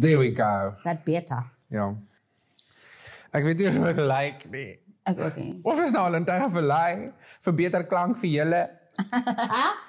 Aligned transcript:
There 0.00 0.18
we 0.18 0.30
go. 0.30 0.72
Is 0.74 0.82
that 0.82 1.04
beter? 1.04 1.42
Ja. 1.66 1.88
Ek 3.34 3.44
weet 3.44 3.58
nie 3.58 3.72
hoe 3.74 3.88
ek 3.90 3.98
lyk 3.98 4.44
nie. 4.52 4.70
Ek 5.08 5.18
ook 5.24 5.36
nie. 5.40 5.52
Of 5.66 5.80
is 5.82 5.92
nou 5.94 6.04
al 6.06 6.20
'n 6.20 6.24
tyd 6.28 6.46
vir 6.54 6.62
lei 6.62 6.92
vir 7.46 7.54
beter 7.54 7.86
klank 7.86 8.18
vir 8.22 8.30
julle. 8.30 8.62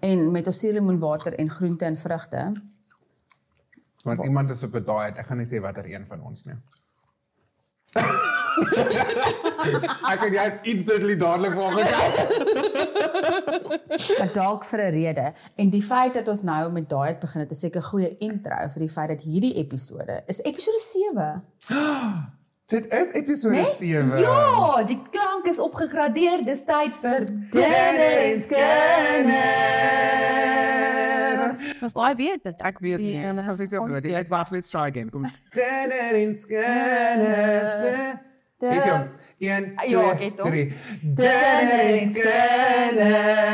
En 0.00 0.30
met 0.32 0.46
ons 0.46 0.58
suurlemoenwater 0.58 1.34
en 1.40 1.48
groente 1.50 1.84
en 1.84 1.96
vrugte. 1.96 2.52
Want 4.02 4.24
iemand 4.24 4.50
is 4.50 4.62
op 4.62 4.74
'n 4.74 4.84
diet. 4.84 5.16
Ek 5.16 5.26
gaan 5.26 5.36
nie 5.36 5.46
sê 5.46 5.60
watter 5.60 5.84
een 5.84 6.06
van 6.06 6.20
ons 6.20 6.44
nie. 6.44 6.56
ek 10.12 10.20
het 10.24 10.32
jy 10.34 10.46
iets 10.72 10.82
totally 10.90 11.16
dadelik 11.16 11.52
vanoggend. 11.52 11.88
Maar 14.18 14.32
dalk 14.32 14.64
vir 14.64 14.80
'n 14.80 14.90
rede. 14.94 15.32
En 15.56 15.70
die 15.70 15.82
feit 15.82 16.14
dat 16.14 16.28
ons 16.28 16.42
nou 16.42 16.72
met 16.72 16.88
diet 16.88 17.18
begin 17.20 17.40
het, 17.40 17.50
is 17.50 17.60
seker 17.60 17.80
'n 17.80 17.84
goeie 17.90 18.16
intro 18.18 18.68
vir 18.68 18.80
die 18.80 18.88
feit 18.88 19.08
dat 19.08 19.20
hierdie 19.20 19.54
episode 19.54 20.22
is 20.26 20.40
episode 20.42 20.80
7. 20.80 21.42
Dit 22.70 22.92
is 22.94 23.12
episode 23.12 23.54
Nee? 23.54 23.64
7. 23.64 24.18
Ja, 24.18 24.82
die 24.82 25.02
klank 25.10 25.46
is 25.46 25.58
opgegradeer. 25.58 26.44
Dis 26.44 26.64
tyd 26.64 26.96
vir 27.02 27.24
Dinner 27.50 28.16
en 28.30 28.40
Was 31.80 31.92
daai 31.92 32.14
weet 32.14 32.42
dit. 32.44 32.62
Ek 32.62 32.78
weet 32.78 32.98
nie. 32.98 33.16
Ja, 33.20 33.30
Ek 33.34 33.46
was 33.46 33.58
net 33.58 33.72
op. 33.72 33.80
ons 33.84 33.92
Dit 33.92 34.02
weet. 34.02 34.14
het 34.14 34.28
wag, 34.28 34.50
let's 34.50 34.70
try 34.70 34.80
again. 34.88 35.10
Kom. 35.10 35.24
Dinner 35.50 36.14
in 36.14 36.38
scanner. 36.38 38.20
Weet 38.60 38.84
jy? 38.84 39.08
1 39.38 39.72
Ja, 39.88 40.10
ek 40.12 40.20
het 40.20 40.36
2 40.36 40.44
hom. 40.44 40.50
3. 40.50 40.72
Dinner 41.00 41.80
in 41.94 42.10
scanner. 42.14 43.48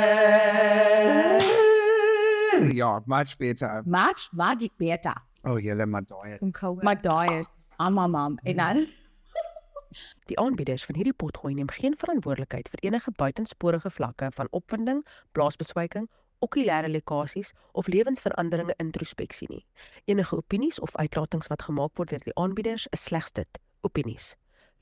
Ja, 2.75 3.03
much 3.07 3.37
better. 3.37 3.83
Match 3.87 4.33
magic 4.33 4.73
beter. 4.77 5.17
Oh, 5.43 5.61
julle 5.63 5.87
maar 5.87 6.05
daai. 6.07 6.37
Kom 6.39 6.51
diet. 6.83 7.49
I'm 7.79 7.95
my 7.95 8.07
mom. 8.07 8.39
En 8.43 8.57
dan 8.57 8.87
Die 10.27 10.39
aanbieders 10.39 10.85
van 10.85 10.95
hierdie 10.95 11.15
potgooi 11.15 11.55
neem 11.55 11.71
geen 11.71 11.95
verantwoordelikheid 11.97 12.69
vir 12.69 12.83
enige 12.85 13.11
buitensporige 13.17 13.91
vlakke 13.91 14.29
van 14.35 14.49
opwinding, 14.51 15.07
blaasbeswyking, 15.33 16.11
okulêre 16.45 16.89
lekkasies 16.89 17.53
of 17.73 17.87
lewensveranderinge 17.87 18.75
introspeksie 18.83 19.49
nie. 19.49 19.63
Enige 20.05 20.37
opinies 20.37 20.81
of 20.81 20.97
uitlatings 20.97 21.47
wat 21.53 21.63
gemaak 21.63 21.95
word 21.95 22.13
deur 22.13 22.27
die 22.27 22.35
aanbieders 22.35 22.87
is 22.91 23.07
slegs 23.09 23.33
dit, 23.33 23.63
opinies. 23.81 24.35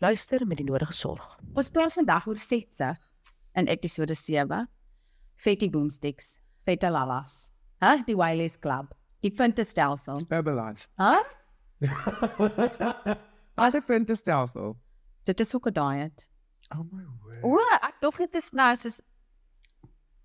Luister 0.05 0.47
met 0.47 0.59
die 0.61 0.67
nodige 0.67 0.93
sorg. 0.93 1.39
ons 1.57 1.71
praat 1.73 1.95
vandag 1.97 2.27
oor 2.29 2.37
vetsig 2.37 2.99
in 3.57 3.69
episode 3.73 4.15
7. 4.15 4.67
Fatty 5.41 5.71
boomsticks, 5.73 6.27
feta 6.67 6.91
lalas. 6.93 7.53
Hæ, 7.81 8.03
die 8.05 8.17
Wiley's 8.17 8.59
Club. 8.61 8.93
Die 9.25 9.31
puntestelsel. 9.33 10.21
Herbalife. 10.29 10.91
Hæ? 11.01 11.15
As 13.65 13.75
'n 13.79 13.85
puntestelsel. 13.87 14.77
Dit 15.25 15.41
is 15.41 15.55
ook 15.55 15.71
'n 15.71 15.73
diet. 15.73 16.29
Oh 16.69 16.85
my 16.93 17.05
word. 17.23 17.43
O, 17.43 17.57
ek 17.81 17.97
dink 18.01 18.17
dit 18.19 18.35
is 18.43 18.53
nou 18.53 18.77
soos 18.77 19.01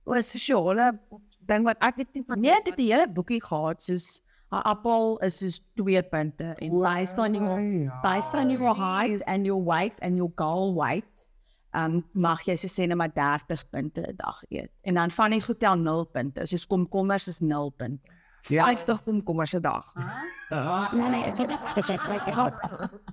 o, 0.03 0.19
sosiale 0.19 0.91
ding 1.39 1.63
wat 1.63 1.79
ek 1.79 1.95
weet 1.95 2.13
nie 2.13 2.23
van 2.27 2.39
Nee, 2.39 2.59
dit 2.63 2.73
het 2.75 2.79
'n 2.79 2.91
hele 2.91 3.07
boekie 3.07 3.43
gehad 3.43 3.81
soos 3.81 4.21
'n 4.51 4.61
appel 4.65 5.17
is 5.21 5.37
soos 5.37 5.59
2 5.75 6.03
punte 6.09 6.53
en 6.57 6.79
based 6.81 7.17
on 7.19 7.33
your 7.33 7.59
ja. 7.59 7.99
based 8.01 8.33
on 8.33 8.49
your 8.49 8.75
height 8.75 9.21
and 9.27 9.45
your 9.45 9.63
weight 9.63 9.99
and 10.01 10.15
your 10.17 10.31
goal 10.35 10.73
weight, 10.75 11.31
um 11.73 12.03
mag 12.15 12.39
jy 12.45 12.55
so 12.55 12.67
sê 12.67 12.87
net 12.87 12.97
maar 12.97 13.13
30 13.13 13.69
punte 13.69 14.01
'n 14.01 14.15
dag 14.15 14.41
eet. 14.49 14.71
En 14.81 14.93
dan 14.93 15.11
van 15.11 15.31
die 15.31 15.43
hotel 15.45 15.75
0 15.75 16.05
punte. 16.05 16.47
Soos 16.47 16.65
komkommers 16.67 17.27
is 17.27 17.39
0 17.39 17.69
punte. 17.69 18.11
Ja. 18.47 18.65
50 18.65 19.03
komkommers 19.03 19.53
'n 19.53 19.61
dag. 19.61 19.85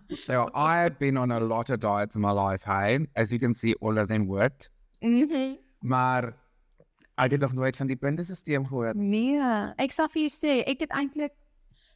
So 0.09 0.49
I 0.55 0.77
have 0.83 0.97
been 0.99 1.19
on 1.19 1.31
a 1.31 1.41
lot 1.41 1.71
of 1.71 1.79
diets 1.81 2.15
in 2.15 2.21
my 2.23 2.33
life, 2.33 2.65
hey. 2.65 3.07
As 3.15 3.31
you 3.31 3.39
can 3.39 3.55
see, 3.55 3.75
all 3.81 3.99
of 3.99 4.07
them 4.09 4.27
worked. 4.27 4.71
Mhm. 5.01 5.57
Maar 5.81 6.35
ek 7.17 7.31
het 7.31 7.41
nog 7.41 7.53
nooit 7.53 7.77
van 7.77 7.87
die 7.87 7.97
puntesisteem 7.97 8.67
gehoor. 8.67 8.95
Nee, 8.97 9.41
ek 9.79 9.93
sal 9.93 10.09
vir 10.09 10.27
jou 10.27 10.31
sê, 10.31 10.63
ek 10.69 10.81
het 10.81 10.91
eintlik 10.91 11.33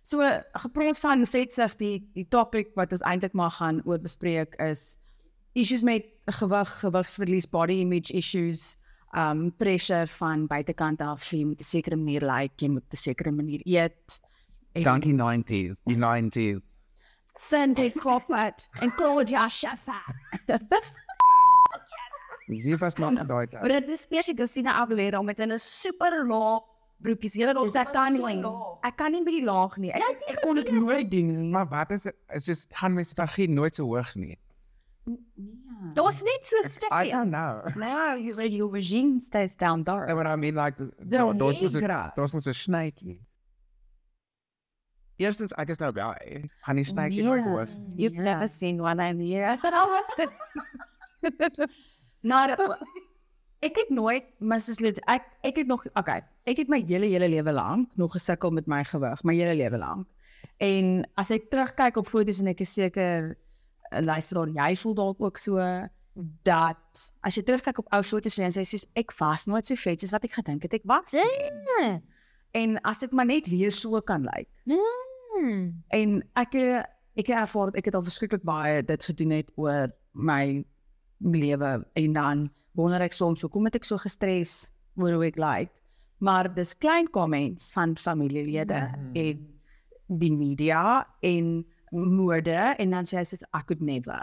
so 0.03 0.25
gepraat 0.65 0.99
van 0.99 1.27
vetsig 1.27 1.77
die 1.77 1.99
die 2.15 2.25
topic 2.29 2.71
wat 2.75 2.93
ons 2.93 3.03
eintlik 3.05 3.33
maar 3.37 3.51
gaan 3.51 3.83
oor 3.85 3.99
bespreek 4.01 4.55
is 4.65 4.97
issues 5.53 5.83
met 5.83 6.05
gewig, 6.31 6.69
gewigsverlies, 6.81 7.47
body 7.51 7.81
image 7.83 8.13
issues, 8.15 8.77
um 9.17 9.51
pressure 9.59 10.07
van 10.07 10.47
buitekant 10.47 11.01
af, 11.03 11.25
jy 11.33 11.45
moet 11.45 11.61
'n 11.61 11.65
sekere 11.65 11.97
manier 11.97 12.21
lyk, 12.23 12.41
like, 12.41 12.65
jy 12.65 12.69
moet 12.71 12.85
'n 12.93 12.97
sekere 12.97 13.31
manier 13.33 13.61
eet. 13.67 14.21
En- 14.73 14.83
Dankie 14.83 15.13
90s, 15.15 15.83
die 15.85 15.97
90s. 15.97 16.77
Cindy 17.35 17.91
Crawford 17.91 18.69
en 18.81 18.91
Claudia 18.97 19.49
Schiffer. 19.49 20.05
Wie 22.51 22.77
was 22.77 22.95
nog 22.99 23.15
daai 23.27 23.47
Maar 23.53 23.61
tyd? 23.63 23.71
dit 23.87 23.89
is 23.95 24.01
spesifiek 24.09 24.37
Christina 24.37 24.73
Aguilera 24.83 25.23
met 25.23 25.39
'n 25.39 25.59
super 25.59 26.27
laag 26.27 26.63
broekies. 26.99 27.35
Julle 27.35 27.65
Is 27.65 27.73
dit 27.73 27.93
tunneling? 27.93 28.45
Ek 28.83 28.97
kan 28.97 29.11
nie 29.13 29.23
by 29.25 29.31
die 29.31 29.45
laag 29.45 29.77
nie. 29.77 29.91
Ek 29.93 30.03
ek 30.29 30.41
kon 30.43 30.55
dit 30.57 30.71
nooit 30.73 31.11
doen 31.11 31.27
nie. 31.41 31.51
Maar 31.51 31.69
wat 31.69 31.91
is 31.91 32.03
dit? 32.03 32.15
Is 32.35 32.45
just 32.47 32.67
gaan 32.75 32.93
mens 32.95 33.09
strategie 33.09 33.49
nooit 33.49 33.75
so 33.75 33.85
hoog 33.85 34.15
nie. 34.15 34.39
Nee. 35.05 35.93
Daar's 35.95 36.23
net 36.23 36.47
so 36.47 36.57
I 36.65 36.69
stukkie. 36.69 37.11
don't 37.11 37.31
know. 37.31 37.63
Nou, 37.77 38.19
you 38.21 38.33
say 38.33 38.49
your 38.49 38.71
vagina 38.71 39.21
stays 39.21 39.57
down 39.57 39.79
No, 39.79 39.83
there. 39.85 40.15
but 40.15 40.27
I 40.27 40.37
mean 40.37 40.55
like 40.55 40.77
daar's 40.99 41.61
mos 41.61 41.75
'n 41.75 41.81
negra. 41.81 42.13
daar's 42.17 42.33
mos 42.33 42.47
'n 42.47 42.53
snytjie. 42.55 43.21
Eerstens 45.17 45.53
ek 45.57 45.69
is 45.69 45.79
nou 45.79 45.93
by. 45.93 46.49
Gaan 46.65 46.77
die 46.77 46.85
snytjie 46.85 47.23
Nee. 47.23 47.25
nooit 47.25 47.45
hoog. 47.45 47.69
You've 47.97 48.15
Ja. 48.17 48.23
never 48.23 48.49
seen 48.49 48.81
one 48.81 49.01
I'm 49.03 49.19
here. 49.21 49.57
Nou, 52.23 52.47
dat- 52.57 52.79
ek 53.61 53.77
het 53.77 53.91
nooit 53.91 54.25
Mrs. 54.39 54.79
Lut 54.81 54.99
ek 55.07 55.23
ek 55.43 55.57
het 55.57 55.67
nog 55.67 55.85
okay, 55.95 56.23
ek 56.49 56.57
het 56.57 56.69
my 56.69 56.81
hele 56.87 57.07
hele 57.07 57.29
lewe 57.29 57.53
lank 57.53 57.91
nog 57.97 58.13
gesukkel 58.13 58.51
met 58.51 58.67
my 58.67 58.85
gewig, 58.85 59.23
my 59.23 59.35
hele 59.35 59.55
lewe 59.55 59.79
lank. 59.79 60.07
En 60.57 61.05
as 61.21 61.31
ek 61.31 61.51
terugkyk 61.51 61.97
op 61.97 62.09
foto's 62.09 62.41
en 62.41 62.47
ek 62.53 62.61
is 62.61 62.73
seker 62.73 63.37
eh, 63.91 64.01
luisteraar, 64.01 64.49
jy 64.49 64.77
voel 64.77 64.95
dalk 64.95 65.21
ook 65.21 65.37
so 65.39 65.57
dat 66.45 67.13
as 67.25 67.37
jy 67.37 67.43
terugkyk 67.43 67.79
op 67.79 67.93
ou 67.95 68.03
foto's 68.03 68.35
van 68.35 68.45
jou 68.45 68.51
en 68.53 68.57
sê 68.59 68.65
soos 68.69 68.87
ek 68.99 69.13
was 69.21 69.47
nooit 69.47 69.67
so 69.67 69.75
vet 69.75 70.01
soos 70.01 70.11
wat 70.17 70.25
ek 70.25 70.33
gedink 70.41 70.63
het 70.63 70.75
ek 70.81 70.85
was. 70.85 71.13
nie. 71.13 72.01
En 72.53 72.81
as 72.83 73.03
ek 73.07 73.13
maar 73.13 73.27
net 73.27 73.47
weer 73.47 73.71
so 73.73 74.01
kan 74.01 74.25
lyk. 74.25 74.49
Hmm. 74.65 75.83
En 75.89 76.17
ek 76.35 76.55
eh, 76.55 76.83
ek 77.17 77.27
het 77.27 77.37
ervaar 77.45 77.73
ek 77.77 77.85
het 77.91 77.95
al 77.95 78.03
verskriklik 78.09 78.43
baie 78.43 78.83
dit 78.83 79.03
gedoen 79.05 79.31
het 79.31 79.53
oor 79.57 79.89
my 80.13 80.65
lewe 81.21 81.85
en 81.95 82.13
dan 82.13 82.49
wonder 82.73 83.03
ek 83.05 83.13
soms 83.17 83.45
hoekom 83.45 83.69
het 83.69 83.81
ek 83.81 83.85
so 83.89 84.01
gestres 84.01 84.73
oor 84.97 85.19
hoe 85.19 85.27
ek 85.29 85.39
lyk. 85.41 85.71
Like. 85.71 85.81
Maar 86.21 86.51
dis 86.55 86.77
klein 86.77 87.09
comments 87.11 87.73
van 87.73 87.97
familielede 87.97 88.81
mm 88.81 88.95
-hmm. 88.95 89.13
en 89.15 90.19
die 90.21 90.33
media 90.33 91.07
en 91.21 91.67
mode 91.91 92.75
en 92.79 92.91
dan 92.91 93.05
sê 93.05 93.17
hy 93.17 93.25
sê 93.25 93.39
I 93.55 93.63
could 93.67 93.81
never. 93.81 94.23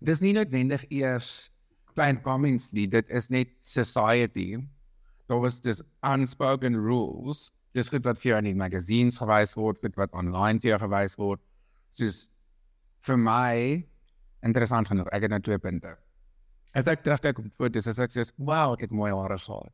Dis 0.00 0.20
nie 0.20 0.32
noodwendig 0.32 0.84
eers 0.88 1.50
klein 1.94 2.20
comments 2.22 2.72
nie, 2.72 2.86
dit 2.86 3.08
is 3.08 3.28
net 3.28 3.48
society. 3.60 4.56
Daar 5.26 5.40
was 5.40 5.60
dis 5.60 5.82
unspoken 6.00 6.76
rules. 6.76 7.50
Dis 7.72 7.88
goed 7.88 8.04
wat 8.04 8.18
vir 8.18 8.30
jou 8.30 8.38
in 8.38 8.50
die 8.50 8.54
magazines 8.54 9.18
gewys 9.18 9.54
word, 9.54 9.80
goed 9.80 9.96
wat 9.96 10.12
online 10.12 10.60
vir 10.60 10.70
jou 10.70 10.78
gewys 10.78 11.16
word. 11.16 11.40
Soos 11.96 12.28
vir 13.06 13.16
my 13.16 13.86
interessant 14.42 14.88
genoeg, 14.88 15.08
ek 15.12 15.22
het 15.22 15.30
nou 15.30 15.40
twee 15.40 15.58
punte. 15.58 15.96
As 16.76 16.88
ek 16.92 17.04
terugkyk 17.06 17.38
op 17.40 17.52
foto's, 17.56 17.88
as 17.88 17.98
ek 18.04 18.12
sê, 18.12 18.26
"Wow, 18.36 18.74
ek 18.74 18.80
het 18.86 18.90
mooi 18.90 19.12
hare 19.12 19.38
gehad." 19.38 19.72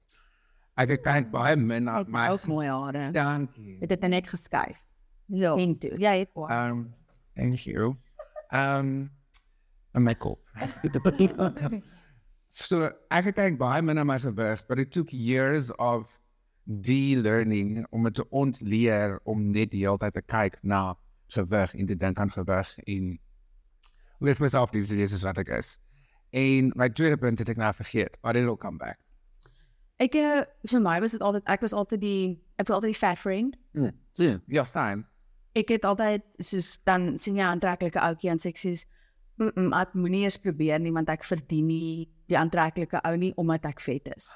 Ek 0.76 0.88
het 0.88 1.02
kyk 1.02 1.30
baie 1.30 1.56
min 1.56 1.84
na 1.84 2.00
Ek 2.00 2.08
my 2.08 2.28
ook 2.32 2.46
mooi 2.46 2.68
hare. 2.68 3.10
Dankie. 3.12 3.76
Het 3.80 3.88
dit 3.88 4.08
net 4.08 4.28
geskuif. 4.28 4.78
Ja. 5.26 5.54
En 5.56 5.78
toe. 5.78 5.90
Jy 6.00 6.18
het 6.18 6.30
Um, 6.36 6.94
thank 7.34 7.66
you. 7.66 7.94
Um, 8.52 9.10
en 9.92 10.02
my 10.02 10.14
kop. 10.14 10.40
so 12.48 12.90
ek 13.10 13.24
het 13.24 13.36
kyk 13.36 13.58
baie 13.58 13.82
min 13.82 13.96
na 13.96 14.04
my 14.04 14.18
gewig, 14.18 14.66
but 14.68 14.78
it 14.78 14.92
took 14.92 15.10
years 15.10 15.70
of 15.76 16.20
de-learning 16.64 17.86
om 17.90 18.04
het 18.04 18.14
te 18.14 18.28
ontleer 18.30 19.20
om 19.24 19.50
net 19.50 19.70
die 19.70 19.84
hele 19.84 19.98
tyd 19.98 20.14
te 20.14 20.22
kyk 20.22 20.58
na 20.62 20.94
gewig 21.32 21.74
en 21.74 21.86
te 21.86 21.96
dink 21.96 22.20
aan 22.20 22.30
gewig 22.30 22.78
en 22.86 23.18
hoe 24.18 24.30
ek 24.30 24.40
myself 24.40 24.72
lief 24.72 24.88
te 24.88 24.96
wees 24.96 25.14
as 25.16 25.24
wat 25.26 25.40
ek 25.42 25.48
is. 25.58 25.78
En 26.32 26.72
my 26.76 26.88
tweede 26.88 27.16
punt 27.20 27.38
het 27.38 27.48
ek 27.52 27.60
nou 27.60 27.70
vergeet, 27.76 28.16
but 28.22 28.36
it'll 28.36 28.56
come 28.56 28.80
back. 28.80 28.98
Ek 30.00 30.16
eh, 30.18 30.42
vir 30.70 30.80
my 30.82 30.98
was 31.00 31.12
dit 31.12 31.22
altyd 31.22 31.46
ek 31.52 31.60
was 31.60 31.72
altyd 31.76 32.00
die 32.00 32.40
ek 32.56 32.66
was 32.66 32.76
altyd 32.78 32.94
die 32.94 32.98
fat 32.98 33.18
friend. 33.20 33.56
Mm. 33.76 33.92
Yeah. 34.16 34.38
Ja, 34.48 34.64
same. 34.64 35.04
ek 35.52 35.68
het 35.74 35.84
altyd 35.84 36.24
soos 36.40 36.78
dan 36.88 37.18
sien 37.20 37.36
jy 37.36 37.44
'n 37.44 37.56
aantreklike 37.56 38.00
ouetjie 38.00 38.30
en 38.32 38.40
sê 38.40 38.52
ek 38.52 38.60
soos 38.60 38.86
mm, 39.38 39.52
mm, 39.54 39.72
ek 39.76 39.94
moenie 39.94 40.24
eens 40.24 40.38
probeer 40.40 40.80
nie 40.80 40.92
want 40.92 41.10
ek 41.12 41.24
verdien 41.24 41.66
nie 41.66 42.08
die 42.28 42.38
aantreklike 42.38 43.02
ou 43.04 43.16
nie 43.16 43.32
omdat 43.36 43.66
ek 43.66 43.80
vet 43.80 44.08
is. 44.16 44.32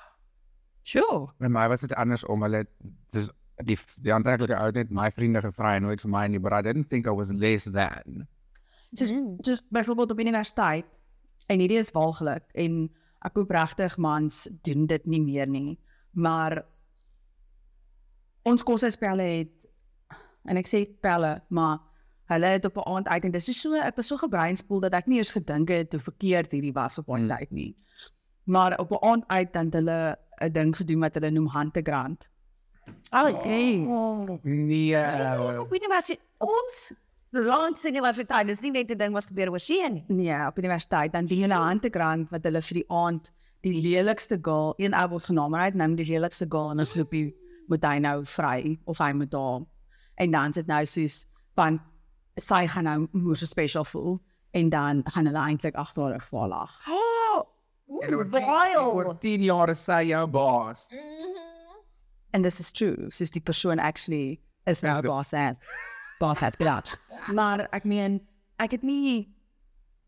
Sure. 0.85 1.33
By 1.41 1.49
my 1.49 1.67
was 1.69 1.81
dit 1.81 1.95
andersom. 1.95 2.43
Hulle 2.43 2.67
dis 3.13 3.31
die 3.65 3.79
die 4.05 4.13
aantreklike 4.13 4.59
ou 4.61 4.71
het 4.73 4.91
my 4.91 5.11
vriende 5.11 5.41
gevra 5.41 5.77
en 5.77 5.83
nooit 5.89 6.01
vir 6.01 6.11
my 6.11 6.27
nie, 6.29 6.39
but 6.39 6.53
I 6.53 6.63
didn't 6.63 6.91
think 6.91 7.07
I 7.07 7.11
was 7.17 7.33
less 7.33 7.65
than. 7.65 8.29
Just 8.93 9.13
just 9.41 9.65
byvoorbeeld 9.71 10.11
op 10.11 10.21
universiteit 10.21 11.01
en 11.47 11.61
hierdie 11.61 11.79
is 11.79 11.91
walglik 11.95 12.43
en 12.55 12.91
ek 13.25 13.37
hoop 13.37 13.51
regtig 13.51 13.97
mans 13.99 14.51
doen 14.63 14.87
dit 14.87 15.07
nie 15.07 15.21
meer 15.23 15.47
nie. 15.49 15.79
Maar 16.13 16.65
ons 18.47 18.63
koshuispelle 18.63 19.23
het 19.23 19.67
en 20.47 20.57
ek 20.57 20.69
sê 20.71 20.85
pelle, 21.03 21.41
maar 21.49 21.79
hulle 22.31 22.47
het 22.47 22.65
op 22.65 22.77
'n 22.77 22.89
aand 22.97 23.09
uit 23.09 23.25
en 23.25 23.31
dis 23.31 23.61
so 23.61 23.75
ek 23.75 23.97
was 23.97 24.07
so 24.07 24.17
gebreinspoel 24.17 24.81
dat 24.81 24.95
ek 24.95 25.07
nie 25.07 25.19
eens 25.19 25.31
gedink 25.31 25.69
het 25.69 25.93
hoe 25.93 26.01
verkeerd 26.01 26.53
hierdie 26.53 26.73
was 26.73 26.99
op 26.99 27.09
'n 27.09 27.23
Mm. 27.23 27.29
tyd 27.29 27.51
nie. 27.51 27.77
Maar 28.45 28.79
op 28.79 28.91
'n 28.91 29.05
aand 29.05 29.25
uit 29.27 29.53
dan 29.53 29.69
hulle 29.71 30.19
'n 30.43 30.53
ding 30.53 30.77
gedoen 30.77 31.01
wat 31.01 31.15
hulle 31.15 31.31
noem 31.31 31.47
handegrant. 31.47 32.31
Oh, 33.11 33.29
jeez. 33.45 33.87
Nee. 34.43 35.61
Op 35.61 35.75
universiteit 35.75 36.21
ons 36.39 36.93
langs 37.31 37.85
universiteit 37.85 38.49
is 38.49 38.61
nie 38.63 38.71
net 38.71 38.91
'n 38.91 38.97
ding 38.99 39.13
wat 39.13 39.27
gebeur 39.27 39.51
oor 39.51 39.59
see 39.61 39.89
nie. 39.89 40.05
Nee, 40.09 40.47
op 40.47 40.59
universiteit 40.59 41.13
dan 41.13 41.27
doen 41.27 41.39
hulle 41.41 41.55
handegrant 41.55 42.31
wat 42.31 42.45
hulle 42.45 42.63
vir 42.63 42.75
die 42.75 42.85
aand 42.91 43.33
die 43.63 43.83
lelikste 43.83 44.39
girl, 44.43 44.75
een 44.77 44.95
ou 44.95 45.09
word 45.09 45.25
genaam 45.25 45.55
en 45.55 45.61
hy 45.61 45.65
het 45.67 45.75
nou 45.75 45.95
die 45.95 46.05
lelikste 46.05 46.47
girl 46.49 46.71
en 46.71 46.77
dan 46.77 46.87
sloop 46.87 47.13
hy 47.13 47.35
moet 47.69 47.85
hy 47.85 47.99
nou 47.99 48.25
vry 48.25 48.79
of 48.87 48.99
hy 48.99 49.13
moet 49.13 49.31
daar. 49.31 49.61
En 50.17 50.31
dan 50.31 50.53
sit 50.53 50.67
nou 50.67 50.85
soos 50.87 51.27
want 51.55 51.81
sy 52.39 52.67
gaan 52.69 52.85
nou 52.85 53.09
moer 53.13 53.37
so 53.37 53.47
spesiaal 53.47 53.85
voel 53.85 54.21
en 54.53 54.69
dan 54.69 55.03
gaan 55.05 55.27
hulle 55.27 55.39
eintlik 55.39 55.75
vir 56.29 56.39
haar 56.41 56.49
lag. 56.49 56.81
Oh, 56.89 57.43
En 58.03 58.15
oor 58.15 58.25
tien- 58.31 58.31
oor 58.95 59.19
10 59.21 59.43
jaar 59.43 59.69
is 59.71 59.85
sy 59.85 60.03
jou 60.09 60.27
baas. 60.27 60.93
And 62.33 62.45
this 62.45 62.61
is 62.61 62.73
true. 62.73 63.07
Soos 63.11 63.31
die 63.31 63.41
persoon 63.41 63.79
actually 63.79 64.41
is 64.67 64.81
Ja, 64.81 64.91
nou 64.93 65.01
dit- 65.03 65.11
boss 65.11 65.33
at 66.17 66.19
boss 66.19 66.43
at 66.43 66.57
bilatch. 66.59 66.97
Maar 67.33 67.69
ek 67.73 67.85
meen 67.85 68.21
ek 68.59 68.71
het 68.77 68.83
nie 68.83 69.29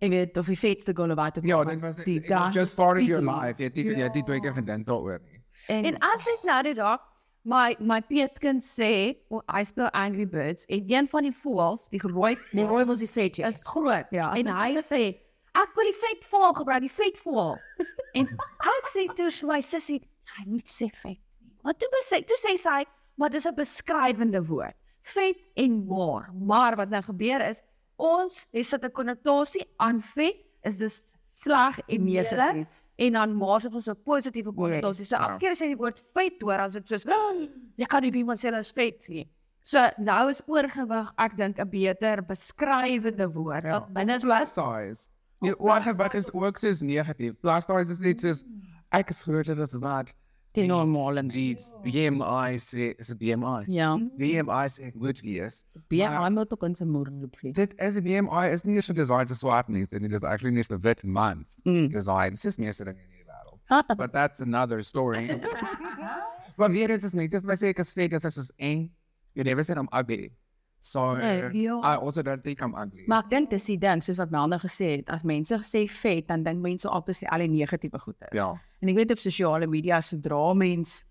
ek 0.01 0.11
weet 0.11 0.37
of 0.39 0.47
die 0.47 0.57
vetste 0.59 0.95
of 0.95 1.15
wat 1.17 1.39
ook 1.39 1.45
Ja, 1.45 1.65
dit 1.65 1.81
was 1.81 1.97
die 1.97 2.17
it 2.17 2.29
was 2.29 2.55
just 2.55 2.77
part 2.77 2.99
of 2.99 3.05
your 3.05 3.23
life. 3.23 3.59
Jy 3.59 3.65
het 3.65 3.75
nie 3.75 3.85
jy 3.85 4.03
het 4.07 4.15
nie 4.15 4.25
twee 4.25 4.41
keer 4.41 4.55
gedink 4.55 4.87
daaroor 4.87 5.21
nie. 5.21 5.43
En, 5.69 5.85
En 5.85 5.99
as 6.01 6.27
ek 6.27 6.45
nou 6.45 6.63
dit 6.63 6.77
daar 6.77 6.99
my 7.45 7.77
my 7.81 8.01
peetkind 8.03 8.65
sê, 8.65 9.17
oh, 9.31 9.43
hy 9.49 9.63
speel 9.65 9.89
Angry 9.97 10.27
Birds 10.29 10.67
en 10.69 10.85
een 10.91 11.09
van 11.09 11.23
die 11.23 11.33
voëls, 11.33 11.89
die 11.91 12.01
rooi, 12.03 12.37
die 12.53 12.67
rooi 12.67 12.85
was 12.85 13.01
die 13.01 13.09
vet, 13.09 13.39
is 13.39 13.63
groot. 13.65 14.11
Ja. 14.13 14.35
En 14.37 14.51
hy 14.53 14.83
sê, 14.85 15.03
ek 15.57 15.73
wil 15.75 15.89
die 15.89 15.97
vet 15.97 16.27
voël 16.29 16.53
gebruik, 16.59 16.85
die 16.85 16.93
vet 16.93 17.19
voël. 17.23 17.57
en 18.19 18.29
ek 18.75 18.91
sê 18.93 19.07
toe 19.15 19.31
vir 19.31 19.49
my 19.49 19.61
sussie, 19.65 20.03
hy 20.37 20.45
moet 20.47 20.69
sê 20.69 20.91
vet. 20.93 21.17
nie." 21.41 21.57
Maar 21.65 21.75
toe 21.79 22.03
sê 22.05 22.21
toe 22.27 22.37
sê 22.39 22.59
sy, 22.61 22.85
maar 23.17 23.31
dis 23.31 23.47
'n 23.47 23.55
beskrywende 23.57 24.45
woord. 24.47 24.77
Vet 25.15 25.37
en 25.55 25.87
maar. 25.87 26.31
Maar 26.35 26.77
wat 26.77 26.89
nou 26.93 27.03
gebeur 27.03 27.41
is, 27.49 27.63
ons 27.97 28.47
het 28.53 28.67
sit 28.67 28.85
'n 28.85 28.91
konnotasie 28.93 29.65
aan 29.77 30.01
vet 30.03 30.37
is 30.63 30.77
dis 30.79 31.13
sleg 31.25 31.79
en 31.89 32.05
Negatief. 32.05 32.85
en 32.97 33.13
dan 33.13 33.37
maak 33.37 33.63
dit 33.63 33.75
ons 33.75 33.89
'n 33.89 33.97
positiewe 34.05 34.53
konnotasie. 34.55 35.05
So 35.05 35.17
ja. 35.17 35.29
elke 35.29 35.39
keer 35.39 35.51
as 35.51 35.59
jy 35.61 35.67
die 35.67 35.77
woord 35.77 36.01
vet 36.15 36.41
hoor, 36.43 36.57
dan 36.57 36.67
is 36.67 36.73
dit 36.75 36.89
soos 36.89 37.07
"Ah, 37.07 37.49
jy 37.77 37.87
kan 37.87 38.03
nie 38.03 38.11
vir 38.11 38.19
iemand 38.21 38.39
sê 38.39 38.49
hulle 38.49 38.59
is 38.59 38.71
vet 38.73 39.09
nie. 39.09 39.29
So 39.63 39.79
nou 39.99 40.29
is 40.31 40.43
oorgewig 40.47 41.13
ek 41.19 41.37
dink 41.37 41.59
'n 41.59 41.69
beter 41.71 42.23
beskrywende 42.23 43.33
woord 43.33 43.65
Ja. 43.65 43.81
binne 43.93 44.19
plus 44.21 44.53
size. 44.55 45.11
Wat 45.41 45.85
het 45.85 45.97
wat 45.97 46.15
is 46.15 46.33
ook 46.33 46.59
soos 46.59 46.81
negatief. 46.83 47.35
Plus 47.41 47.65
size 47.65 47.91
is 47.93 47.99
net 47.99 48.21
soos 48.21 48.45
ek 48.91 49.11
is 49.11 49.23
groter 49.23 49.61
as 49.61 49.75
wat 49.79 50.15
die 50.57 50.67
normale 50.67 51.23
die 51.29 51.57
BMI 51.85 52.59
sê 52.63 52.93
is 52.99 53.13
dit 53.13 53.19
BMI. 53.19 53.65
Ja. 53.71 53.91
BMI 54.19 54.65
sê 54.73 54.91
moet 54.95 55.21
wees. 55.25 55.65
BMI 55.93 56.31
moet 56.35 56.53
ook 56.53 56.65
in 56.69 56.75
sy 56.79 56.87
moer 56.89 57.11
loop 57.13 57.37
vlieg. 57.37 57.55
Dit 57.59 57.75
is 57.77 57.97
'n 57.97 58.05
BMI 58.05 58.49
is 58.53 58.65
nie 58.65 58.77
eens 58.77 58.87
gedesign 58.87 59.29
vir 59.29 59.37
swart 59.37 59.69
nie, 59.69 59.87
dit 59.87 60.13
is 60.13 60.23
actually 60.23 60.55
net 60.55 60.67
vir 60.67 60.81
wit 60.81 61.05
mans. 61.05 61.61
Mm. 61.65 61.91
Design. 61.91 62.33
It's 62.33 62.43
just 62.43 62.59
meeste 62.59 62.85
dinge 62.85 62.99
in 62.99 63.11
die 63.11 63.25
wêreld. 63.29 63.97
But 64.01 64.13
that's 64.13 64.41
another 64.41 64.83
story. 64.83 65.29
maar 66.59 66.71
weer 66.71 66.91
eens 66.91 67.05
is 67.05 67.15
net 67.15 67.31
vir 67.31 67.43
my 67.43 67.55
sê 67.55 67.69
ek 67.69 67.79
is 67.79 67.93
vet 67.93 68.13
as 68.13 68.25
ek 68.25 68.33
soos 68.33 68.51
eng. 68.59 68.91
You 69.35 69.45
never 69.45 69.65
said 69.65 69.77
I'm 69.77 69.89
ugly. 69.93 70.33
So 70.81 71.17
Nee, 71.17 71.51
ja. 71.63 71.79
I 71.83 71.97
also 71.99 72.23
don't 72.23 72.43
think 72.45 72.61
I'm 72.63 72.75
ugly. 72.75 73.05
Maar 73.07 73.25
ek 73.27 73.31
dink 73.31 73.51
dis 73.51 73.65
die 73.65 73.79
ding 73.83 74.03
soos 74.05 74.19
wat 74.21 74.31
Melda 74.31 74.59
gesê 74.63 74.91
het, 74.99 75.11
as 75.11 75.25
mense 75.27 75.59
sê 75.67 75.85
vet, 75.91 76.29
dan 76.29 76.45
dink 76.47 76.63
mense 76.63 76.89
obviously 76.91 77.29
al 77.29 77.43
die 77.45 77.49
negatiewe 77.51 77.99
goeie. 77.99 78.29
ja. 78.33 78.53
En 78.81 78.89
ek 78.89 78.97
weet 78.97 79.11
op 79.11 79.19
sosiale 79.19 79.67
media 79.67 80.01
sodra 80.01 80.55
mens 80.55 81.05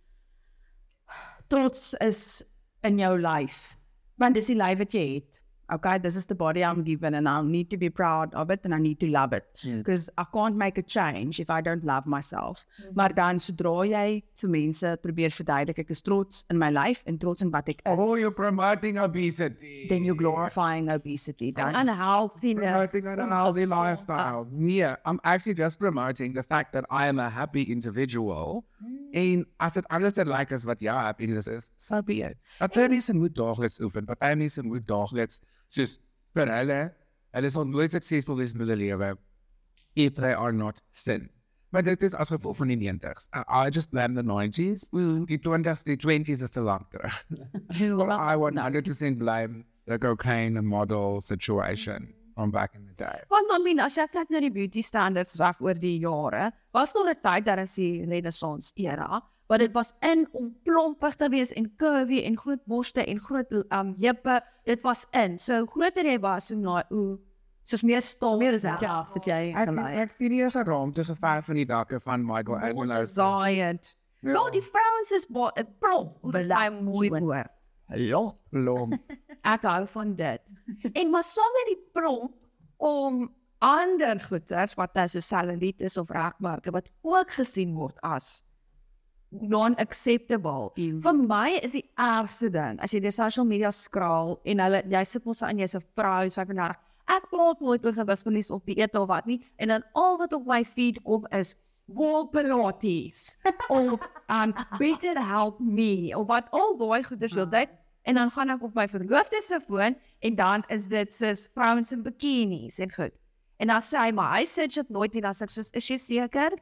trots 1.47 1.93
is 2.03 2.43
in 2.87 2.99
jou 2.99 3.13
lyf, 3.19 3.77
want 4.15 4.35
dis 4.35 4.49
die 4.51 4.55
lyf 4.55 4.79
wat 4.79 4.93
jy 4.95 5.05
het. 5.15 5.41
Okay, 5.69 5.97
this 5.97 6.15
is 6.15 6.25
the 6.27 6.35
body 6.35 6.63
I'm 6.63 6.81
given 6.83 7.13
and 7.13 7.27
I 7.27 7.41
need 7.41 7.69
to 7.71 7.77
be 7.77 7.89
proud 7.89 8.33
of 8.33 8.49
it 8.49 8.61
and 8.63 8.73
I 8.73 8.79
need 8.79 8.99
to 9.01 9.07
love 9.11 9.33
it 9.33 9.43
Hmm. 9.63 9.79
because 9.79 10.09
I 10.17 10.23
can't 10.33 10.55
make 10.55 10.77
a 10.77 10.81
change 10.81 11.39
if 11.41 11.49
I 11.49 11.59
don't 11.61 11.83
love 11.83 12.05
myself. 12.05 12.65
Maar 12.95 13.13
dan 13.13 13.39
sodra 13.39 13.73
jy 13.89 14.23
vir 14.41 14.49
mense 14.49 14.93
probeer 15.03 15.29
verduidelik 15.35 15.79
ek 15.83 15.89
is 15.91 16.01
trots 16.01 16.45
in 16.49 16.57
my 16.57 16.69
lyf 16.71 17.03
en 17.05 17.17
trots 17.17 17.41
in 17.41 17.51
wat 17.51 17.67
ek 17.73 17.81
is, 17.85 17.99
Oh, 17.99 18.15
you're 18.15 18.31
promoting 18.31 18.97
obesity. 18.97 19.87
then 19.89 20.05
you're 20.05 20.15
glorifying 20.15 20.89
obesity. 20.89 21.51
Dan 21.51 21.75
unhealthiness. 21.75 22.63
promoting 22.63 23.07
an 23.07 23.19
unhealthy 23.19 23.65
lifestyle. 23.65 24.47
Yeah, 24.53 24.95
I'm 25.05 25.19
actually 25.25 25.55
just 25.55 25.79
promoting 25.79 26.33
the 26.33 26.43
fact 26.43 26.71
that 26.73 26.85
I 26.89 27.07
am 27.07 27.19
a 27.19 27.29
happy 27.29 27.63
individual. 27.63 28.63
En 29.13 29.45
as 29.59 29.73
dit 29.73 29.85
anders 29.89 30.15
lyk 30.17 30.27
like 30.27 30.51
as 30.53 30.63
wat 30.65 30.79
jou 30.79 30.95
happiness 30.97 31.47
is, 31.47 31.69
so 31.77 32.01
be 32.01 32.21
it. 32.21 32.37
Party 32.59 32.87
mense 32.87 33.13
moet 33.13 33.33
daagliks 33.35 33.79
oefen, 33.81 34.05
party 34.05 34.33
mense 34.35 34.61
moet 34.63 34.85
daagliks 34.87 35.41
soos 35.69 35.97
vir 36.35 36.51
hulle, 36.51 36.81
hulle 37.37 37.49
sal 37.53 37.65
nooit 37.65 37.91
suksesvol 37.95 38.37
wees 38.41 38.53
in 38.53 38.63
hulle 38.65 38.77
lewe 38.79 39.15
if 39.95 40.15
they 40.15 40.33
are 40.33 40.53
not 40.53 40.81
thin. 40.93 41.29
Maar 41.69 41.83
dit 41.83 42.03
is 42.03 42.13
as 42.15 42.29
gevolg 42.31 42.55
van 42.57 42.69
die 42.71 42.77
90s. 42.79 43.27
I, 43.35 43.43
I 43.67 43.69
just 43.69 43.91
blame 43.91 44.15
the 44.15 44.23
90s. 44.23 44.87
Die 45.27 45.39
20s, 45.43 45.83
die 45.83 45.97
20s 45.99 46.43
is 46.45 46.53
te 46.55 46.61
lank 46.63 46.87
terug. 46.91 47.17
Well, 47.97 48.11
I 48.11 48.35
100% 48.39 49.17
blame 49.19 49.65
the 49.85 49.99
cocaine 49.99 50.63
model 50.63 51.21
situation 51.21 52.13
from 52.35 52.51
back 52.51 52.75
in 52.75 52.85
the 52.85 52.93
day. 52.95 53.19
Want 53.29 53.51
I 53.51 53.59
mean, 53.63 53.79
as 53.79 53.97
jy 53.97 54.05
kyk 54.13 54.31
na 54.31 54.39
die 54.39 54.53
beauty 54.53 54.83
standards 54.85 55.39
reg 55.41 55.59
oor 55.59 55.75
die 55.81 55.97
jare, 56.03 56.51
was 56.73 56.93
daar 56.95 57.09
'n 57.11 57.19
tyd 57.23 57.45
daar 57.45 57.59
is 57.65 57.75
die 57.75 58.05
renaissance 58.05 58.71
era, 58.77 59.21
wat 59.47 59.59
dit 59.59 59.71
was 59.73 59.93
in 60.03 60.27
om 60.31 60.49
plompig 60.63 61.15
te 61.15 61.29
wees 61.29 61.53
en 61.53 61.69
curvy 61.79 62.21
en 62.27 62.37
groot 62.37 62.63
borste 62.65 63.05
en 63.05 63.19
groot 63.19 63.51
um 63.71 63.93
heupe, 63.97 64.41
dit 64.67 64.81
was 64.83 65.05
in. 65.11 65.37
So 65.39 65.65
groter 65.65 66.05
jy 66.05 66.19
was, 66.19 66.49
hoe 66.49 66.59
na 66.59 66.83
hoe 66.89 67.19
soos 67.67 67.83
meer 67.83 68.01
stom, 68.01 68.39
meer 68.39 68.53
is 68.53 68.61
dit. 68.61 68.79
ja, 68.81 69.03
vir 69.13 69.21
jy 69.25 69.53
Ek 69.53 69.69
gelyk. 69.69 69.95
ek 70.03 70.11
sien 70.11 70.31
hier 70.31 70.51
'n 70.51 70.65
raamte 70.67 71.03
gever 71.03 71.43
van 71.43 71.55
die 71.55 71.65
dakke 71.65 71.99
van 71.99 72.25
Michelangelo. 72.25 72.99
designed. 72.99 73.95
Ja, 74.21 74.49
die 74.49 74.61
vrouens 74.61 75.11
is 75.11 75.25
eh, 75.55 75.63
plomp. 75.79 76.11
Dis 76.33 76.47
baie 76.47 76.71
mooi 76.71 77.09
hoor. 77.09 77.45
Ja, 77.95 78.33
blom. 78.49 78.91
Ek 79.53 79.61
hou 79.61 79.85
van 79.87 80.15
dit. 80.15 80.41
en 80.99 81.09
maar 81.09 81.23
saam 81.23 81.51
met 81.53 81.67
die 81.75 81.81
promp 81.93 82.33
kom 82.77 83.29
ander 83.59 84.19
goeters 84.19 84.75
wat 84.75 84.93
nou 84.93 85.07
so 85.07 85.19
cellulitis 85.19 85.97
of 85.97 86.09
regmarke 86.09 86.71
wat 86.71 86.89
ook 87.01 87.31
gesien 87.31 87.73
word 87.73 87.97
as 88.01 88.43
non-acceptable. 89.29 90.71
Mm. 90.77 90.99
Vir 91.03 91.13
my 91.13 91.59
is 91.61 91.75
die 91.75 91.85
ergste 91.99 92.49
ding 92.53 92.79
as 92.83 92.93
jy 92.93 93.01
deur 93.03 93.15
social 93.15 93.47
media 93.47 93.71
skraal 93.75 94.37
en 94.47 94.63
hulle 94.63 94.83
jy 94.91 95.03
sit 95.05 95.25
mos 95.27 95.43
aan 95.43 95.59
jy's 95.59 95.75
'n 95.75 95.83
vrou, 95.95 96.23
jy's 96.23 96.39
35. 96.39 96.75
Ek 97.07 97.29
praat 97.31 97.61
nooit 97.61 97.85
oor 97.85 97.93
gewasverlies 97.93 98.51
of 98.51 98.63
dieet 98.65 98.95
of 98.95 99.07
wat 99.07 99.25
nie 99.25 99.41
en 99.57 99.67
dan 99.67 99.83
al 99.95 100.17
wat 100.17 100.33
op 100.33 100.45
my 100.45 100.63
feed 100.63 101.03
kom 101.03 101.27
is 101.31 101.55
wall 101.87 102.27
pilates 102.27 103.37
of 103.69 103.99
um 104.29 104.53
better 104.77 105.19
help 105.19 105.59
me 105.59 106.11
of 106.15 106.27
wat 106.27 106.47
al 106.51 106.75
daai 106.77 107.03
goeders 107.03 107.33
wil 107.33 107.47
dit 107.47 107.69
en 108.03 108.15
dan 108.15 108.31
gaan 108.31 108.49
ek 108.49 108.63
op 108.63 108.75
my 108.75 108.87
verloofde 108.87 109.41
se 109.43 109.59
foon 109.59 109.95
en 110.19 110.35
dan 110.35 110.63
is 110.67 110.87
dit 110.87 111.13
sis 111.13 111.47
vrouens 111.53 111.91
in 111.91 112.03
bikinis 112.03 112.79
en 112.79 112.91
goed. 112.91 113.15
En 113.57 113.67
dan 113.67 113.81
sê 113.81 113.97
hy 113.97 114.11
maar 114.13 114.35
hy 114.37 114.45
sê 114.45 114.67
dit 114.69 114.89
nooit 114.93 115.13
nie 115.13 115.21
dan 115.25 115.33
sê 115.33 115.47
ek 115.47 115.53
soos 115.53 115.71
is 115.73 115.87
jy 115.89 115.97
seker? 115.97 116.53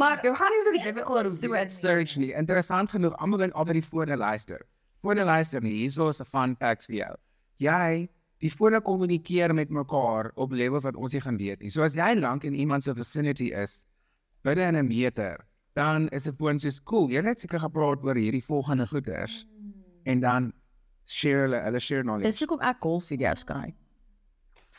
maar 0.00 0.20
Jy 0.24 0.32
gaan 0.34 0.54
nie 0.54 0.82
dit 0.82 1.02
oor 1.04 1.28
So 1.34 1.52
dit 1.54 1.72
search 1.72 2.16
nie. 2.16 2.32
Interessant 2.32 2.90
genoeg, 2.94 3.16
almal 3.18 3.38
wil 3.44 3.52
altyd 3.52 3.80
die 3.82 3.88
fone 3.88 4.16
luister. 4.16 4.64
Fone 4.98 5.24
luister 5.24 5.60
nie. 5.62 5.74
Hierso 5.82 6.08
is 6.08 6.20
'n 6.20 6.24
fun 6.24 6.56
fact 6.56 6.86
vir 6.86 6.96
jou. 6.96 7.14
Jy 7.58 8.08
die 8.40 8.50
fone 8.50 8.80
kommunikeer 8.80 9.54
met 9.54 9.70
mekaar 9.70 10.32
op 10.36 10.52
levels 10.52 10.84
wat 10.84 10.96
ons 10.96 11.12
nie 11.12 11.20
gaan 11.20 11.36
weet 11.36 11.60
nie. 11.60 11.70
So 11.70 11.82
as 11.82 11.94
jy 11.94 12.14
lank 12.14 12.44
in 12.44 12.54
iemand 12.54 12.84
se 12.84 12.94
vicinity 12.94 13.52
is, 13.52 13.84
binne 14.44 14.68
in 14.68 14.76
'n 14.76 14.88
meter, 14.88 15.44
dan 15.74 16.08
is 16.08 16.26
'n 16.28 16.32
foon 16.34 16.58
soos 16.58 16.80
cool. 16.80 17.08
Jy 17.10 17.22
het 17.22 17.40
seker 17.40 17.60
gepraat 17.60 18.04
oor 18.04 18.14
hierdie 18.14 18.44
volgende 18.44 18.86
goeders 18.86 19.46
en 20.06 20.20
dan 20.20 20.52
share 21.06 21.42
hulle 21.46 21.60
hulle 21.60 21.80
share 21.80 22.02
knowledge. 22.02 22.28
Dis 22.30 22.40
hoekom 22.40 22.60
ek 22.60 22.76
golf 22.80 23.08
video's 23.08 23.44
kry. 23.44 23.74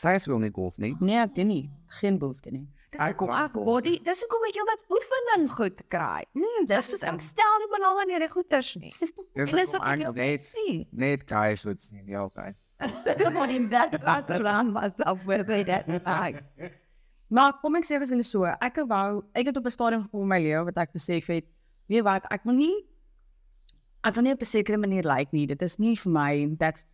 Sy 0.00 0.14
is 0.16 0.26
wil 0.30 0.38
nie 0.40 0.50
golf 0.54 0.78
nie. 0.80 0.94
Nee, 1.00 1.18
ek 1.20 1.34
doen 1.36 1.50
nie. 1.50 1.64
Geen 2.00 2.16
behoefte 2.20 2.52
nie. 2.54 2.66
Dis 2.90 3.00
Ek 3.04 3.18
kom 3.20 3.30
ek 3.36 3.52
body, 3.54 3.92
dis 4.02 4.22
hoekom 4.24 4.46
ek 4.48 4.56
heeltyd 4.58 4.94
oefening 4.96 5.44
goed 5.54 5.82
kry. 5.92 6.24
Mm, 6.34 6.64
Dis 6.66 6.88
is 6.96 7.04
ek 7.06 7.20
stel 7.22 7.58
nie 7.62 7.68
belang 7.70 8.00
in 8.02 8.12
hierdie 8.16 8.28
goeters 8.32 8.70
nie. 8.80 8.90
Dis 8.90 9.74
wat 9.76 9.84
ek 9.92 10.02
net 10.16 10.42
sien. 10.42 10.80
net 10.90 11.22
guys 11.28 11.66
moet 11.68 11.84
sien 11.84 12.02
die 12.08 12.16
hele 12.16 12.32
tyd. 12.34 12.58
Dis 13.20 13.30
maar 13.36 13.52
in 13.54 13.68
that 13.70 13.94
last 14.02 14.32
plan 14.32 14.72
myself 14.74 15.22
with 15.28 15.48
it 15.54 15.66
that's 15.68 16.00
nice. 16.06 16.72
Maar 17.30 17.52
kom 17.62 17.76
ek 17.78 17.86
sê 17.86 18.00
vir 18.02 18.10
julle 18.10 18.26
so, 18.26 18.42
ek 18.48 18.80
wou 18.90 19.22
ek 19.38 19.52
het 19.52 19.56
op 19.60 19.66
'n 19.66 19.70
stadium 19.76 20.02
gekom 20.08 20.22
in 20.26 20.32
my 20.34 20.40
lewe 20.42 20.64
wat 20.72 20.78
ek 20.78 20.92
besef 20.96 21.28
het, 21.30 21.46
weet 21.86 22.02
wat, 22.08 22.26
ek 22.32 22.42
wil 22.48 22.56
nie 22.58 22.74
ek 24.02 24.16
wil 24.16 24.24
nie 24.24 24.32
op 24.32 24.40
'n 24.42 24.50
sekere 24.56 24.78
manier 24.78 25.04
lyk 25.04 25.28
like 25.30 25.32
nie. 25.36 25.46
Dit 25.46 25.62
is 25.62 25.78
nie 25.78 25.94
vir 25.94 26.10
my 26.10 26.56
that's 26.58 26.86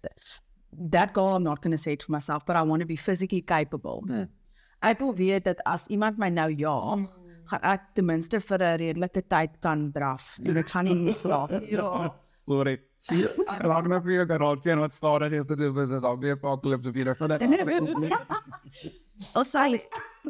that 0.91 1.13
goal 1.13 1.37
I'm 1.37 1.43
not 1.43 1.63
going 1.63 1.73
to 1.73 1.79
say 1.79 1.93
it 1.93 2.03
for 2.03 2.13
myself, 2.13 2.45
but 2.47 2.57
I 2.57 2.63
want 2.63 2.81
to 2.81 2.87
be 2.87 2.97
physically 2.97 3.43
capable. 3.43 4.03
Hmm. 4.07 4.25
Ek 4.83 5.01
wil 5.01 5.15
weet 5.17 5.45
dat 5.45 5.63
as 5.67 5.89
iemand 5.89 6.19
my 6.19 6.29
nou 6.29 6.51
jaag, 6.53 7.07
gaan 7.51 7.63
ek 7.63 7.87
ten 7.95 8.07
minste 8.07 8.41
vir 8.41 8.59
'n 8.63 8.79
redelike 8.83 9.23
tyd 9.29 9.61
kan 9.61 9.91
draf 9.93 10.39
en 10.45 10.57
ek 10.57 10.69
gaan 10.69 10.85
nie 10.85 10.95
nie 10.95 11.15
slaap 11.23 11.51
nie. 11.51 11.73
Ja. 11.73 12.11
Sorry. 12.47 12.77
Ek 13.11 13.63
raak 13.63 13.87
nou 13.89 14.01
vir 14.03 14.13
jou 14.19 14.27
garage 14.27 14.71
en 14.71 14.81
wat 14.83 14.93
stadig 14.93 15.33
is 15.33 15.47
dit 15.47 15.61
is 15.61 15.89
dit 15.89 16.05
al 16.05 16.19
weer 16.19 16.35
apocalypse 16.37 16.89
of 16.89 16.95
hier 16.95 17.15
van 17.15 17.31
Oh, 19.35 19.43
sorry. 19.45 19.81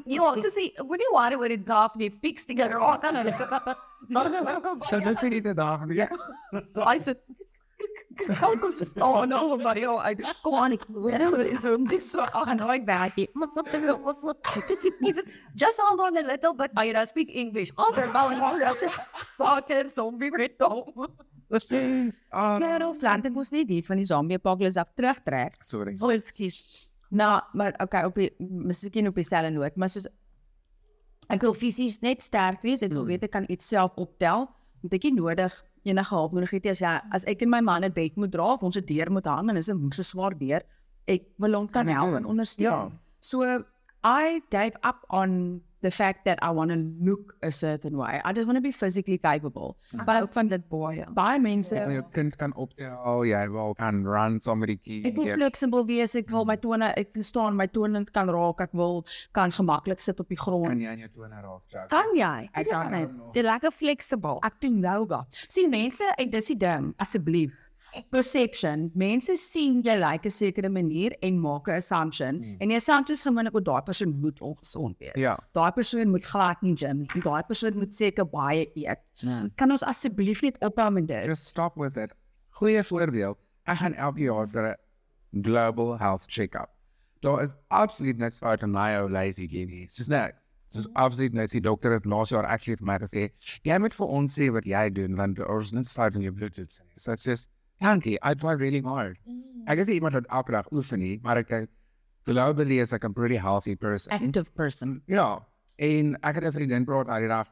You 0.05 0.25
also 0.25 0.49
see 0.49 0.73
when 0.79 1.01
you 1.01 1.11
worry 1.13 1.37
with 1.37 1.51
it 1.51 1.65
draft, 1.67 1.97
you 1.99 2.11
fix 2.11 2.45
the 2.47 2.55
garage. 2.55 3.03
So 4.89 5.01
dit 5.01 5.23
is 5.23 5.23
nie 5.23 5.41
die 5.41 5.55
dag 5.55 5.87
nie. 5.87 6.07
I 6.87 6.99
said, 6.99 7.19
How 8.41 8.55
goes 8.61 8.79
the 8.79 8.85
staan 8.85 9.29
nou 9.29 9.63
maar 9.63 9.79
ja, 9.79 9.95
ek 10.11 10.23
kom 10.43 10.55
aan 10.55 10.73
ek 10.77 10.85
wil 10.89 11.41
is 11.45 11.65
om 11.69 11.87
dit 11.89 12.03
so 12.03 12.21
ag 12.21 12.55
nooit 12.57 12.85
werk. 12.89 13.17
Just 15.55 15.81
hold 15.81 16.01
on 16.01 16.17
a 16.17 16.23
little 16.23 16.55
bit. 16.55 16.71
I 16.77 16.93
don't 16.93 17.09
speak 17.09 17.31
English. 17.31 17.71
Other 17.77 18.09
about 18.09 18.77
Fucking 19.37 19.91
zombie 19.93 20.31
met 20.31 20.59
dom. 20.59 21.09
Ah, 22.31 22.57
Kerels 22.59 23.01
land 23.05 23.27
ek 23.29 23.35
mos 23.35 23.53
nie 23.55 23.65
die 23.69 23.83
van 23.87 24.01
die 24.01 24.07
zombie 24.09 24.39
apocalypse 24.41 24.81
af 24.81 24.91
terugtrek. 24.99 25.55
sorry. 25.63 25.95
Oh, 26.01 26.11
ekskuus. 26.11 26.91
Nou, 27.09 27.41
maar 27.53 27.75
okay, 27.83 28.03
op 28.05 28.15
die 28.19 28.33
miskien 28.39 29.07
op 29.07 29.15
dieselfde 29.15 29.53
noot, 29.55 29.77
maar 29.77 29.89
soos 29.93 30.09
ek 31.31 31.43
wil 31.43 31.55
fisies 31.55 32.01
net 32.03 32.23
sterk 32.23 32.63
wees. 32.67 32.83
Ek 32.83 32.95
wil 32.95 33.07
weet 33.07 33.29
ek 33.29 33.35
kan 33.39 33.47
iets 33.49 33.69
self 33.69 33.95
optel. 33.95 34.49
Ek 34.95 35.03
het 35.03 35.13
nie 35.13 35.21
nodig 35.21 35.63
enige 35.85 36.15
hulp 36.15 36.33
nodig 36.33 36.51
het 36.51 36.65
nie 36.65 36.71
as 36.71 36.81
jy 36.81 37.01
as 37.13 37.25
ek 37.25 37.43
en 37.43 37.51
my 37.51 37.61
man 37.61 37.85
'n 37.85 37.93
bed 37.93 38.17
moet 38.17 38.33
dra 38.33 38.53
of 38.53 38.63
ons 38.63 38.77
'n 38.77 38.85
deur 38.85 39.11
moet 39.11 39.27
hang 39.27 39.51
en 39.51 39.57
is 39.57 39.71
'n 39.71 39.79
moeë 39.79 40.05
swaar 40.05 40.39
deur. 40.39 40.63
Ek 41.07 41.23
wil 41.39 41.55
hom 41.55 41.69
kan 41.69 41.89
ek 41.89 41.95
help 41.95 42.15
en 42.17 42.25
ondersteun. 42.25 42.65
Ja. 42.65 42.91
So 43.21 43.65
I 44.05 44.41
gave 44.51 44.75
up 44.83 45.05
on 45.11 45.63
the 45.83 45.91
fact 45.91 46.25
that 46.25 46.39
I 46.43 46.51
want 46.51 46.71
to 46.71 46.79
look 47.01 47.37
a 47.43 47.51
certain 47.51 47.97
way. 47.97 48.21
I 48.25 48.33
just 48.33 48.47
want 48.47 48.57
to 48.57 48.61
be 48.61 48.73
physically 48.73 49.19
capable. 49.19 49.77
But 50.07 50.33
van 50.35 50.49
dit 50.49 50.69
baie. 50.69 51.05
Baie 51.15 51.39
mense 51.39 51.75
wil 51.77 51.99
jou 51.99 52.05
kind 52.17 52.37
kan 52.41 52.55
optel, 52.57 53.25
jy 53.29 53.43
wil 53.53 53.75
kan 53.79 54.03
run 54.05 54.41
saam 54.41 54.63
met 54.63 54.73
die 54.75 54.79
kind. 54.81 55.07
Ek 55.11 55.21
wil 55.21 55.33
flexible 55.37 55.85
wees, 55.89 56.17
ek 56.19 56.31
wil 56.33 56.49
my 56.49 56.57
tone, 56.61 56.91
ek 56.97 57.13
wil 57.15 57.27
staan, 57.27 57.59
my 57.59 57.67
tone 57.71 58.05
kan 58.17 58.31
raak, 58.33 58.65
ek 58.67 58.75
wil 58.77 59.05
kan 59.37 59.53
gemaklik 59.55 60.01
sit 60.03 60.21
op 60.21 60.29
die 60.33 60.41
grond. 60.41 60.69
kan 60.69 60.81
jy 60.81 60.89
aan 60.95 61.05
jou 61.05 61.13
tone 61.21 61.43
raak, 61.45 61.63
Chuck? 61.73 61.89
Kan 61.93 62.15
jy? 62.17 62.49
Ek 62.53 62.71
kan 62.71 62.87
kan 62.87 62.93
nou 62.97 63.05
ek. 63.05 63.15
nog. 63.21 63.37
Jy 63.37 63.47
lekker 63.47 63.75
flexible. 63.75 64.39
Ek 64.47 64.61
doen 64.65 64.81
yoga. 64.83 65.25
Sien 65.31 65.71
mense, 65.71 66.13
en 66.17 66.31
dis 66.31 66.53
die 66.55 66.59
ding, 66.65 66.93
asseblief. 67.03 67.66
Perception. 68.11 68.91
Mense 68.95 69.37
sien 69.41 69.83
jy 69.83 69.95
lyk 69.97 70.11
like 70.11 70.27
'n 70.27 70.31
sekere 70.31 70.69
manier 70.69 71.13
en 71.23 71.41
maak 71.41 71.69
'n 71.69 71.77
assumption. 71.81 72.39
Mm. 72.39 72.57
En 72.61 72.69
die 72.69 72.77
assumption 72.77 73.15
is 73.15 73.23
gewoonlik 73.23 73.53
dat 73.53 73.65
daai 73.65 73.83
persoon 73.83 74.21
moet 74.21 74.41
ongesond 74.41 74.99
wees. 74.99 75.15
Ja. 75.15 75.37
Daai 75.53 75.73
persoon 75.73 76.11
moet 76.11 76.25
glad 76.25 76.63
nie 76.63 76.77
gym 76.77 76.99
nie. 76.99 77.09
en 77.15 77.21
Daai 77.21 77.43
persoon 77.43 77.77
moet 77.79 77.95
seker 77.95 78.25
baie 78.25 78.71
eet. 78.75 79.03
Ja. 79.15 79.49
Kan 79.57 79.71
ons 79.71 79.83
asseblief 79.83 80.43
net 80.43 80.57
ophou 80.61 80.91
met 80.91 81.07
dit? 81.07 81.27
Just 81.27 81.47
stop 81.47 81.77
with 81.77 81.97
it. 81.97 82.13
Goeie 82.49 82.85
voorbeeld. 82.85 83.39
Ek 83.67 83.79
gaan 83.79 83.95
elke 83.95 84.21
jaar 84.21 84.49
vir 84.49 84.77
'n 85.33 85.43
global 85.43 85.99
health 85.99 86.27
check-up. 86.29 86.71
Daar 87.21 87.43
is 87.43 87.55
absoluut 87.69 88.19
niks 88.19 88.39
fout 88.39 88.63
aan 88.63 88.71
my 88.71 88.97
ou 89.01 89.11
lazy 89.11 89.49
guinea. 89.49 89.87
Dis 89.97 90.09
niks. 90.09 90.57
Dis 90.73 90.89
absoluut 90.93 91.33
niks. 91.33 91.53
Die 91.53 91.61
dokter 91.61 91.93
het 91.93 92.05
laas 92.05 92.29
jaar 92.29 92.45
actually 92.45 92.77
vir 92.77 92.87
my 92.87 92.99
gesê, 92.99 93.31
jy 93.63 93.79
moet 93.79 93.95
vir 93.95 94.07
ons 94.07 94.39
sê 94.39 94.51
wat 94.53 94.65
jy 94.65 94.91
doen 94.91 95.17
want 95.17 95.41
ons 95.49 95.73
net 95.73 95.89
fout 95.91 96.17
in 96.17 96.23
jou 96.23 96.33
bloedtoets 96.33 96.81
nie. 96.81 96.93
So 96.97 97.13
it's 97.13 97.25
just 97.25 97.51
Dankie, 97.83 98.19
I 98.23 98.35
try 98.35 98.53
really 98.55 98.81
hard. 98.81 99.19
Ek 99.69 99.79
is 99.79 99.89
nie 99.89 99.99
iemand 99.99 100.15
wat 100.15 100.27
elke 100.31 100.53
dag 100.53 100.69
oefen 100.73 100.99
nie, 101.03 101.19
maar 101.23 101.37
ek 101.43 101.49
dink 101.49 101.69
globally 102.27 102.79
is 102.81 102.93
ek 102.93 103.05
'n 103.05 103.13
pretty 103.13 103.37
healthy 103.37 103.75
person. 103.77 104.13
Active 104.13 104.53
person. 104.55 105.03
Ja, 105.07 105.41
en 105.79 106.17
ek 106.23 106.35
het 106.37 106.45
'n 106.45 106.53
vriendin 106.53 106.85
praat 106.87 107.09
uit 107.09 107.29
die 107.29 107.45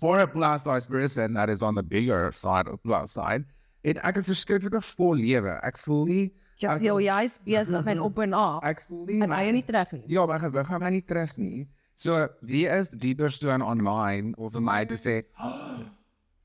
for 0.00 0.18
a 0.18 0.26
plus 0.26 0.64
size 0.64 0.88
person 0.88 1.34
that 1.34 1.48
is 1.48 1.62
on 1.62 1.74
the 1.74 1.82
bigger 1.82 2.32
side 2.32 2.68
of 2.68 2.80
plus 2.82 3.12
side. 3.12 3.44
Het 3.84 3.98
ek 4.02 4.16
'n 4.18 4.22
verskriklike 4.22 4.82
vol 4.82 5.14
lewe. 5.14 5.60
Ek 5.62 5.78
voel 5.78 6.04
nie 6.06 6.32
Jy 6.58 6.68
as- 6.68 6.82
sê 6.82 7.02
jy's 7.04 7.38
besig 7.44 7.84
met 7.84 7.98
op 7.98 8.18
en 8.18 8.32
af. 8.32 8.64
ek 8.64 8.80
voel 8.80 9.04
nie 9.06 9.22
En 9.22 9.30
hy 9.30 9.50
nie 9.52 9.62
terug 9.62 9.92
nie. 9.92 10.04
Ja, 10.08 10.26
maar 10.26 10.40
gewig 10.40 10.66
gaan 10.66 10.80
my 10.80 10.90
nie 10.90 11.02
terug 11.02 11.36
nie. 11.38 11.68
So 11.94 12.28
wie 12.42 12.66
is 12.66 12.88
die 12.88 13.14
persoon 13.14 13.62
online 13.62 14.34
of 14.36 14.52
vir 14.52 14.60
my 14.62 14.84
te 14.84 14.94
sê, 14.96 15.22
oh, 15.38 15.78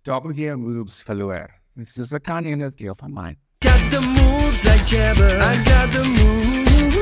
"Daar 0.04 0.22
moet 0.22 0.38
jy 0.38 0.44
jou 0.44 0.58
moves 0.58 1.04
verloor." 1.04 1.50
So 1.62 2.04
so 2.04 2.18
kan 2.18 2.44
jy 2.44 2.56
net 2.56 2.78
deel 2.78 2.96
van 2.96 3.14
my. 3.14 3.38
Got 3.60 3.92
the 3.92 4.02
moves 4.02 4.64
like 4.64 4.86
Jabber. 4.86 5.38
I 5.38 5.56
got 5.64 5.92
the 5.92 6.04
moves, 6.04 6.98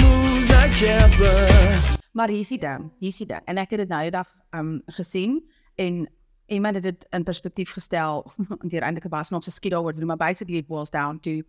moves 0.00 0.48
like 0.48 0.74
Jabber. 0.74 1.98
Maar 2.12 2.28
hier 2.28 2.38
is 2.38 2.48
die 2.48 2.58
ding, 2.58 2.92
hier 2.98 3.08
is 3.08 3.16
die 3.16 3.26
ding. 3.26 3.40
En 3.44 3.58
ek 3.58 3.70
het 3.70 3.78
dit 3.78 3.88
nou 3.88 4.02
die 4.02 4.10
dag 4.10 4.28
um 4.50 4.82
gesien 4.86 5.50
en 5.74 6.06
iemand 6.46 6.74
het 6.74 6.84
dit 6.84 7.06
in 7.10 7.22
perspektief 7.22 7.72
gestel 7.72 8.24
deur 8.70 8.82
eintlik 8.82 9.04
'n 9.04 9.10
baie 9.10 9.24
snaakse 9.24 9.50
skiet 9.50 9.72
daaroor 9.72 9.92
te 9.92 9.98
doen, 9.98 10.08
maar 10.08 10.16
basically 10.28 10.56
it 10.58 10.66
boils 10.66 10.90
down 10.90 11.20
to 11.20 11.42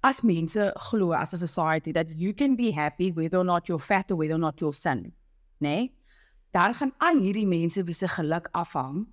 as 0.00 0.20
mense 0.22 0.70
glo 0.74 1.12
as 1.12 1.34
a 1.34 1.36
society 1.36 1.92
that 1.92 2.12
you 2.16 2.32
can 2.32 2.56
be 2.56 2.72
happy 2.72 3.12
whether 3.12 3.38
or 3.38 3.44
not 3.44 3.66
you're 3.66 3.82
fat 3.82 4.10
or 4.10 4.16
whether 4.16 4.34
or 4.34 4.40
not 4.40 4.60
you're 4.60 4.78
thin. 4.80 5.14
Nee. 5.58 5.92
Daar 6.50 6.74
gaan 6.74 6.94
al 6.98 7.18
hierdie 7.18 7.46
mense 7.46 7.84
wie 7.84 7.94
se 7.94 8.08
geluk 8.08 8.48
afhang 8.52 9.06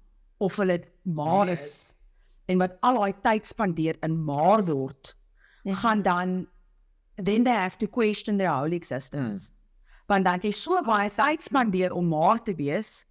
of 0.44 0.56
hulle 0.62 0.80
maar 1.04 1.52
is 1.54 1.68
en 2.52 2.60
wat 2.62 2.76
al 2.88 3.00
daai 3.00 3.14
tyd 3.28 3.48
spandeer 3.48 4.00
in 4.06 4.18
maar 4.28 4.64
word 4.68 5.16
gaan 5.84 6.02
dan 6.02 6.48
then 7.16 7.44
they 7.44 7.54
have 7.54 7.78
to 7.78 7.88
question 7.88 8.38
their 8.38 8.50
whole 8.50 8.74
existence. 8.76 9.52
Mm. 9.52 9.58
Want 10.08 10.26
dan 10.26 10.40
jy 10.44 10.52
so 10.52 10.82
baie 10.84 11.10
tyd 11.14 11.44
spandeer 11.46 11.94
om 11.96 12.10
maar 12.12 12.42
te 12.44 12.56
wees, 12.58 13.06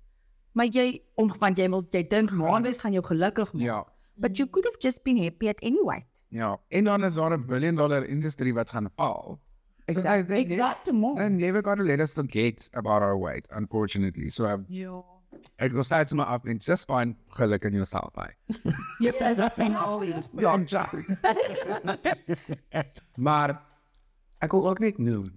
maar 0.52 0.68
jy 0.68 1.00
om 1.16 1.30
want 1.40 1.58
jy 1.58 1.68
wil 1.72 1.86
jy 1.90 2.02
dink 2.08 2.34
maar 2.36 2.62
wees 2.62 2.82
gaan 2.82 2.92
jou 2.92 3.04
gelukkig 3.06 3.54
maak. 3.54 3.64
Ja. 3.64 3.80
But 4.16 4.36
you 4.36 4.46
could 4.46 4.66
have 4.68 4.76
just 4.78 5.02
been 5.04 5.16
happy 5.16 5.48
at 5.48 5.62
any 5.62 5.80
rate. 5.86 6.24
Ja, 6.28 6.56
en 6.68 6.84
dan 6.84 7.04
is 7.04 7.14
daar 7.14 7.32
'n 7.32 7.46
billion 7.46 7.76
dollar 7.76 8.04
industrie 8.04 8.54
wat 8.54 8.70
gaan 8.70 8.90
val. 8.96 9.40
Exactly. 9.86 10.36
Exactly. 10.36 11.04
And 11.18 11.38
never 11.38 11.62
got 11.62 11.76
to 11.76 11.82
let 11.82 12.00
us 12.00 12.14
forget 12.14 12.68
about 12.72 13.02
our 13.02 13.18
weight, 13.18 13.48
unfortunately. 13.50 14.28
So 14.28 14.44
um, 14.44 14.66
Ja. 15.58 15.68
wil 15.68 15.82
steeds 15.82 16.12
maar 16.12 16.26
af 16.26 16.44
en 16.44 16.56
just 16.56 16.84
find 16.84 17.16
geluk 17.28 17.64
in 17.64 17.72
yourself. 17.72 18.14
Hey. 18.14 18.36
Jy 19.04 19.12
is 19.30 19.54
sien 19.54 19.76
al 19.76 20.04
iets. 20.04 20.28
Ja, 20.38 20.58
ja. 20.66 20.86
maar 23.26 23.62
ek 24.38 24.50
wil 24.50 24.68
ook 24.68 24.78
net 24.78 24.98
noem. 24.98 25.30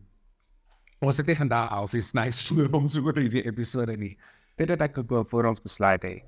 Ons 1.00 1.18
het 1.18 1.28
nie 1.28 1.38
vandag 1.38 1.72
al 1.72 1.88
sy 1.88 2.02
nice 2.18 2.54
voor 2.54 2.70
ons 2.82 2.98
oor 2.98 3.18
hierdie 3.20 3.46
episode 3.46 3.98
nie. 3.98 4.18
Dit 4.58 4.70
het 4.70 4.82
ek 4.82 4.98
ook 4.98 5.28
voor 5.30 5.52
ons 5.52 5.62
besluit 5.62 6.04
het 6.04 6.24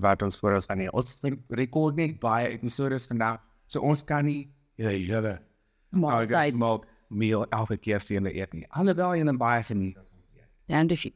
wat 0.00 0.22
ons 0.22 0.38
voor 0.38 0.54
ons 0.56 0.66
gaan 0.70 0.80
hê. 0.80 0.88
Ons 0.96 1.18
rekord 1.48 1.96
net 1.96 2.20
baie 2.20 2.48
episodes 2.48 3.08
vandag. 3.10 3.40
So 3.66 3.80
ons 3.80 4.04
kan 4.04 4.24
nie 4.24 4.50
ja, 4.76 4.88
hele 4.88 5.40
Maar 5.90 6.22
August 6.22 6.54
maak 6.54 6.86
meal 7.08 7.46
elke 7.50 7.76
keer 7.76 8.00
steen 8.00 8.24
te 8.24 8.34
eet 8.34 8.52
nie. 8.54 8.66
Alhoewel 8.70 9.14
jy 9.18 9.24
'n 9.24 9.38
baie 9.38 9.62
geniet 9.62 9.98
as 9.98 10.10
ons 10.14 10.30
eet. 10.34 10.46
damn 10.66 10.90
if 10.90 11.04
you 11.04 11.10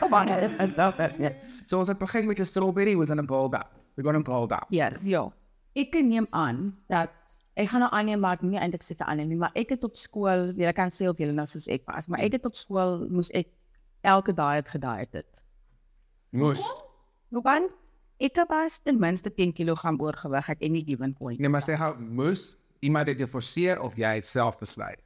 Come 0.00 0.14
on, 0.14 0.28
I 0.28 0.72
love 0.76 1.00
it. 1.00 1.42
So 1.66 1.78
ons 1.78 1.88
het 1.88 1.98
begin 1.98 2.26
met 2.26 2.38
'n 2.38 2.44
strawberry, 2.44 2.96
we're 2.96 3.06
gonna 3.06 3.22
boil 3.22 3.48
that. 3.48 3.70
We're 3.94 4.04
gonna 4.04 4.22
boil 4.22 4.46
that. 4.46 4.66
Yes. 4.68 5.04
Ja. 5.06 5.32
Ek 5.74 5.94
neem 5.94 6.26
aan 6.30 6.76
dat 6.86 7.10
ek 7.54 7.68
gaan 7.68 7.80
nou 7.80 7.92
aanneem 7.92 8.20
maar 8.20 8.38
nie 8.40 8.58
eintlik 8.58 8.82
seker 8.82 9.06
aanneem 9.06 9.28
nie, 9.28 9.36
maar 9.36 9.50
ek 9.54 9.68
het 9.68 9.84
op 9.84 9.96
skool, 9.96 10.52
jy 10.56 10.72
kan 10.72 10.90
sê 10.90 11.08
of 11.08 11.18
jy 11.18 11.30
nou 11.30 11.46
soos 11.46 11.66
ek 11.66 11.82
was, 11.86 12.06
maar 12.06 12.20
ek 12.20 12.32
het 12.32 12.46
op 12.46 12.54
skool 12.54 13.06
moes 13.10 13.30
ek 13.30 13.48
elke 14.02 14.34
dag 14.34 14.54
het 14.54 14.68
gediet 14.68 15.12
het. 15.12 15.40
Moes. 16.30 16.62
Hoekom? 17.30 17.70
Ek 18.18 18.36
het 18.36 18.48
pas 18.48 18.78
ten 18.78 18.98
minste 18.98 19.30
10 19.34 19.52
kg 19.52 19.94
oorgewig 19.98 20.46
het 20.46 20.62
en 20.62 20.72
nie 20.72 20.84
given 20.86 21.14
point. 21.14 21.38
Nee, 21.38 21.48
maar 21.48 21.62
sê 21.62 21.78
gou 21.78 21.94
moes 21.98 22.56
iemand 22.80 23.08
het 23.08 23.18
jou 23.18 23.28
forceer 23.28 23.80
of 23.80 23.96
jy 23.96 24.14
het 24.20 24.26
self 24.26 24.58
besluit? 24.58 25.00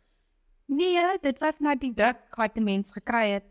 Nee, 0.69 1.19
dit 1.23 1.39
was 1.41 1.61
nou 1.65 1.77
die 1.77 1.95
druk 1.95 2.37
wat 2.37 2.57
'n 2.57 2.65
mens 2.65 2.93
gekry 2.93 3.31
het 3.31 3.49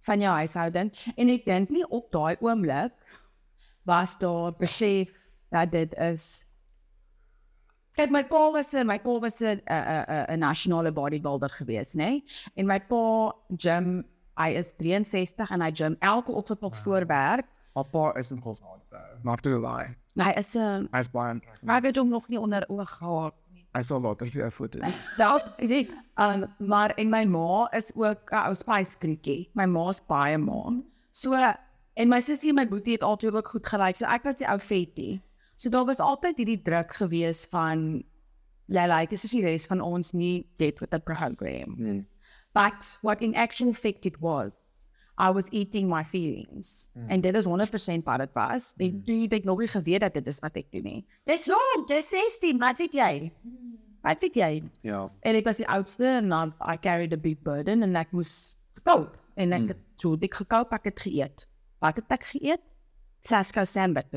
van 0.00 0.20
jou 0.20 0.34
huishouding 0.34 0.92
en 1.16 1.28
ek 1.28 1.46
dink 1.46 1.70
nie 1.70 1.86
op 1.88 2.12
daai 2.12 2.36
oomblik 2.40 2.94
was 3.88 4.18
daar 4.18 4.52
besef 4.58 5.30
dat 5.50 5.72
dit 5.72 5.94
is 5.94 6.44
Kyk 7.98 8.12
my 8.14 8.22
pa 8.22 8.50
was 8.54 8.74
'n 8.74 8.86
my 8.86 8.98
pa 9.02 9.18
was 9.18 9.40
'n 9.42 9.58
'n 9.58 9.62
'n 9.66 10.26
'n 10.34 10.38
nasionale 10.38 10.92
bodybuilder 10.92 11.50
gewees, 11.50 11.94
nê? 11.94 11.96
Nee? 11.96 12.24
En 12.54 12.66
my 12.66 12.78
pa 12.80 13.34
gym 13.56 14.04
Hy 14.38 14.54
is 14.54 14.70
63 14.78 15.50
en 15.50 15.62
hy 15.64 15.70
gym 15.74 15.96
elke 15.98 16.32
oggend 16.32 16.60
nog 16.62 16.76
voor 16.76 17.06
werk. 17.06 17.46
Papa 17.74 18.12
is 18.18 18.30
in 18.30 18.38
kos 18.40 18.60
hard. 18.62 18.82
Maar 19.22 19.42
toe 19.42 19.58
lie. 19.58 19.96
Hy 20.14 20.30
is 20.38 20.54
'n 20.54 20.58
uh, 20.58 20.92
Hy's 20.94 21.10
baie 21.10 21.40
Maar 21.62 21.78
ek 21.78 21.90
het 21.90 21.96
hom 21.96 22.08
nog 22.08 22.28
nie 22.28 22.40
onder 22.40 22.64
oog 22.68 22.90
gehad. 22.90 23.34
Hy 23.78 23.84
sal 23.86 24.02
later 24.02 24.26
vir 24.26 24.42
jou 24.42 24.50
foto's. 24.50 25.06
Daar 25.20 25.44
sê 25.62 25.84
um, 26.18 26.44
maar 26.58 26.94
en 26.98 27.10
my 27.12 27.22
ma 27.30 27.68
is 27.78 27.92
ook 27.94 28.32
'n 28.34 28.50
ou 28.50 28.54
spyskrietjie. 28.58 29.50
My 29.54 29.66
ma's 29.70 30.00
baie 30.00 30.38
ma. 30.38 30.74
So 31.12 31.34
en 31.34 32.08
my 32.08 32.20
sussie 32.20 32.50
en 32.50 32.58
my 32.58 32.66
boetie 32.66 32.98
het 32.98 33.06
altyd 33.06 33.34
ook 33.34 33.48
goed 33.54 33.66
gelyk. 33.66 33.96
So 33.96 34.06
ek 34.06 34.24
was 34.24 34.38
die 34.42 34.48
ou 34.50 34.58
vettie. 34.58 35.22
So 35.56 35.70
daar 35.70 35.86
was 35.86 36.00
altyd 36.00 36.36
hierdie 36.38 36.62
druk 36.62 36.92
gewees 36.94 37.46
van 37.50 38.02
jy 38.68 38.86
lyk 38.86 39.12
is 39.12 39.24
soos 39.24 39.32
die 39.32 39.42
res 39.42 39.66
van 39.66 39.80
ons 39.80 40.12
nie 40.12 40.46
get 40.58 40.80
with 40.80 40.90
the 40.90 41.00
program. 41.00 41.74
Hmm. 41.76 42.06
But 42.54 42.98
what 43.02 43.22
in 43.22 43.34
actual 43.34 43.72
fact 43.72 44.06
it 44.06 44.20
was, 44.20 44.77
I 45.18 45.30
was 45.34 45.50
eating 45.50 45.88
my 45.88 46.04
feelings. 46.04 46.90
Mm. 46.94 47.08
En 47.08 47.20
dit 47.20 47.36
is 47.36 47.44
100% 47.44 48.04
wat 48.04 48.18
dit 48.18 48.32
was. 48.32 48.74
En 48.76 48.92
mm. 48.92 49.04
toe 49.04 49.20
het 49.22 49.32
ek 49.32 49.44
nog 49.44 49.58
nie 49.58 49.68
geweet 49.68 50.00
dat 50.00 50.14
dit 50.14 50.26
is 50.26 50.38
wat 50.38 50.56
ek 50.56 50.70
doen 50.70 50.86
nie. 50.86 51.04
Dis 51.26 51.44
jong, 51.50 51.84
dis 51.90 52.08
16, 52.08 52.58
wat 52.58 52.78
weet 52.78 52.94
jy? 52.94 53.12
Wat 54.06 54.20
weet 54.20 54.34
jy? 54.34 54.50
Ja. 54.86 55.02
En 55.26 55.34
ek 55.34 55.44
was 55.44 55.58
die 55.58 55.68
oudste 55.68 56.06
en 56.06 56.28
dan 56.30 56.54
I 56.62 56.78
carried 56.78 57.12
a 57.12 57.18
big 57.18 57.42
burden 57.42 57.82
en 57.82 57.98
ek 57.98 58.14
moes 58.14 58.56
koop. 58.86 59.18
En 59.38 59.52
ek 59.54 59.72
het 59.74 59.84
so 59.98 60.18
dik 60.18 60.34
gekoop, 60.38 60.72
ek 60.72 60.90
het 60.92 61.06
geëet. 61.06 61.46
Wat 61.82 61.98
het 61.98 62.18
ek 62.18 62.30
geëet? 62.34 62.62
Sasko 63.26 63.64
sandwich. 63.66 64.14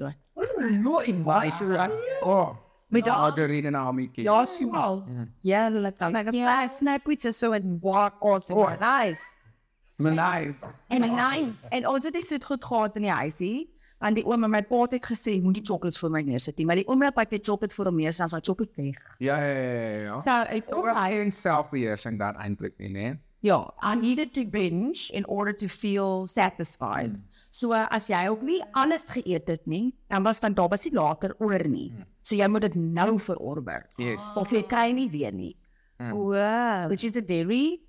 nooit 0.82 1.24
Baie 1.26 1.52
so 1.52 1.66
reg. 1.66 1.92
Oh. 2.22 2.54
Met 2.92 3.06
daai- 3.06 3.18
margarine 3.18 3.68
en 3.68 3.76
almetjie. 3.76 4.24
Ja, 4.24 4.46
swaal. 4.46 5.04
Ja, 5.40 5.72
hulle 5.72 5.92
kan. 5.92 6.12
like 6.12 6.28
a 6.28 6.32
yeah. 6.32 6.68
snap 6.68 7.06
which 7.06 7.26
is 7.26 7.38
so 7.38 7.54
in 7.54 7.78
walk 7.82 8.16
awesome. 8.20 8.60
Oh. 8.60 8.80
Nice. 8.80 9.36
Nice. 10.10 10.60
En 10.88 11.02
nice. 11.02 11.70
En 11.70 11.88
ons 11.88 12.04
het 12.04 12.14
dit 12.14 12.26
soet 12.26 12.46
goed 12.46 12.66
gehad 12.66 12.96
in 12.96 13.02
die 13.02 13.12
huisie. 13.12 13.70
Want 14.02 14.18
die 14.18 14.26
oom 14.26 14.44
en 14.44 14.50
my 14.50 14.64
pa 14.66 14.86
het 14.90 15.04
gesê 15.06 15.36
moenie 15.42 15.62
chocolates 15.62 16.00
vir 16.02 16.10
my 16.10 16.22
neersit 16.26 16.58
nie, 16.58 16.66
maar 16.66 16.80
die 16.80 16.88
oomblik 16.90 17.14
wat 17.20 17.34
jy 17.36 17.38
chocolate 17.38 17.76
vir 17.78 17.86
hom 17.86 18.00
neersit, 18.02 18.24
dan 18.24 18.32
is 18.32 18.34
daai 18.34 18.48
chocolate 18.48 18.82
weg. 18.82 19.02
Ja, 19.22 19.36
ja, 19.38 19.52
ja, 19.52 19.74
ja, 19.74 20.00
ja. 20.08 20.16
So 20.18 20.38
ek 20.50 20.72
Ook 20.74 20.90
geen 20.98 21.32
selfbeheersing 21.32 22.18
daar 22.18 22.40
eintlik 22.42 22.80
nie, 22.82 22.90
né? 22.90 23.12
Ja, 23.46 23.74
I 23.82 23.96
needed 23.98 24.34
to 24.34 24.46
binge 24.46 25.10
in 25.14 25.26
order 25.26 25.54
to 25.58 25.68
feel 25.68 26.28
satisfied. 26.28 27.16
So 27.50 27.74
as 27.74 28.10
jy 28.10 28.28
ook 28.30 28.42
nie 28.46 28.60
alles 28.78 29.08
geëet 29.10 29.48
het 29.50 29.66
nie, 29.66 29.96
dan 30.10 30.26
was 30.26 30.42
van 30.42 30.54
daar 30.54 30.70
was 30.70 30.86
nie 30.86 30.94
later 30.94 31.34
oor 31.40 31.68
nie. 31.70 31.92
So 32.22 32.36
jy 32.38 32.48
moet 32.50 32.62
dit 32.62 32.76
nou 32.76 33.20
verorber. 33.20 33.86
Yes. 33.98 34.30
Of 34.38 34.54
jy 34.54 34.62
kry 34.70 34.92
nie 34.94 35.10
weer 35.10 35.34
nie. 35.34 35.56
Wow. 36.00 36.90
Which 36.90 37.04
is 37.04 37.18
a 37.18 37.22
very 37.22 37.82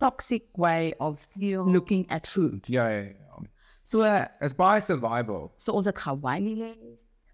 toxic 0.00 0.46
way 0.56 0.92
of 0.98 1.20
looking 1.36 2.06
at 2.10 2.26
food. 2.26 2.66
Ja, 2.68 2.88
ja, 2.88 3.02
ja. 3.02 3.16
So 3.84 4.02
Is 4.40 4.52
by 4.54 4.78
survival. 4.80 5.52
so 5.56 5.72
ons 5.72 5.86
het 5.86 5.98
Hawaii 5.98 6.54
les. 6.56 7.32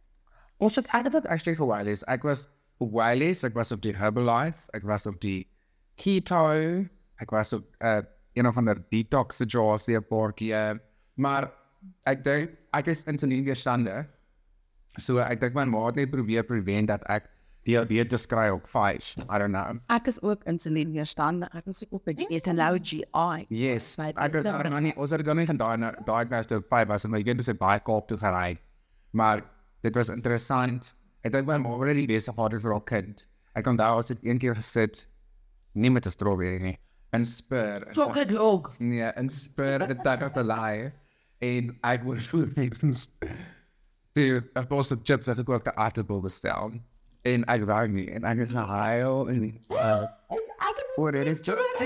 Ons 0.58 0.76
het 0.76 0.87
eintlik 0.96 1.26
actually 1.28 1.56
vir 1.56 1.66
Wileys. 1.68 2.02
Ek 2.08 2.23
was 2.25 2.46
vir 2.78 2.88
Wileys, 2.88 3.44
ek 3.44 3.54
was 3.54 3.73
op 3.73 3.82
die 3.85 3.92
Herbalife, 3.92 4.68
ek 4.75 4.87
was 4.88 5.06
op 5.06 5.20
die 5.20 5.46
keto, 6.00 6.85
ek 7.20 7.30
was 7.30 7.52
op 7.52 7.64
uh, 7.85 8.00
een 8.37 8.46
of 8.49 8.56
ander 8.56 8.80
detox 8.90 9.37
situasie 9.42 9.96
'n 9.99 10.06
paar 10.08 10.32
keer. 10.32 10.80
Maar 11.16 11.50
ek 12.06 12.25
dink 12.25 12.56
ek 12.73 12.87
is 12.88 13.04
insulienweerstandig. 13.04 14.06
So 14.99 15.18
ek 15.18 15.40
dink 15.40 15.54
my 15.54 15.64
ma 15.64 15.87
het 15.87 15.96
net 15.96 16.11
probeer 16.11 16.42
prevent 16.44 16.88
dat 16.88 17.04
ek 17.08 17.28
diabetes 17.66 18.26
kry 18.30 18.49
op 18.54 18.66
5. 18.70 19.16
I 19.26 19.38
don't 19.38 19.52
know. 19.52 19.80
Ek 19.92 20.06
is 20.11 20.20
ook 20.23 20.44
insulienweerstandig. 20.46 21.50
Ek 21.54 21.66
is 21.73 21.85
ook 21.90 22.06
'n 22.06 22.14
dieet 22.14 22.46
en 22.46 22.56
low 22.56 22.78
GI. 22.82 23.46
Yes, 23.49 23.99
ek 23.99 24.32
het 24.35 24.44
nou 24.44 24.80
nie 24.80 24.94
ons 24.96 25.11
het 25.11 25.25
dan 25.25 25.37
nie 25.37 25.46
gedaan 25.46 25.80
diagnosed 26.04 26.52
op 26.52 26.66
5 26.68 26.88
was 26.88 27.04
en 27.04 27.11
my 27.11 27.23
kind 27.23 27.46
het 27.46 27.58
baie 27.58 27.80
Kaap 27.80 28.08
toe 28.08 28.18
gery. 28.18 28.58
Maar 29.11 29.42
dit 29.82 29.94
was 29.94 30.08
interessant. 30.08 30.94
Ek 31.23 31.32
dink 31.32 31.46
my 31.46 31.56
ma 31.58 31.68
was 31.68 31.80
already 31.80 32.06
besig 32.06 32.35
gehad 32.35 32.54
vir 32.61 32.73
haar 32.73 32.85
kind. 32.85 33.26
Ek 33.54 33.66
onthou 33.66 33.96
ons 33.96 34.08
het 34.08 34.18
een 34.23 34.38
keer 34.38 34.54
gesit 34.54 35.06
nie 35.75 35.90
met 35.90 36.06
'n 36.06 36.11
strawberry 36.11 36.61
nie, 36.62 36.78
in 37.12 37.25
spur. 37.25 37.88
Chocolate 37.92 38.35
log. 38.35 38.79
Nee, 38.79 39.11
in 39.16 39.29
spur 39.29 39.81
het 39.81 40.07
ek 40.07 40.22
op 40.22 40.37
'n 40.37 40.46
laai 40.46 40.92
en 41.40 41.79
ek 41.83 42.05
was 42.05 42.29
Toe, 44.16 44.40
ek 44.57 44.68
was 44.70 44.92
op 44.92 45.02
chips 45.05 45.26
het 45.26 45.38
ek 45.38 45.48
ook 45.48 45.66
'n 45.66 45.76
aardappel 45.76 46.20
bestel. 46.20 46.72
En 47.27 47.47
ek 47.51 47.67
wou 47.69 47.83
nie 47.91 48.07
en 48.17 48.29
ek 48.29 48.45
het 48.45 48.55
gehuil 48.55 49.29
en 49.33 49.41
uh, 49.75 50.05
Voor 50.97 51.12
dit 51.12 51.27
is 51.27 51.41
just 51.45 51.81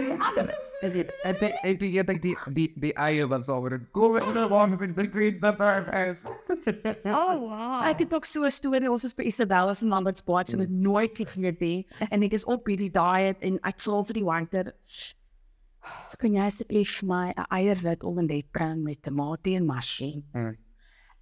is 0.80 0.94
it 0.94 1.12
en 1.22 1.36
die 1.38 1.50
en 1.52 1.78
die 1.78 1.88
jy 1.90 2.02
dink 2.06 2.20
die 2.22 2.36
die 2.54 2.68
die 2.78 2.92
eie 2.94 3.24
wat 3.26 3.42
sou 3.48 3.56
word 3.64 3.88
kom 3.96 4.20
in 4.20 4.28
the 4.36 4.44
one 4.46 4.76
with 4.78 4.94
the 4.96 5.06
green 5.10 5.40
the 5.42 5.50
purpose. 5.58 6.28
Oh 7.10 7.34
wow. 7.42 7.80
Ek 7.88 8.04
het 8.04 8.14
ook 8.14 8.24
so 8.24 8.46
'n 8.46 8.54
storie 8.54 8.90
ons 8.90 9.02
was 9.02 9.14
by 9.14 9.26
Isabella's 9.26 9.82
in 9.82 9.90
Lambert's 9.90 10.22
Bay 10.22 10.44
en 10.52 10.62
het 10.62 10.70
nooit 10.70 11.16
gegee 11.18 11.56
nie 11.58 11.86
en 12.10 12.22
ek 12.22 12.38
is 12.38 12.44
op 12.44 12.70
hierdie 12.70 12.92
diet 12.94 13.42
en 13.42 13.58
ek 13.66 13.80
vra 13.80 14.02
vir 14.06 14.20
die 14.20 14.24
wanker 14.24 14.72
kan 16.22 16.34
jy 16.36 16.46
asseblief 16.46 17.00
vir 17.00 17.08
my 17.08 17.26
'n 17.34 17.46
eierwit 17.50 18.04
omelet 18.04 18.52
bring 18.52 18.84
met 18.84 19.02
tamatie 19.02 19.56
en 19.56 19.66
mushrooms. 19.66 20.24
Mm. 20.32 20.54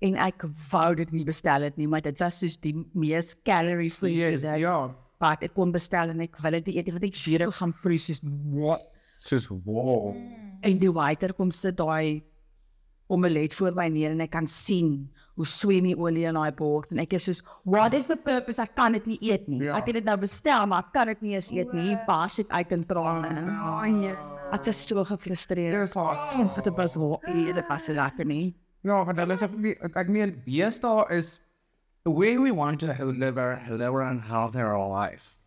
En 0.01 0.15
ek 0.23 0.45
wou 0.71 0.95
dit 0.95 1.11
nie 1.13 1.25
bestel 1.27 1.65
het 1.67 1.77
nie, 1.77 1.89
maar 1.91 2.05
dit 2.05 2.19
was 2.23 2.37
soos 2.39 2.55
die 2.63 2.75
mees 2.95 3.33
calorie 3.43 3.91
free 3.91 4.15
Yes, 4.21 4.43
ding. 4.47 4.61
ja. 4.63 4.95
Wat 5.19 5.43
ek 5.43 5.55
kon 5.57 5.73
bestel 5.75 6.13
en 6.15 6.21
ek 6.23 6.37
wil 6.39 6.55
dit 6.61 6.69
eet 6.77 6.91
want 6.95 7.03
ek 7.09 7.17
weer 7.27 7.49
ek 7.49 7.55
gaan 7.59 7.73
proe 7.83 7.99
soos 7.99 8.21
what? 8.23 8.85
Soos 9.19 9.49
wow. 9.51 10.13
En 10.63 10.79
die 10.79 10.93
waiter 10.95 11.35
kom 11.35 11.51
sit 11.51 11.77
daai 11.81 12.23
omelet 13.11 13.55
voor 13.57 13.73
my 13.75 13.89
neer 13.89 14.13
en 14.13 14.21
ek 14.21 14.31
kan 14.37 14.47
sien 14.47 15.09
hoe 15.35 15.47
swem 15.49 15.87
die 15.89 15.97
olie 15.97 16.27
in 16.29 16.37
daai 16.37 16.53
bord 16.55 16.93
en 16.93 17.01
ek 17.03 17.15
is 17.17 17.25
soos 17.27 17.41
what 17.65 17.95
is 17.97 18.07
the 18.07 18.17
purpose 18.21 18.61
ek 18.63 18.75
kan 18.77 18.93
dit 18.95 19.07
nie 19.09 19.19
eet 19.33 19.49
nie. 19.49 19.63
Ja. 19.65 19.75
Ek 19.81 19.89
het 19.91 19.99
dit 19.99 20.05
nou 20.07 20.17
bestel 20.23 20.67
maar 20.71 20.85
ek 20.87 20.93
kan 20.95 21.09
dit 21.11 21.23
nie 21.27 21.35
eens 21.35 21.51
eet 21.51 21.73
nie. 21.75 21.97
Bas 22.07 22.39
ek 22.45 22.53
uit 22.55 22.77
in 22.77 22.85
trane. 22.87 23.33
Oh, 23.49 23.83
nee. 23.89 24.15
Ek 24.55 24.71
is 24.71 24.85
so 24.87 25.03
gefrustreerd. 25.05 25.75
Dis 25.75 25.97
hard. 25.99 26.63
Dit 26.65 26.75
was 26.79 26.95
hoe 27.01 27.19
dit 27.27 27.65
was 27.69 27.89
lekker 27.91 28.25
nie. 28.29 28.55
Ja, 28.87 29.05
want 29.05 29.17
dan 29.19 29.31
is 29.35 29.43
ek 29.43 30.09
meen 30.09 30.37
deesdae 30.47 31.07
is 31.11 31.41
the 32.05 32.13
way 32.15 32.39
we 32.39 32.53
want 32.55 32.81
to 32.81 32.95
live 33.05 33.39
a 33.39 33.59
live 33.69 33.99
and 34.01 34.23
healthier 34.23 34.77
life. 34.79 35.39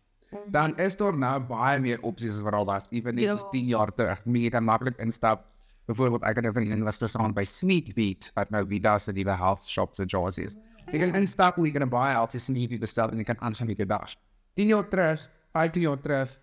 Dan 0.52 0.76
is 0.80 0.96
daar 0.96 1.16
nou 1.16 1.38
baie 1.44 1.80
meer 1.80 2.00
opsies 2.08 2.38
as 2.38 2.44
wat 2.44 2.56
al 2.56 2.68
was, 2.68 2.88
ewen 2.90 3.16
net 3.16 3.32
soos 3.32 3.48
10 3.52 3.72
jaar 3.72 3.92
terug. 3.92 4.20
Jy 4.24 4.52
kan 4.52 4.64
maklik 4.64 5.00
instap. 5.00 5.48
Byvoorbeeld 5.90 6.24
ek 6.28 6.38
het 6.38 6.46
nou 6.46 6.52
vriendin 6.54 6.84
was 6.86 7.00
gestaan 7.02 7.34
by 7.34 7.44
Sweet 7.44 7.90
Beat 7.96 8.30
wat 8.36 8.52
nou 8.54 8.62
Vida 8.70 8.94
se 9.02 9.12
nuwe 9.12 9.34
health 9.36 9.66
shops 9.68 10.00
in 10.00 10.08
George 10.08 10.40
is. 10.40 10.56
Jy 10.92 11.00
kan 11.02 11.16
instap, 11.18 11.58
jy 11.58 11.72
kan 11.72 11.82
'n 11.82 11.90
baie 11.90 12.12
healthy 12.14 12.38
smoothie 12.38 12.78
bestel 12.78 13.10
en 13.10 13.18
jy 13.18 13.24
kan 13.24 13.40
aangaan 13.40 13.66
met 13.66 13.78
jou 13.78 13.86
dag. 13.86 14.14
10 14.54 14.68
jaar 14.68 14.88
terug, 14.88 15.28
15 15.52 15.82
jaar 15.82 16.00
terug, 16.00 16.38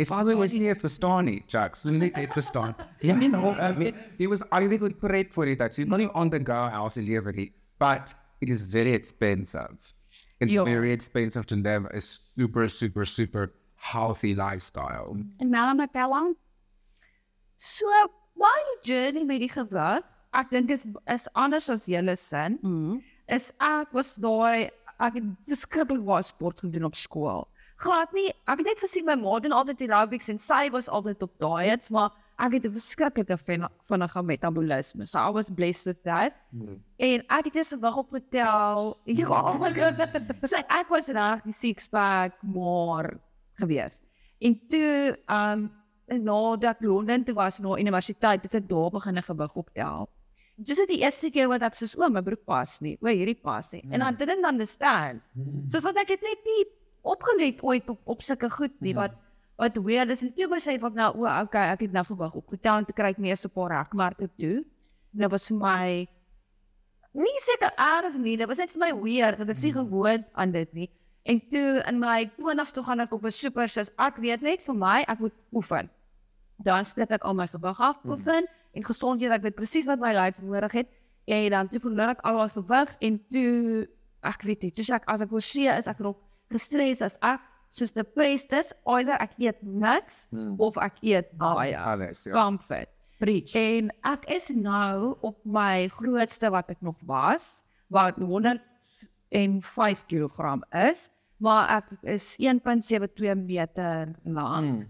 His 0.00 0.08
father 0.08 0.36
was 0.36 0.52
nie 0.56 0.74
verstaan 0.74 1.26
nie, 1.28 1.42
Jacks. 1.46 1.84
Wil 1.84 1.98
nie 2.00 2.10
net 2.14 2.32
verstaan. 2.32 2.74
Ja, 3.04 3.14
no, 3.16 3.50
I 3.52 3.72
mean, 3.76 3.94
he 4.18 4.26
was 4.26 4.40
eigenlijk 4.48 4.80
goed 4.80 4.98
prepared 4.98 5.32
for 5.34 5.46
it. 5.46 5.60
So 5.74 5.84
not 5.84 6.00
on 6.14 6.30
the 6.30 6.38
go 6.38 6.68
house 6.68 6.96
in 6.96 7.04
Liberty, 7.06 7.52
but 7.78 8.14
it 8.40 8.48
is 8.48 8.62
very 8.62 8.94
expensive. 8.94 9.76
It's 10.40 10.52
Ja. 10.52 10.64
very 10.64 10.90
expensive 10.92 11.44
to 11.46 11.56
live 11.56 11.84
a 11.92 12.00
super, 12.00 12.66
super, 12.68 13.04
super 13.04 13.52
healthy 13.76 14.34
lifestyle. 14.34 15.16
En 15.38 15.50
Melanie 15.50 15.86
Pellang. 15.88 16.34
So, 17.56 17.86
my 18.36 18.60
journey 18.82 19.24
met 19.24 19.40
die 19.40 19.50
gewig, 19.52 20.04
ek 20.32 20.50
dink 20.50 20.70
is 20.72 20.86
is 21.12 21.28
anders 21.36 21.68
as 21.68 21.84
julle 21.86 22.16
sin. 22.16 22.56
Mm. 22.62 23.02
Is 23.28 23.52
ek 23.60 23.92
was 23.92 24.14
daai 24.16 24.70
ek 25.00 25.14
het 25.20 25.28
verskriklik 25.48 26.00
baie 26.08 26.24
sport 26.24 26.60
gedoen 26.64 26.88
op 26.88 26.96
skool. 26.96 27.44
Glad 27.80 28.12
nie, 28.12 28.28
ek 28.44 28.60
het 28.60 28.66
net 28.66 28.80
gesien 28.82 29.06
my 29.08 29.14
ma 29.16 29.38
doen 29.40 29.54
altyd 29.56 29.86
aerobics 29.86 30.28
en 30.28 30.38
sy 30.38 30.66
was 30.74 30.88
altyd 30.92 31.22
op 31.24 31.32
diets, 31.40 31.88
maar 31.94 32.10
ek 32.40 32.52
het 32.58 32.66
'n 32.66 32.72
verskriklike 32.72 33.36
vinnige 33.88 34.22
metabolisme. 34.22 35.06
So 35.06 35.18
I 35.18 35.30
was 35.32 35.48
blessed 35.48 35.86
with 35.86 36.02
that. 36.04 36.32
En 36.98 37.24
ek 37.28 37.44
het 37.44 37.54
eers 37.56 37.72
'n 37.72 37.80
wig 37.80 37.96
opgetel. 37.96 38.96
Ja. 39.04 39.52
so 40.44 40.56
ek 40.56 40.88
was 40.88 41.08
reg 41.08 41.42
die 41.44 41.52
six 41.52 41.88
pack 41.88 42.42
maar 42.42 43.18
gewees. 43.54 44.00
En 44.40 44.60
toe 44.68 45.16
um 45.28 45.70
nadat 46.08 46.64
ek 46.76 46.80
Londen 46.82 47.24
toe 47.24 47.34
was 47.34 47.58
na 47.60 47.78
universiteit, 47.78 48.42
het 48.42 48.54
ek 48.54 48.68
daar 48.68 48.90
begin 48.90 49.22
gewig 49.22 49.54
optel. 49.56 50.08
Dis 50.56 50.78
is 50.78 50.86
die 50.86 51.00
eerste 51.00 51.30
keer 51.30 51.48
wat 51.48 51.62
ek 51.62 51.74
soos 51.74 51.96
o, 51.96 52.08
my 52.08 52.20
broek 52.20 52.44
pas 52.44 52.80
nie. 52.80 52.98
O, 53.00 53.06
hierdie 53.06 53.40
pas 53.40 53.72
nie. 53.72 53.82
En 53.90 54.02
I 54.02 54.10
didn't 54.12 54.44
understand. 54.44 55.22
Soos 55.68 55.84
wat 55.84 55.96
ek 55.96 56.08
het 56.08 56.20
net 56.22 56.38
nie 56.44 56.64
opgelet 57.02 57.62
ooit 57.62 57.88
op 57.90 58.00
op 58.04 58.22
sulke 58.22 58.50
goed 58.50 58.80
nie 58.80 58.94
wat 58.94 59.16
wat 59.60 59.76
weird 59.84 60.10
is 60.10 60.22
en 60.22 60.32
toe 60.32 60.48
besef 60.48 60.82
ek 60.82 60.94
nou 60.96 61.10
o, 61.20 61.26
okay, 61.26 61.68
ek 61.74 61.80
het 61.80 61.92
nou 61.92 62.04
gewig 62.04 62.34
opgetel 62.34 62.80
en 62.80 62.88
toe 62.88 62.96
kry 62.96 63.10
ek 63.12 63.18
nie 63.18 63.30
eens 63.30 63.44
'n 63.44 63.50
paar 63.50 63.70
rekmarke 63.70 64.28
toe. 64.38 64.64
En 65.12 65.18
dit 65.20 65.30
was 65.30 65.48
vir 65.48 65.58
my 65.58 66.08
nie 67.12 67.38
seker 67.42 67.72
erg 67.76 68.16
nie, 68.16 68.36
dit 68.36 68.48
was 68.48 68.58
net 68.58 68.70
vir 68.70 68.80
my 68.80 68.92
weird 68.94 69.38
dat 69.38 69.48
ek 69.48 69.62
nie 69.62 69.72
gewoond 69.72 70.24
aan 70.32 70.52
dit 70.52 70.72
nie. 70.72 70.90
En 71.24 71.40
toe 71.50 71.82
in 71.86 71.98
my 71.98 72.30
20's 72.38 72.72
toe 72.72 72.82
gaan 72.82 73.00
ek 73.00 73.12
op 73.12 73.24
'n 73.24 73.30
super 73.30 73.68
sis. 73.68 73.90
Ek 73.98 74.16
weet 74.16 74.40
net 74.42 74.62
vir 74.62 74.74
my 74.74 75.04
ek 75.08 75.18
moet 75.18 75.34
oefen. 75.52 75.90
dan 76.62 76.84
sit 76.84 77.10
ek 77.10 77.24
al 77.24 77.34
my 77.34 77.46
gewig 77.48 77.80
afoefen 77.80 78.46
en 78.76 78.84
gesondheid, 78.84 79.32
ek 79.32 79.42
weet 79.42 79.56
presies 79.56 79.88
wat 79.88 80.00
my 80.02 80.12
lyf 80.12 80.40
nodig 80.44 80.72
het 80.72 80.90
en 81.30 81.48
dan 81.54 81.68
toe 81.72 81.80
verloor 81.80 82.14
ek 82.14 82.24
al 82.28 82.40
my 82.40 82.48
gewig 82.52 82.96
en 83.08 83.18
toe 83.32 83.86
ek 84.28 84.42
weet 84.44 84.66
nie, 84.66 84.72
toe 84.76 84.84
sê 84.84 84.98
ek 84.98 85.08
as 85.08 85.24
ek 85.24 85.32
oorsee 85.32 85.72
is, 85.72 85.88
ek 85.88 86.02
raak 86.04 86.18
gestres 86.50 87.02
as 87.02 87.16
ek 87.22 87.40
soos 87.70 87.92
depressed 87.94 88.52
is, 88.52 88.72
either 88.86 89.14
ek 89.22 89.36
eet 89.38 89.60
niks 89.62 90.26
Hmm. 90.30 90.56
of 90.58 90.76
ek 90.76 90.96
eet 91.02 91.30
baie. 91.38 91.76
Alles, 91.78 92.24
ja. 92.26 92.32
Comfort. 92.34 92.88
Preach. 93.20 93.54
En 93.54 93.90
ek 94.04 94.24
is 94.32 94.48
nou 94.48 95.14
op 95.22 95.38
my 95.44 95.86
grootste 95.88 96.50
wat 96.50 96.70
ek 96.70 96.80
nog 96.82 96.96
was, 97.06 97.62
wat 97.88 98.16
105 99.30 100.04
kg 100.08 100.62
is, 100.90 101.08
maar 101.36 101.68
ek 101.80 101.92
is 102.02 102.36
1.72 102.40 103.36
meter 103.46 104.14
lank. 104.24 104.64
Mm. 104.66 104.86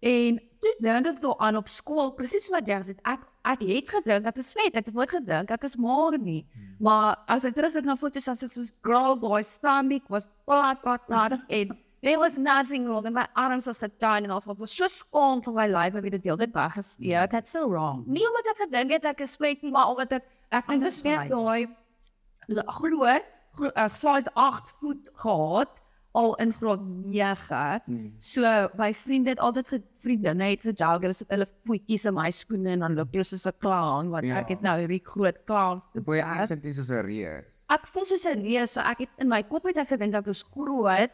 En 0.00 0.40
toe 0.60 0.74
dink 0.80 1.06
ek 1.06 1.20
toe 1.22 1.36
aan 1.38 1.56
op 1.60 1.68
skool, 1.68 2.12
presies 2.16 2.48
wat 2.52 2.66
jy 2.68 2.80
gesê 2.82 2.96
het, 2.96 3.04
ek 3.08 3.24
ek 3.44 3.62
het 3.68 3.90
gedink 3.96 4.26
ek 4.30 4.40
is 4.40 4.52
vet, 4.56 4.74
ek 4.74 4.88
het 4.88 4.96
nooit 4.96 5.12
gedink 5.12 5.52
ek 5.54 5.64
is 5.68 5.76
maar 5.76 6.18
nie. 6.18 6.42
Maar 6.80 7.16
as 7.28 7.44
ek 7.44 7.56
terugkyk 7.58 7.86
na 7.86 7.96
foto's 8.00 8.28
as 8.32 8.44
ek 8.46 8.52
so 8.54 8.66
girl 8.86 9.16
boy 9.20 9.42
stomach 9.46 10.08
was 10.08 10.28
plat 10.48 10.80
plat 10.82 11.04
plat 11.06 11.36
en 11.58 11.76
there 12.04 12.18
was 12.20 12.36
nothing 12.38 12.88
wrong 12.88 13.06
and 13.06 13.16
my 13.16 13.26
arms 13.36 13.66
was 13.66 13.80
getuin 13.80 14.24
en 14.24 14.34
alles 14.34 14.48
maar 14.48 14.56
ek 14.56 14.64
was 14.66 14.76
so 14.76 14.88
skaam 14.88 15.44
van 15.44 15.56
my 15.60 15.68
lyf 15.70 16.00
ek 16.00 16.10
het 16.10 16.18
dit 16.18 16.28
heeltyd 16.30 16.56
weggesteek. 16.56 17.30
That's 17.30 17.56
so 17.56 17.68
wrong. 17.68 18.04
Nie 18.08 18.26
omdat 18.30 18.52
ek 18.54 18.66
gedink 18.66 18.98
het 18.98 19.08
ek 19.14 19.24
is 19.28 19.36
vet 19.40 19.64
nie, 19.64 19.72
maar 19.74 19.92
omdat 19.94 20.20
ek 20.20 20.28
ek 20.54 20.68
dink 20.70 20.86
dit 20.88 21.00
lyk. 21.04 21.32
daai 21.32 22.64
groot, 22.66 23.40
groot 23.56 23.72
uh, 23.76 23.88
size 23.88 24.30
8 24.34 24.72
voet 24.80 25.08
gehad 25.14 25.80
al 26.14 26.34
in 26.42 26.52
graad 26.54 26.80
9. 26.86 27.80
Mm. 27.86 28.12
So 28.22 28.42
my 28.78 28.92
vriende 28.94 29.30
het 29.34 29.40
altyd 29.42 29.68
ge 29.68 29.80
vriendinne 30.04 30.44
het 30.52 30.62
gejoug, 30.62 31.00
hulle 31.02 31.12
sit 31.16 31.30
hulle 31.34 31.46
voetjies 31.66 32.04
in 32.06 32.14
my 32.14 32.28
skoene 32.30 32.70
en 32.76 32.84
dan 32.84 32.94
loop 32.94 33.12
jy 33.16 33.22
soos 33.26 33.46
'n 33.46 33.56
clown 33.58 34.10
want 34.10 34.24
Ja. 34.24 34.38
ek 34.38 34.48
het 34.48 34.60
nou 34.62 34.78
hierdie 34.78 35.02
groot 35.04 35.36
clown 35.44 35.80
je 35.94 36.00
gehad. 36.00 36.38
aanzet 36.40 36.64
is 36.64 36.88
een 36.88 37.02
reus. 37.02 37.64
Ek 37.68 37.86
voel 37.86 38.04
soos 38.04 38.24
'n 38.26 38.40
reus, 38.42 38.72
so 38.72 38.80
ek 38.80 38.98
het 38.98 39.08
in 39.18 39.28
my 39.28 39.42
kop 39.42 39.64
het 39.66 39.76
ek 39.76 39.88
gedink 39.88 40.14
ek 40.14 40.26
is 40.26 40.42
groot, 40.42 41.10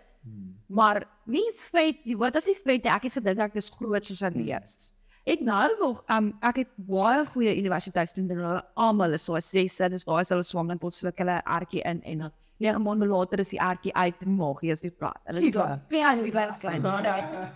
maar 0.68 1.06
nie 1.26 1.50
vet 1.54 2.04
nie. 2.04 2.14
Wat 2.16 2.36
as 2.36 2.46
jy 2.46 2.54
vet, 2.54 2.84
nie, 2.84 2.92
ek 2.92 3.02
het 3.02 3.12
gedink 3.12 3.38
ek 3.38 3.56
is 3.56 3.70
groot 3.70 4.04
soos 4.04 4.22
'n 4.22 4.34
reus. 4.34 4.92
Ek 5.26 5.40
nou 5.40 5.68
nog, 5.80 6.04
um, 6.10 6.32
ek 6.42 6.56
het 6.56 6.68
baie 6.76 7.24
goeie 7.26 7.56
universiteitsvriende, 7.56 8.34
hulle 8.34 8.62
almal 8.76 9.12
is 9.12 9.22
so 9.24 9.34
as 9.34 9.50
jy 9.52 9.64
sê, 9.68 9.88
dis 9.90 10.04
baie 10.04 10.24
hulle 10.28 10.42
swam 10.42 10.68
dan 10.68 10.78
tot 10.78 10.92
sluk 10.94 11.16
hulle 11.18 11.42
ertjie 11.46 11.82
in 11.84 12.02
en 12.02 12.18
dan 12.18 12.32
9 12.61 12.83
maande 12.85 13.07
later 13.09 13.38
is 13.40 13.49
die 13.55 13.59
ertjie 13.61 13.92
uit 13.96 14.14
en 14.20 14.35
magie 14.37 14.70
is 14.70 14.83
weer 14.85 14.92
plat. 14.92 15.16
Hulle 15.25 15.38
is 15.40 15.44
Tifa. 15.53 15.66
so- 15.90 15.96
Ja, 15.96 16.14
dis 16.16 16.31
klein 16.31 16.59
klein. 16.61 16.83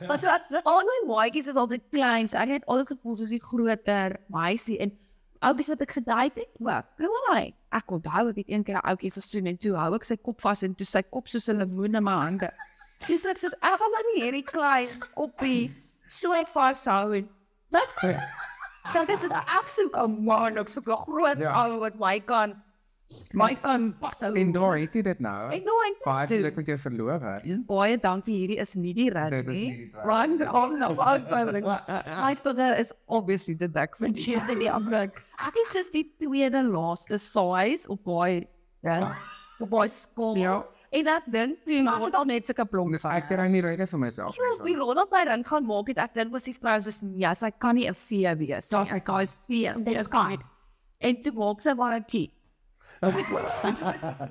Maar 0.09 0.19
so 0.19 0.29
al 0.64 0.83
my 0.88 0.99
maatjies 1.07 1.47
is 1.47 1.57
altyd 1.57 1.83
klein, 1.93 2.27
so 2.27 2.38
ek 2.38 2.49
het 2.49 2.64
altyd 2.67 2.87
gevoel 2.97 3.17
soos 3.17 3.29
die 3.29 3.40
groter 3.43 4.17
meisie 4.29 4.79
en 4.81 4.93
oupies 5.45 5.69
wat 5.69 5.81
ek 5.83 5.90
gedate 5.93 6.40
het, 6.40 6.57
ook. 6.59 6.85
Kraai. 6.97 7.53
Ek 7.71 7.90
onthou 7.90 8.29
ek 8.31 8.37
het 8.37 8.49
een 8.49 8.64
keer 8.64 8.77
'n 8.81 8.87
ouetjie 8.88 9.11
gesien 9.12 9.47
en 9.47 9.57
toe 9.59 9.77
hou 9.77 9.95
ek 9.95 10.05
sy 10.05 10.17
kop 10.17 10.40
vas 10.40 10.62
en 10.62 10.75
toe 10.75 10.87
sy 10.87 11.03
kop 11.03 11.29
soos 11.29 11.49
'n 11.49 11.59
lemoen 11.59 11.95
in 11.95 12.03
my 12.05 12.12
hande. 12.25 12.51
Dis 13.07 13.27
ek 13.27 13.37
soos 13.38 13.53
ek 13.53 13.61
gaan 13.79 13.90
maar 13.93 14.05
nie 14.14 14.23
hierdie 14.23 14.43
klein 14.45 14.88
koppie 15.14 15.71
so 16.09 16.33
vashou 16.55 17.12
en 17.17 17.29
So 18.93 19.05
dit 19.05 19.23
is 19.23 19.31
absoluut 19.31 19.95
'n 19.97 20.25
man, 20.25 20.59
ek 20.59 20.69
soek 20.69 20.88
'n 20.88 20.97
groot 20.97 21.38
Ja. 21.38 21.67
ou 21.67 21.79
wat 21.81 21.95
my 21.99 22.21
kan 22.21 22.62
my 23.35 23.55
kan 23.55 23.95
vashou. 24.01 24.33
En 24.35 24.53
daar 24.53 24.79
het 24.79 24.95
jy 24.97 25.03
dit 25.03 25.21
nou. 25.21 25.51
Ek 25.53 25.64
nou 25.64 25.75
en 25.87 25.95
Baie 26.05 26.27
geluk 26.27 26.57
met 26.57 26.67
jou 26.67 26.79
verloofde. 26.79 27.59
baie 27.67 27.99
dankie. 27.99 28.37
Hierdie 28.38 28.59
is 28.61 28.75
nie 28.75 28.95
die 28.95 29.11
rat 29.11 29.31
Dit 29.31 29.49
is 29.49 29.57
nie. 29.57 29.71
nie 29.71 29.77
die 29.77 29.90
rat. 29.99 30.05
Run 30.07 30.49
on 30.49 30.79
no 30.79 30.88
outfit. 30.97 31.64
My 32.21 32.35
vinger 32.35 32.79
is 32.79 32.93
obviously 33.07 33.55
the 33.55 33.69
duck 33.69 33.97
van 33.97 34.12
die 34.12 34.35
in 34.35 34.59
die 34.59 34.71
afdruk. 34.73 35.21
Ek 35.38 35.55
is 35.67 35.73
just 35.75 35.93
die 35.93 36.07
tweede 36.19 36.62
laaste 36.62 37.19
size 37.19 37.88
op 37.88 38.05
baie 38.05 38.47
ja, 38.83 39.17
op 39.61 39.71
baie 39.71 39.88
skool. 39.88 40.37
Ja. 40.37 40.62
En 40.95 41.07
ek 41.11 41.25
dink 41.27 41.64
toe 41.67 41.83
Maar 41.83 42.05
dit 42.07 42.14
al 42.14 42.25
net 42.25 42.47
sulke 42.47 42.64
plomp 42.71 42.93
Dus 42.93 43.03
ek 43.05 43.25
kry 43.27 43.49
nie 43.51 43.61
rede 43.61 43.87
vir 43.87 43.99
myself. 43.99 44.37
Ek 44.38 44.45
was 44.49 44.61
die 44.67 44.77
rol 44.79 44.95
op 45.03 45.11
my 45.11 45.25
ring 45.27 45.43
gaan 45.47 45.67
maak 45.67 45.88
het 45.88 45.99
ek 45.99 46.14
dink 46.14 46.33
was 46.33 46.45
die 46.45 46.55
vrou 46.55 46.79
soos 46.81 47.01
ja, 47.19 47.35
sy 47.35 47.51
kan 47.51 47.75
nie 47.75 47.88
'n 47.88 47.95
vee 47.95 48.35
wees. 48.37 48.69
Daar's 48.69 48.88
sy 48.90 49.01
guys 49.01 49.37
vee. 49.49 49.73
Dis 49.85 50.07
fine. 50.09 50.38
En 51.01 51.21
toe 51.21 51.33
maak 51.33 51.61
sy 51.61 51.75
maar 51.75 51.97
'n 51.99 52.05
kie. 52.07 52.31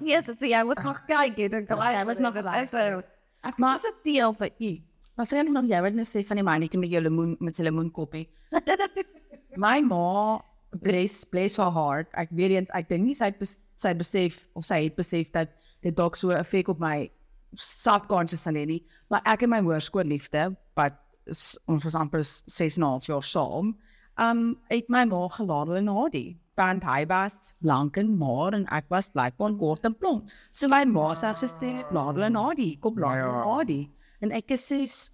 Yes, 0.02 0.30
sy 0.39 0.50
jy 0.52 0.63
was 0.66 0.82
nog 0.84 1.04
kyk 1.10 1.38
het 1.38 1.54
en 1.54 1.68
hy 1.68 2.06
was 2.10 2.20
nog 2.24 2.36
ek 2.36 2.70
sê 2.72 3.04
ek 3.44 3.60
maar 3.60 3.80
se 3.80 3.92
deel 4.04 4.34
vir 4.39 4.52
u. 4.60 4.72
Maar 5.16 5.30
sê 5.30 5.44
nog 5.46 5.68
jy 5.70 5.82
wat 5.86 5.94
net 5.94 6.10
sê 6.10 6.24
van 6.26 6.39
die 6.39 6.48
mannetjie 6.48 6.80
met 6.80 6.92
jou 6.94 7.02
lemoen 7.04 7.36
met 7.39 7.56
sy 7.56 7.68
lemoenkoppie. 7.68 8.28
My 9.63 9.82
ma 9.86 10.42
bless 10.82 11.24
bless 11.24 11.60
her 11.62 11.72
heart. 11.72 12.10
Ek 12.18 12.32
weet 12.34 12.58
eens 12.58 12.74
ek 12.74 12.89
dink 12.89 13.06
nie 13.06 13.18
sy 13.18 13.30
het 13.30 13.39
bes, 13.42 13.60
sy 13.78 13.94
besef 13.98 14.39
of 14.58 14.66
sy 14.66 14.86
het 14.88 14.98
besef 14.98 15.30
dat 15.36 15.54
dit 15.86 15.96
dalk 15.96 16.18
so 16.18 16.32
'n 16.32 16.42
effek 16.42 16.70
op 16.74 16.80
my 16.80 17.10
subconscious 17.56 18.46
hê 18.46 18.66
nie. 18.66 18.82
Maar 19.10 19.22
ek 19.26 19.44
en 19.44 19.50
my 19.50 19.62
hoërskoolliefde 19.62 20.56
wat 20.76 20.98
is, 21.26 21.58
ons 21.68 21.84
was 21.84 21.96
amper 21.96 22.24
6 22.24 22.78
en 22.78 22.84
'n 22.84 22.88
half 22.88 23.06
jaar 23.06 23.24
saam. 23.24 23.78
Um 24.18 24.60
het 24.70 24.89
my 24.89 25.06
ma 25.06 25.28
geladel 25.28 25.76
in 25.76 25.88
Hadi. 25.88 26.38
Want 26.56 26.84
hy 26.84 27.06
was 27.10 27.56
lank 27.62 27.98
en 27.98 28.18
maar 28.18 28.54
en 28.54 28.68
ek 28.72 28.86
was 28.94 29.10
blykbaar 29.10 29.56
kort 29.58 29.86
en 29.86 29.96
plomp. 29.98 30.30
So 30.52 30.68
my 30.68 30.84
ma 30.86 31.13
sê 31.18 31.34
gesê 31.34 31.74
ladel 31.92 32.24
in 32.30 32.36
Hadi, 32.36 32.78
kom 32.80 33.00
ladel 33.00 33.30
in 33.30 33.36
Ja. 33.39 33.44
Hadi. 33.56 33.82
En 34.22 34.32
ek 34.32 34.54
soos 34.58 35.10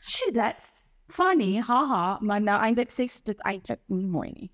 Shit, 0.00 0.34
that's 0.34 0.90
funny, 1.08 1.58
haha, 1.60 2.18
maar 2.22 2.40
nou 2.40 2.56
eintlik 2.64 2.92
sê 2.94 3.04
dit 3.24 3.40
eintlik 3.44 3.80
nie 3.88 4.06
mooi 4.06 4.30
nie. 4.32 4.50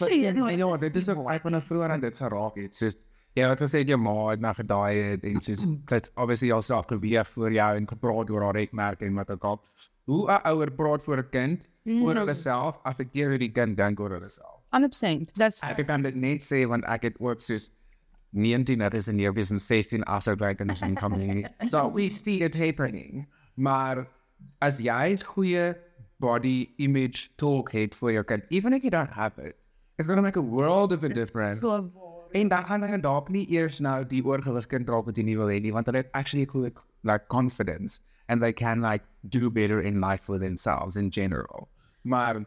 En 0.00 0.58
ja, 0.58 0.70
dis 0.72 0.80
dit 0.80 0.96
is 0.96 1.08
ook 1.08 1.28
ek 1.30 1.44
wanneer 1.46 1.62
vroeër 1.62 1.94
aan 1.94 2.02
dit 2.02 2.16
geraak 2.16 2.56
het. 2.58 2.74
Soos 2.74 2.96
jy 3.38 3.46
het 3.46 3.60
gesê 3.62 3.84
jou 3.86 3.98
ma 4.00 4.14
het 4.32 4.42
na 4.42 4.52
gedaai 4.56 4.96
het 5.12 5.24
en 5.28 5.40
soos 5.44 5.62
dit 5.92 6.10
obviously 6.16 6.48
jouself 6.50 6.88
geweeg 6.90 7.28
voor 7.28 7.52
jou 7.52 7.70
en 7.76 7.88
gepraat 7.88 8.30
oor 8.30 8.48
haar 8.48 8.58
rekmerke 8.58 9.06
en 9.06 9.14
wat 9.14 9.30
ook 9.30 9.44
al. 9.44 9.60
Hoe 10.10 10.22
'n 10.32 10.40
ouer 10.50 10.70
praat 10.72 11.04
voor 11.04 11.18
'n 11.22 11.30
kind 11.30 11.66
oor 12.02 12.14
hulle 12.14 12.34
self 12.34 12.78
affekteer 12.82 13.28
hoe 13.28 13.38
die 13.38 13.52
kind 13.52 13.76
dink 13.76 14.00
oor 14.00 14.10
hulle 14.10 14.28
self. 14.30 14.57
100%. 14.74 15.32
That's 15.32 15.62
Ek 15.62 15.86
kan 15.86 16.02
dit 16.02 16.14
net 16.14 16.44
sê 16.44 16.66
want 16.68 16.84
ek 16.84 17.08
het 17.08 17.20
ook 17.20 17.40
soos 17.40 17.70
19 18.36 18.80
er 18.84 18.94
is 18.94 19.08
in 19.08 19.18
jou 19.18 19.32
wees 19.32 19.50
en 19.50 19.60
16 19.60 20.04
afterwerk 20.04 20.60
en 20.60 20.76
so 20.76 20.92
coming. 20.94 21.46
So 21.72 21.88
we 21.88 22.08
see 22.08 22.42
it 22.42 22.54
happening. 22.54 23.26
Maar 23.54 24.06
as 24.60 24.78
jy 24.80 25.16
goeie 25.24 25.74
body 26.20 26.68
image 26.78 27.30
talk 27.36 27.72
het 27.72 27.94
vir 27.94 28.12
jou 28.18 28.24
kind, 28.24 28.44
even 28.50 28.72
if 28.72 28.84
you 28.84 28.90
don't 28.90 29.10
have 29.10 29.38
it, 29.38 29.64
it's 29.98 30.06
going 30.06 30.18
to 30.18 30.22
make 30.22 30.36
a 30.36 30.42
world 30.42 30.92
of 30.92 31.02
a 31.02 31.08
difference. 31.08 31.64
En 32.32 32.48
dan 32.48 32.64
gaan 32.68 32.82
hulle 32.84 33.00
dalk 33.00 33.30
nie 33.32 33.46
eers 33.56 33.78
nou 33.80 34.04
die 34.04 34.20
oorgewig 34.20 34.66
kind 34.68 34.90
raak 34.90 35.06
wat 35.08 35.16
jy 35.16 35.24
nie 35.24 35.36
wil 35.38 35.48
hê 35.48 35.62
nie, 35.64 35.72
want 35.72 35.88
hulle 35.88 36.02
het 36.04 36.12
actually 36.12 36.44
cool 36.46 36.68
like 37.02 37.28
confidence 37.32 38.02
and 38.28 38.42
they 38.42 38.52
can 38.52 38.82
like 38.84 39.04
do 39.32 39.48
better 39.50 39.80
in 39.80 40.00
life 40.00 40.28
for 40.28 40.38
themselves 40.38 40.96
in 40.96 41.08
general. 41.10 41.68
Maar 42.04 42.44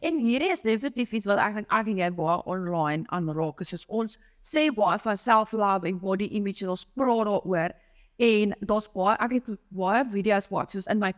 En 0.00 0.18
hierdie 0.18 0.50
is 0.52 0.62
definitief 0.64 1.12
iets 1.12 1.28
wat 1.28 1.38
ek 1.42 1.60
dink 1.60 1.72
ek 1.76 1.92
en 1.92 1.98
jy 2.02 2.10
baie 2.16 2.38
online 2.48 3.04
aanraak. 3.08 3.60
is 3.60 3.72
Soos 3.72 3.86
ons 3.88 4.18
sê 4.42 4.68
baie 4.74 4.98
van 4.98 5.16
self-love 5.16 5.88
en 5.88 5.98
body 6.00 6.30
image 6.38 6.64
en 6.64 6.74
ons 6.74 6.86
praat 6.96 7.26
daaroor 7.28 7.76
en 8.20 8.54
daar's 8.60 8.88
baie 8.92 9.16
ek 9.24 9.36
het 9.38 9.50
baie 9.76 10.04
video's 10.12 10.48
wat 10.52 10.72
soos 10.74 10.88
in 10.92 11.00
my 11.00 11.12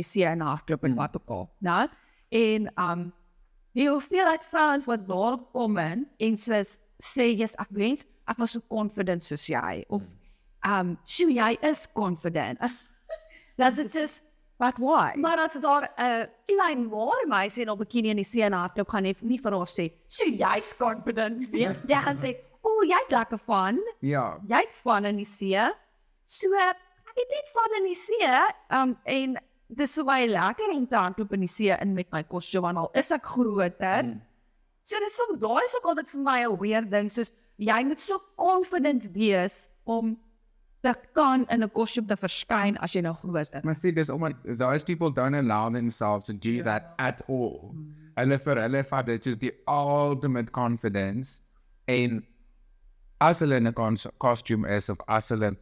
die 0.00 0.06
see 0.06 0.26
en 0.26 0.40
hardloop 0.40 0.84
en 0.84 0.96
wat 0.98 1.16
ook 1.16 1.30
al, 1.30 1.50
né? 1.62 1.88
En 2.30 2.70
um 2.76 3.12
die 3.74 3.88
hoeveelheid 3.88 4.44
vrouens 4.44 4.86
wat 4.86 5.06
daar 5.08 5.38
kom 5.52 5.78
in 5.78 6.06
en 6.18 6.36
soos 6.36 6.78
sê 7.02 7.30
jy's 7.30 7.54
ek 7.58 7.70
wens 7.70 8.06
ek 8.28 8.38
was 8.38 8.50
so 8.56 8.60
confident 8.68 9.22
soos 9.22 9.46
jy 9.48 9.84
of 9.88 10.02
um 10.66 10.96
sjoe 11.06 11.32
jy 11.34 11.56
is 11.62 11.86
confident. 11.94 12.58
As 12.60 12.94
that's 13.56 13.78
it's 13.78 13.94
just 13.94 14.22
but 14.60 14.78
why? 14.78 15.16
Maar 15.16 15.38
as 15.46 15.56
daar 15.62 15.88
'n 15.96 16.28
klein 16.44 16.86
maar 16.88 17.24
meisie 17.26 17.62
in 17.62 17.70
'n 17.70 17.78
bikini 17.78 18.10
in 18.10 18.16
die 18.16 18.24
see 18.24 18.42
hardloop 18.50 18.88
gaan 18.88 19.04
hê, 19.04 19.14
nie 19.22 19.38
vir 19.38 19.52
haar 19.52 19.66
sê, 19.66 19.92
"So 20.06 20.24
jy's 20.24 20.76
confident." 20.76 21.52
Nee, 21.52 21.68
jy 21.88 22.00
gaan 22.06 22.16
sê, 22.16 22.36
"O, 22.62 22.82
jy 22.84 22.98
het 23.02 23.10
lekker 23.10 23.38
van. 23.38 23.78
ja, 24.00 24.38
Jy 24.46 24.56
het 24.56 24.74
van 24.84 25.04
in 25.04 25.16
die 25.16 25.24
see." 25.24 25.70
So 26.24 26.46
ek 26.54 26.76
het 27.16 27.28
net 27.28 27.48
van 27.52 27.76
in 27.76 27.84
die 27.84 27.94
see, 27.94 28.28
um 28.70 28.96
en 29.04 29.38
dis 29.68 29.92
so 29.92 30.04
baie 30.04 30.28
lekker 30.28 30.70
om 30.74 30.86
te 30.86 30.96
hardloop 30.96 31.32
in 31.32 31.40
die 31.40 31.48
see 31.48 31.70
in 31.80 31.94
met 31.94 32.10
my 32.12 32.22
kostuum 32.22 32.64
aan 32.64 32.76
al 32.76 32.90
is 32.94 33.10
ek 33.10 33.26
groter. 33.26 34.02
Mm. 34.04 34.20
So 34.82 34.98
dis 34.98 35.16
van 35.16 35.38
daar 35.38 35.64
is 35.64 35.76
ook 35.76 35.84
altyd 35.92 36.10
vir 36.10 36.20
my 36.20 36.38
'n 36.44 36.58
weird 36.58 36.90
ding 36.90 37.10
soos 37.10 37.30
jy 37.58 37.84
moet 37.84 38.00
so 38.00 38.18
confident 38.36 39.04
wees 39.12 39.68
om 39.84 40.16
te 40.82 40.94
kan 41.12 41.46
in 41.50 41.62
'n 41.62 41.70
kostuum 41.70 42.06
te 42.06 42.16
verskyn 42.16 42.76
as 42.78 42.94
jy 42.94 43.02
nou 43.02 43.14
groot 43.14 43.48
is. 43.52 43.62
Maar 43.64 43.74
see, 43.74 43.92
dis 43.92 44.10
omdat 44.10 44.34
those 44.58 44.84
people 44.84 45.10
don't 45.10 45.34
allow 45.34 45.68
themselves 45.68 46.24
to 46.24 46.32
do 46.32 46.62
that 46.62 46.94
at 46.98 47.22
all. 47.28 47.70
Hmm. 47.72 47.94
Hulle 48.16 48.38
vir 48.38 48.56
hulle 48.56 48.84
vat 48.84 49.06
dit 49.06 49.24
soos 49.24 49.36
die 49.36 49.52
ultimate 49.68 50.52
confidence 50.52 51.40
en 51.88 52.22
as 53.20 53.40
hulle 53.40 53.56
in 53.56 53.66
'n 53.66 53.96
costume 54.18 54.64
is 54.64 54.88
of 54.88 55.00
as 55.08 55.28
hulle 55.28 55.56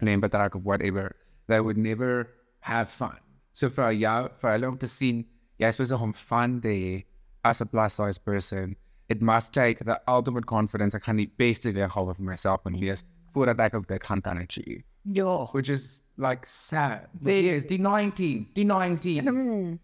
in 0.00 0.08
'n 0.08 0.24
of 0.54 0.64
whatever, 0.64 1.16
they 1.48 1.60
would 1.60 1.76
never 1.76 2.28
have 2.60 2.88
fun. 2.88 3.18
So 3.52 3.68
vir 3.68 3.92
jou, 3.92 4.28
vir 4.40 4.50
hulle 4.50 4.68
om 4.68 4.78
te 4.78 4.86
sien 4.86 5.24
jy 5.58 5.68
is 5.68 5.76
besig 5.76 6.00
om 6.00 6.12
fun 6.12 6.60
te 6.60 6.68
hê 6.68 7.04
as 7.44 7.60
a 7.60 7.66
plus 7.66 7.94
size 7.94 8.18
person. 8.18 8.76
It 9.08 9.20
must 9.20 9.52
take 9.52 9.84
the 9.84 10.00
ultimate 10.08 10.46
confidence. 10.46 10.94
Ek 10.94 11.04
gaan 11.04 11.16
die 11.16 11.30
beste 11.38 11.72
weergawe 11.72 12.14
van 12.14 12.24
myself 12.24 12.64
moet 12.64 12.80
wees 12.80 13.04
voordat 13.34 13.58
ek 13.66 13.74
ook 13.74 13.86
dit 13.90 14.04
gaan 14.06 14.20
kan 14.24 14.38
achieve. 14.38 14.82
Ja. 15.12 15.44
Which 15.52 15.68
is 15.68 16.04
like 16.16 16.46
sad. 16.48 17.08
Very- 17.20 17.44
Yes, 17.50 17.66
die 17.66 17.78
19, 17.80 18.46
die 18.54 18.64
19. 18.64 19.80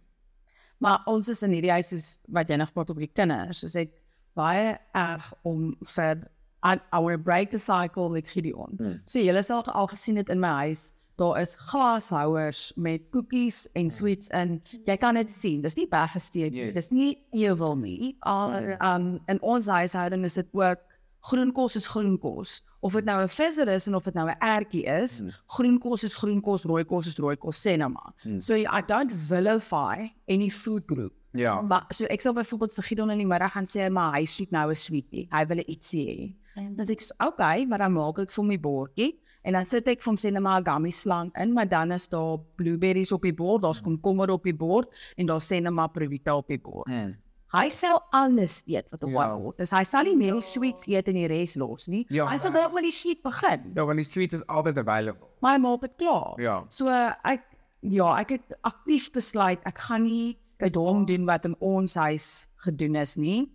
Maar 0.81 1.03
ons 1.05 1.29
is 1.29 1.43
in 1.45 1.53
hierdie 1.53 1.71
huis 1.75 1.91
soos 1.93 2.07
wat 2.33 2.49
jy 2.49 2.57
nog 2.57 2.71
praat 2.73 2.91
op 2.95 3.01
die 3.03 3.11
kinders. 3.13 3.63
Is 3.67 3.75
ek 3.77 3.91
baie 4.39 4.79
erg 4.97 5.27
om 5.45 5.75
vir 5.95 6.23
I, 6.65 6.75
I 6.93 6.99
want 7.01 7.17
to 7.17 7.23
break 7.25 7.51
the 7.51 7.59
cycle 7.59 8.09
met 8.13 8.29
Gideon. 8.29 8.75
Hmm. 8.79 8.99
So 9.09 9.21
julle 9.21 9.43
sal 9.45 9.63
al 9.73 9.87
gesien 9.93 10.17
het 10.21 10.29
in 10.33 10.41
my 10.41 10.51
huis, 10.67 10.91
daar 11.21 11.39
is 11.41 11.55
glashouers 11.69 12.73
met 12.77 13.07
koekies 13.13 13.67
en 13.77 13.91
sweets 13.93 14.29
in. 14.37 14.59
Jy 14.89 14.97
kan 15.01 15.15
dit 15.21 15.31
sien. 15.33 15.61
Dis 15.65 15.77
nie 15.77 15.87
weggesteek 15.93 16.53
nie. 16.53 16.67
Yes. 16.67 16.75
Dis 16.79 16.91
nie 16.93 17.11
ewel 17.45 17.77
nie. 17.81 18.15
Al 18.29 18.57
Um 18.81 19.19
in 19.29 19.41
ons 19.43 19.69
huishouding 19.69 20.25
is 20.25 20.37
dit 20.41 20.49
ook 20.57 20.81
groen 21.20 21.52
kos 21.52 21.76
is 21.76 21.87
groen 21.87 22.18
kos. 22.18 22.61
Of 22.80 22.92
dit 22.92 23.04
nou 23.04 23.22
'n 23.22 23.28
visser 23.28 23.68
is 23.68 23.87
en 23.87 23.94
of 23.94 24.04
dit 24.04 24.14
nou 24.14 24.28
'n 24.28 24.38
ertjie 24.38 24.85
is, 24.85 25.20
mm. 25.20 25.30
groen 25.46 25.78
kos 25.78 26.04
is 26.04 26.14
groen 26.14 26.40
kos, 26.40 26.64
rooi 26.64 26.85
kos 26.85 27.06
is 27.06 27.18
rooi 27.18 27.37
kos, 27.37 27.66
sê 27.66 27.76
nou 27.76 27.90
maar. 27.90 28.12
Mm. 28.24 28.40
So 28.40 28.54
I 28.54 28.83
don't 28.87 29.12
vilify 29.12 30.12
any 30.28 30.48
food 30.48 30.83
group. 30.87 31.12
Ja. 31.33 31.61
Maar 31.61 31.85
so 31.88 32.04
ek 32.11 32.20
sal 32.20 32.33
byvoorbeeld 32.35 32.72
vir 32.74 32.85
Gideon 32.85 33.11
in 33.11 33.18
die 33.22 33.26
middag 33.26 33.52
gaan 33.52 33.66
sê 33.68 33.87
maar 33.90 34.16
hy 34.16 34.24
soek 34.24 34.50
nou 34.50 34.68
'n 34.70 34.74
sweetie. 34.74 35.28
Hy 35.30 35.46
wil 35.46 35.62
ietsie 35.66 36.06
hê. 36.06 36.35
Dan 36.76 36.87
sê 36.87 36.92
ek, 36.92 37.00
so, 37.00 37.14
"Okay, 37.18 37.64
maar 37.64 37.78
dan 37.78 37.92
maak 37.92 38.18
ek 38.18 38.30
vir 38.30 38.44
my 38.44 38.59
bordjie 38.59 39.18
en 39.44 39.52
dan 39.52 39.66
sit 39.66 39.87
ek 39.88 40.02
vir 40.02 40.11
hom 40.11 40.16
sê 40.16 40.33
net 40.33 40.42
maar 40.42 40.61
'n 40.61 40.64
gummy 40.64 40.90
slang 40.90 41.30
in, 41.37 41.52
maar 41.52 41.68
dan 41.68 41.92
is 41.92 42.09
daar 42.09 42.38
blueberries 42.56 43.12
op 43.12 43.22
die 43.22 43.33
bord, 43.33 43.62
daar's 43.62 43.80
komkommer 43.80 44.30
op 44.30 44.42
die 44.42 44.54
bord 44.54 45.14
en 45.16 45.26
daar 45.26 45.40
sê 45.40 45.62
net 45.62 45.72
maar 45.72 45.88
provita 45.88 46.37
op 46.37 46.46
die 46.48 46.59
bord. 46.59 46.88
Mm. 46.88 47.16
Hy 47.53 47.69
sal 47.75 47.99
alles 48.15 48.63
eet 48.67 48.87
wat 48.93 49.03
op 49.03 49.11
Ja. 49.11 49.37
bord. 49.37 49.57
Dis 49.59 49.71
hy 49.75 49.83
sal 49.85 50.05
nie 50.05 50.15
net 50.17 50.33
die 50.35 50.41
sweets 50.43 50.87
eet 50.87 51.09
en 51.09 51.15
die 51.15 51.27
res 51.27 51.57
los 51.57 51.89
nie. 51.89 52.07
Ja. 52.09 52.27
hy 52.31 52.37
sal 52.39 52.53
dalk 52.53 52.73
met 52.75 52.85
die 52.85 52.93
sweet 52.95 53.23
begin, 53.23 53.73
Ja, 53.75 53.85
want 53.85 53.97
die 53.99 54.05
sweet 54.05 54.33
is 54.33 54.45
altyd 54.47 54.79
available. 54.79 55.27
maar 55.43 55.57
hy 55.57 55.59
maak 55.59 55.81
dit 55.81 55.97
klaar. 55.99 56.35
Ja. 56.41 56.65
So 56.69 56.87
ek 56.89 57.43
ja, 57.83 58.17
ek 58.21 58.29
het 58.31 58.55
aktief 58.63 59.11
besluit 59.13 59.59
ek 59.67 59.79
gaan 59.79 60.03
nie 60.05 60.39
by 60.61 60.71
hom 60.75 61.07
doen 61.07 61.25
wat 61.27 61.45
in 61.45 61.57
ons 61.61 61.95
huis 61.95 62.47
gedoen 62.59 62.95
is 62.97 63.17
nie. 63.17 63.51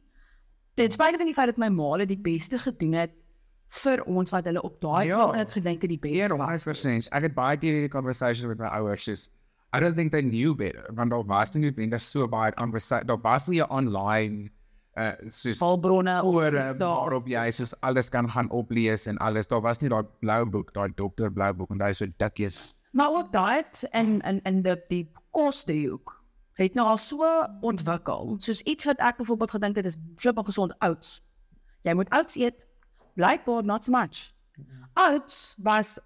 Ten 0.76 0.92
spyte 0.92 1.18
van 1.18 1.26
die 1.28 1.34
feit 1.34 1.48
dat 1.48 1.58
my 1.58 1.70
ma 1.70 1.98
dit 1.98 2.08
die 2.10 2.18
beste 2.18 2.58
gedoen 2.58 2.94
het 2.94 3.12
vir 3.84 4.04
ons 4.06 4.30
wat 4.32 4.46
hulle 4.46 4.62
op 4.62 4.82
daai 4.82 5.08
Ja. 5.08 5.32
ja. 5.34 5.42
ek 5.42 5.50
gedink 5.52 5.82
het 5.82 5.90
die 5.90 5.98
beste 6.00 6.18
Ja, 6.18 6.36
was. 6.36 6.64
100%. 6.66 7.08
Ek 7.14 7.24
het 7.24 7.34
baie 7.36 7.58
keer 7.58 7.74
hierdie 7.74 7.90
conversation 7.90 8.50
met 8.50 8.58
my 8.60 8.66
ouers 8.68 9.04
soos 9.04 9.30
I 9.76 9.80
don't 9.80 9.96
think 9.96 10.12
they 10.12 10.22
knew 10.22 10.56
better 10.56 10.90
want 10.94 11.12
daar 11.12 11.26
was 11.28 11.54
nie 11.54 11.66
noodwendig 11.66 12.02
so 12.02 12.28
baie 12.28 12.54
conversation. 12.54 13.08
Daar 13.08 13.22
was 13.22 13.48
nie 13.48 13.62
'n 13.62 13.70
online 13.70 14.50
uh 14.96 15.12
soos 15.28 15.60
Hulpbronne 15.60 16.24
of 16.24 16.34
voor 16.34 16.52
daar 16.52 16.78
waarop 16.78 17.28
jy 17.28 17.52
soos 17.52 17.74
alles 17.80 18.10
kan 18.10 18.30
gaan 18.30 18.50
oplees 18.50 19.06
en 19.06 19.18
alles. 19.18 19.48
Daar 19.48 19.62
was 19.62 19.80
nie 19.80 19.90
daai 19.90 20.06
blou 20.20 20.46
boek, 20.46 20.74
daai 20.74 20.92
dokter 20.96 21.32
blou 21.32 21.54
boek 21.54 21.70
en 21.70 21.78
daai 21.78 21.94
so 21.94 22.06
dikkies. 22.18 22.80
Maar 22.92 23.10
ook 23.10 23.32
diet 23.32 23.88
en 23.92 24.22
en 24.22 24.42
en 24.42 24.62
die 24.62 24.76
die 24.88 25.12
kosdriehoek 25.32 26.24
het 26.54 26.74
nou 26.74 26.88
al 26.88 26.98
so 26.98 27.48
ontwikkel. 27.62 28.36
Soos 28.40 28.62
iets 28.62 28.86
wat 28.86 29.00
ek 29.04 29.18
byvoorbeeld 29.18 29.52
gedink 29.52 29.76
het 29.76 29.86
is 29.86 29.98
flippend 30.16 30.46
gesond 30.46 30.76
oats. 30.80 31.20
Jy 31.82 31.94
moet 31.94 32.12
oats 32.14 32.36
eet. 32.36 32.66
Blykbaar 33.16 33.64
not 33.64 33.84
so 33.84 33.92
much. 33.92 34.32
Oats 34.94 35.56
was 35.58 36.00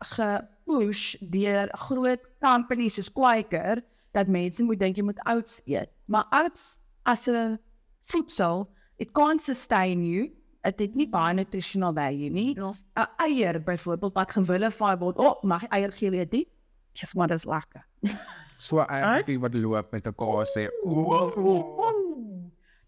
gepush 0.70 1.18
deur 1.20 1.70
groot 1.88 2.22
companies 2.42 2.96
soos 2.96 3.10
Quaker 3.10 3.82
dat 4.14 4.28
mense 4.28 4.64
moet 4.64 4.80
dink 4.80 4.98
jy 4.98 5.04
moet 5.04 5.20
oats 5.28 5.62
eet. 5.66 5.90
Maar 6.06 6.26
oats 6.32 6.82
as 7.06 7.28
'n 7.28 7.60
voedsel, 8.02 8.70
it 8.98 9.12
can't 9.14 9.42
sustain 9.42 10.04
you. 10.04 10.32
Dit 10.62 10.80
het 10.80 10.96
nie 10.96 11.08
baie 11.10 11.34
nutritional 11.34 11.94
value 11.94 12.30
nie. 12.30 12.56
Ja. 12.56 12.72
'n 12.96 13.08
Eier 13.18 13.64
byvoorbeeld 13.64 14.14
wat 14.14 14.32
gewilify 14.32 14.98
word. 14.98 15.18
O, 15.18 15.26
oh, 15.26 15.44
mag 15.44 15.62
jy 15.62 15.68
eier 15.70 15.92
geel 15.92 16.14
eet? 16.14 16.32
nie? 16.32 16.48
Yes, 16.94 17.14
maar 17.14 17.28
dis 17.28 17.46
lekker. 17.46 17.86
So 18.60 18.80
ek 18.80 19.40
wat 19.40 19.54
loop 19.54 19.92
met 19.92 20.08
'n 20.08 20.14
kaas 20.14 20.52
sê. 20.52 20.68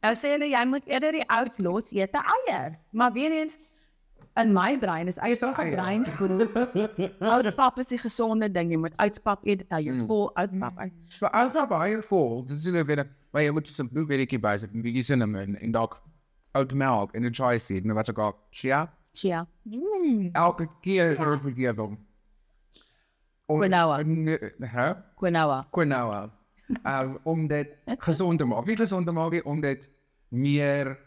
Nou 0.01 0.13
sê 0.15 0.27
hulle 0.33 0.49
jy 0.49 0.65
moet 0.65 0.85
eerder 0.85 1.11
die 1.11 1.29
oats 1.29 1.59
los 1.59 1.91
eet 1.91 2.11
'n 2.11 2.25
eier. 2.35 2.79
Maar 2.91 3.11
weer 3.13 3.31
eens 3.31 3.57
in 4.35 4.53
my 4.53 4.77
brein 4.77 5.07
is 5.07 5.19
ook 5.43 5.57
'n 5.59 5.71
breinvoeding. 5.71 6.49
Oatspap 7.19 7.77
is 7.79 7.87
die 7.87 7.97
gesonde 7.97 8.51
ding. 8.51 8.71
Jy 8.71 8.77
moet 8.77 8.93
oatspap 8.97 9.45
eet, 9.45 9.59
dit 9.59 9.69
hou 9.71 9.81
jou 9.81 10.05
vol 10.05 10.31
oatpap 10.33 10.77
uit. 10.77 10.93
So 11.09 11.25
as 11.25 11.53
daar 11.53 11.67
baie 11.67 12.01
vol, 12.01 12.43
dit 12.45 12.57
is 12.57 12.65
nou 12.65 12.83
weer 12.85 13.07
maar 13.31 13.41
jy 13.43 13.51
moet 13.51 13.67
so 13.67 13.83
'n 13.83 13.89
blueberrytjie 13.89 14.39
bysit, 14.39 14.73
'n 14.73 14.81
bietjie 14.81 15.03
cinnamon 15.03 15.55
en 15.55 15.71
dalk 15.71 16.01
oat 16.57 16.73
milk 16.73 17.13
en 17.15 17.25
'n 17.25 17.33
chai 17.33 17.59
seed 17.59 17.83
en 17.83 17.93
wat 17.93 18.09
ook 18.09 18.17
al. 18.19 18.35
Chia. 18.51 18.93
Chia. 19.13 19.47
Elke 20.31 20.67
keer 20.81 21.15
word 21.17 21.41
vergeet 21.41 21.75
hom. 21.77 21.97
Om- 23.45 23.59
Quinoa. 23.59 24.01
Nee, 24.01 24.37
Hè? 24.59 24.93
Quinoa. 25.15 25.65
quinoa. 25.71 26.29
Um, 26.83 27.17
om 27.31 27.47
dit 27.47 27.81
gezond 27.85 28.39
te 28.39 28.45
maken. 28.45 28.67
Niet 28.67 28.77
gezond 28.79 29.05
te 29.05 29.11
maken, 29.11 29.45
om 29.45 29.61
dit 29.61 29.89
meer 30.27 30.99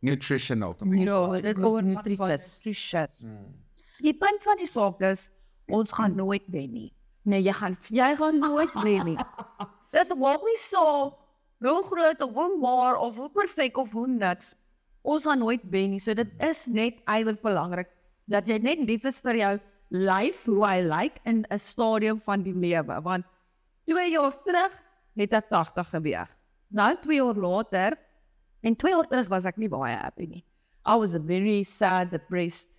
nutritional. 0.00 0.76
Ja, 0.78 1.40
dit 1.40 1.58
word 1.58 1.84
nutritious. 1.84 2.62
nutritious. 2.64 3.18
Die 3.98 4.14
punt 4.14 4.42
van 4.42 4.56
die 4.60 4.68
saak 4.70 5.00
is 5.02 5.30
ons 5.66 5.92
gaan 5.92 6.14
nooit 6.16 6.44
wen 6.46 6.72
nie. 6.72 6.92
Nee, 7.28 7.42
jy 7.42 7.52
gaan 7.52 7.76
Jy 7.92 8.14
gaan 8.16 8.38
nooit 8.38 8.72
wen 8.82 9.04
nie. 9.12 9.18
Dit 9.96 10.12
maak 10.20 10.44
nie 10.44 10.58
saak 10.60 11.16
hoe 11.64 11.82
groot 11.82 12.20
of 12.22 12.34
hoe 12.34 12.58
maar 12.60 12.98
of 13.00 13.16
hoe 13.16 13.30
perfek 13.34 13.76
of 13.76 13.92
hoe 13.92 14.06
niks. 14.08 14.54
Ons 15.02 15.24
gaan 15.24 15.38
nooit 15.38 15.64
wen 15.70 15.90
nie. 15.90 16.00
So 16.00 16.14
dit 16.14 16.30
is 16.44 16.66
net 16.66 17.00
eintlik 17.08 17.42
belangrik 17.42 17.90
dat 18.28 18.48
jy 18.48 18.58
net 18.62 18.84
lief 18.86 19.06
is 19.08 19.20
vir 19.24 19.40
jou 19.40 19.54
lyf, 19.88 20.44
hoe 20.44 20.64
hy 20.66 20.80
lyk 20.84 21.20
in 21.24 21.44
'n 21.50 21.58
stadium 21.58 22.20
van 22.24 22.42
die 22.42 22.52
lewe. 22.52 23.00
Want 23.02 23.24
2 23.88 24.10
jaar 24.10 24.36
terug 24.44 24.72
het 25.16 25.32
ek 25.32 25.48
80 25.48 25.88
geweg. 25.88 26.28
Nou 26.68 26.94
2 27.02 27.16
jaar 27.16 27.34
later 27.34 27.98
en 28.60 28.76
2 28.76 28.90
jaar 28.90 29.08
terug 29.08 29.28
was 29.28 29.44
ek 29.44 29.56
nie 29.56 29.68
baie 29.68 29.96
happy 29.96 30.26
nie. 30.26 30.44
I 30.86 30.96
was 30.96 31.14
a 31.14 31.20
very 31.20 31.62
sad, 31.62 32.10
depressed, 32.10 32.78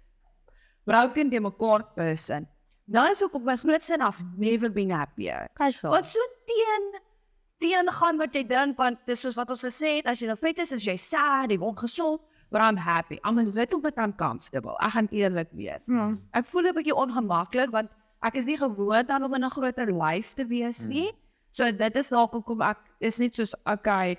broken 0.86 1.30
de 1.30 1.40
mekaar 1.40 1.84
person. 1.96 2.48
Nou 2.90 3.06
is 3.12 3.22
ek 3.22 3.36
op 3.38 3.46
my 3.46 3.56
grootste 3.62 3.94
en 3.94 4.02
I've 4.08 4.24
never 4.38 4.72
been 4.74 4.90
happier. 4.90 5.50
kyk 5.58 5.84
Wat 5.94 6.08
so 6.10 6.20
teen 6.50 6.90
teen 7.60 7.92
gaan 7.92 8.18
wat 8.18 8.34
jy 8.34 8.46
dink 8.48 8.80
want 8.80 9.02
dis 9.06 9.22
soos 9.22 9.38
wat 9.38 9.52
ons 9.54 9.62
gesê 9.68 10.00
het 10.00 10.10
as 10.10 10.22
jy 10.22 10.30
nou 10.30 10.38
vet 10.40 10.62
is 10.64 10.72
is 10.74 10.86
jy 10.88 10.96
sad, 10.98 11.52
jy 11.52 11.60
word 11.62 11.84
gesond, 11.84 12.22
but 12.50 12.64
I'm 12.64 12.80
happy. 12.80 13.20
I'm 13.24 13.38
a 13.38 13.44
little 13.44 13.82
bit 13.84 14.00
uncomfortable. 14.02 14.78
Ek 14.82 14.96
gaan 14.96 15.10
eerlik 15.12 15.52
wees. 15.54 15.86
Mm. 15.92 16.18
Ek 16.34 16.48
voel 16.50 16.72
'n 16.72 16.76
bietjie 16.80 16.96
ongemaklik 16.96 17.72
want 17.72 17.92
ek 18.26 18.36
is 18.36 18.46
nie 18.46 18.58
gewoond 18.58 19.10
aan 19.10 19.24
om 19.24 19.34
in 19.36 19.46
'n 19.46 19.50
groter 19.50 19.92
lyf 19.94 20.34
te 20.34 20.46
wees 20.46 20.86
nie. 20.88 21.12
So 21.52 21.72
dit 21.72 21.96
is 21.96 22.10
dalk 22.10 22.32
hoekom 22.32 22.62
ek 22.62 22.78
is 23.00 23.20
net 23.20 23.36
soos 23.36 23.54
okay. 23.66 24.18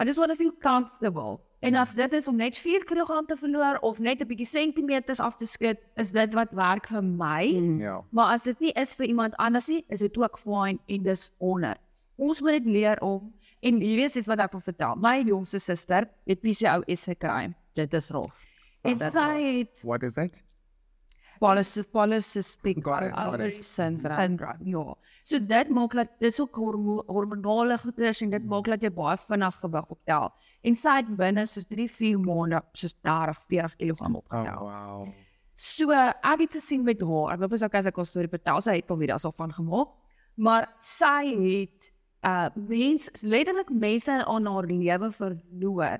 I 0.00 0.04
just 0.04 0.18
want 0.18 0.30
to 0.30 0.36
feel 0.36 0.52
comfortable. 0.58 1.40
En 1.60 1.74
as 1.74 1.94
dit 1.94 2.12
is 2.12 2.26
om 2.28 2.36
net 2.36 2.58
4 2.58 2.84
kg 2.84 3.22
te 3.26 3.36
verloor 3.36 3.78
of 3.80 3.98
net 3.98 4.20
'n 4.20 4.26
bietjie 4.26 4.46
sentimeters 4.46 5.20
af 5.20 5.36
te 5.36 5.46
skud, 5.46 5.78
is 5.94 6.10
dit 6.12 6.34
wat 6.34 6.52
werk 6.52 6.86
vir 6.86 7.02
my. 7.02 7.54
Mm. 7.56 7.78
Ja. 7.80 8.04
Maar 8.10 8.32
as 8.34 8.42
dit 8.42 8.60
nie 8.60 8.72
is 8.72 8.94
vir 8.94 9.06
iemand 9.06 9.36
anders 9.36 9.66
nie, 9.68 9.84
is 9.88 10.00
dit 10.00 10.16
ook 10.18 10.38
fine 10.38 10.78
en 10.86 11.02
dis 11.02 11.32
honor. 11.38 11.76
Ons 12.16 12.40
moet 12.40 12.50
dit 12.50 12.66
leer 12.66 13.00
om 13.00 13.34
en 13.60 13.80
hier 13.80 14.04
is 14.04 14.16
iets 14.16 14.26
wat 14.26 14.38
ek 14.38 14.52
wil 14.52 14.60
vertel. 14.60 14.94
My 14.96 15.22
jongste 15.22 15.58
suster 15.58 16.10
het 16.26 16.40
PCOS 16.40 17.04
gekry. 17.04 17.54
dit 17.74 17.94
is 17.94 18.10
rof. 18.10 18.44
En 18.82 18.98
sy 18.98 19.58
het 19.58 19.80
What 19.82 20.02
is 20.02 20.16
it? 20.16 20.43
Polycystic 21.44 21.90
polycystic 21.92 22.78
ovary 22.86 23.50
syndrome. 23.50 24.16
syndroom. 24.16 24.60
Ja. 24.64 24.94
So 25.24 25.38
dit 25.38 25.68
maak 25.76 25.92
dat 25.98 26.08
dis 26.20 26.40
ook 26.40 26.56
hormo 26.56 27.02
hormonale 27.06 27.76
goeders 27.78 28.22
en 28.24 28.30
dit 28.30 28.46
maak 28.48 28.64
dat 28.72 28.82
jy 28.82 28.90
baie 28.94 29.16
vinnig 29.26 29.58
gewig 29.60 29.90
optel. 29.96 30.30
En 30.64 30.74
sy 30.74 30.94
het 31.00 31.10
binne 31.18 31.44
soos 31.46 31.66
3, 31.68 31.88
4 31.90 32.18
maande 32.18 32.62
soos 32.72 32.94
30, 33.02 33.42
40 33.48 33.76
kg 33.76 34.00
Oh, 34.08 34.16
opgetel. 34.22 34.64
wow. 34.64 35.08
So 35.54 35.90
ek 35.92 36.40
het 36.40 36.52
gesien 36.58 36.82
met 36.84 37.00
haar. 37.00 37.34
Ek 37.36 37.40
weet 37.50 37.62
ook 37.64 37.74
as 37.74 37.86
ek 37.86 37.98
'n 37.98 38.04
storie 38.04 38.28
vertel, 38.28 38.60
sy 38.60 38.76
het 38.76 38.90
al 38.90 38.96
weer 38.98 39.08
daarvan 39.14 39.52
gemaak. 39.52 39.88
Maar 40.36 40.68
sy 40.80 41.24
het 41.28 41.90
uh 42.24 42.48
mens 42.56 43.10
letterlik 43.22 43.68
mense 43.70 44.10
aan 44.26 44.46
haar 44.46 44.64
lewe 44.66 45.10
verloor. 45.12 45.98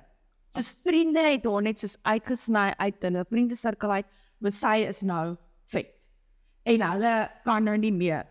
Soos 0.49 0.73
vriende 0.83 1.19
het 1.19 1.45
haar 1.45 1.61
net 1.61 1.79
soos 1.79 1.97
uitgesny 2.03 2.73
uit 2.77 3.01
hulle 3.03 3.25
vriendesirkel 3.29 3.91
uit, 3.91 4.05
want 4.45 4.57
sy 4.57 4.77
is 4.87 5.01
nou 5.05 5.35
vet. 5.73 5.91
En 6.65 6.81
hulle 6.91 7.13
kan 7.45 7.63
nou 7.65 7.75
nie 7.81 7.91
meer. 7.93 8.25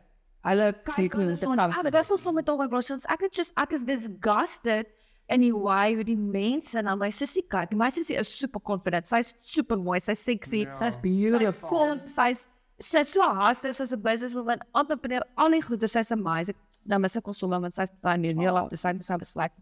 Hulle 0.44 0.72
kyk 0.84 1.14
hoe 1.16 1.30
dit 1.30 1.38
so 1.40 1.54
kan. 1.54 1.72
aan. 1.72 1.86
Dit 1.88 1.94
is 2.00 2.10
so 2.22 2.32
met 2.36 2.48
al 2.52 2.58
my 2.60 2.68
broers. 2.68 2.90
Ek 3.08 3.22
het 3.26 3.34
just 3.36 3.54
ek 3.60 3.72
is 3.76 3.84
disgusted 3.88 4.90
in 5.32 5.40
die 5.40 5.54
way 5.56 5.94
hoe 5.96 6.04
die 6.04 6.18
mense 6.18 6.82
na 6.84 6.94
my 7.00 7.08
sussie 7.08 7.44
kyk. 7.48 7.72
My 7.72 7.88
sussie 7.90 8.18
is 8.20 8.28
super 8.28 8.60
confident. 8.60 9.08
Sy's 9.08 9.32
super 9.40 9.76
mooi, 9.80 10.00
sy's 10.04 10.20
sexy. 10.20 10.64
Ja. 10.66 10.74
That's 10.76 10.96
Sy's 10.96 11.02
beautiful. 11.06 11.96
sy's 12.04 12.48
sy's 12.78 13.08
so 13.14 13.22
hustler 13.22 13.72
sy's 13.72 13.92
'n 13.94 14.02
businesswoman, 14.02 14.60
entrepreneur, 14.74 15.22
al 15.38 15.50
die 15.50 15.62
goeie, 15.62 15.88
sy's 15.88 16.12
amazing. 16.12 16.56
Nou 16.84 16.98
mis 16.98 17.16
ek 17.16 17.26
ons 17.28 17.38
sommer 17.38 17.60
want 17.60 17.74
sy's 17.74 17.90
baie 18.02 18.18
nie 18.18 18.34
heel 18.34 18.56
op, 18.58 18.74
sy 18.76 18.92
sy 19.00 19.16
besluit. 19.16 19.52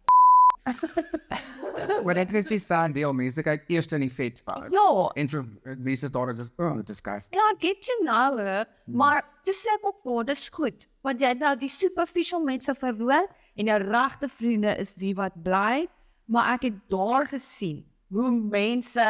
Want 2.06 2.16
dit 2.16 2.32
is 2.32 2.46
die 2.46 2.58
sound 2.62 2.94
deel 2.94 3.12
mense 3.16 3.42
kyk 3.42 3.64
eers 3.72 3.90
in 3.96 4.04
die 4.04 4.12
vet 4.12 4.40
vas. 4.46 4.70
Ja. 4.74 4.88
En 5.18 5.30
vir 5.32 5.44
mense 5.78 6.10
daar 6.14 6.32
is 6.34 6.50
oh, 6.60 6.78
disgusting. 6.86 7.38
Ja, 7.40 7.54
get 7.58 7.86
you 7.88 7.98
know, 8.04 8.38
her, 8.38 8.66
maar 8.86 9.24
dis 9.46 9.62
sê 9.64 9.74
ek 9.74 9.86
ook 9.86 10.00
voor, 10.04 10.24
dis 10.28 10.48
goed. 10.54 10.86
Want 11.02 11.22
jy 11.22 11.32
nou 11.40 11.54
die 11.58 11.70
superficial 11.72 12.42
mense 12.44 12.74
verloor 12.78 13.26
en 13.56 13.72
jou 13.72 13.78
regte 13.88 14.28
vriende 14.30 14.76
is 14.78 14.94
die 14.98 15.14
wat 15.18 15.38
bly, 15.42 15.86
maar 16.30 16.54
ek 16.54 16.68
het 16.68 16.82
daar 16.92 17.26
gesien 17.30 17.82
hoe 18.12 18.30
mense 18.30 19.06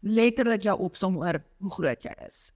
letterlik 0.00 0.64
jou 0.64 0.78
opsom 0.80 1.18
oor 1.20 1.42
hoe 1.60 1.74
groot 1.76 2.02
jy 2.04 2.14
is. 2.26 2.50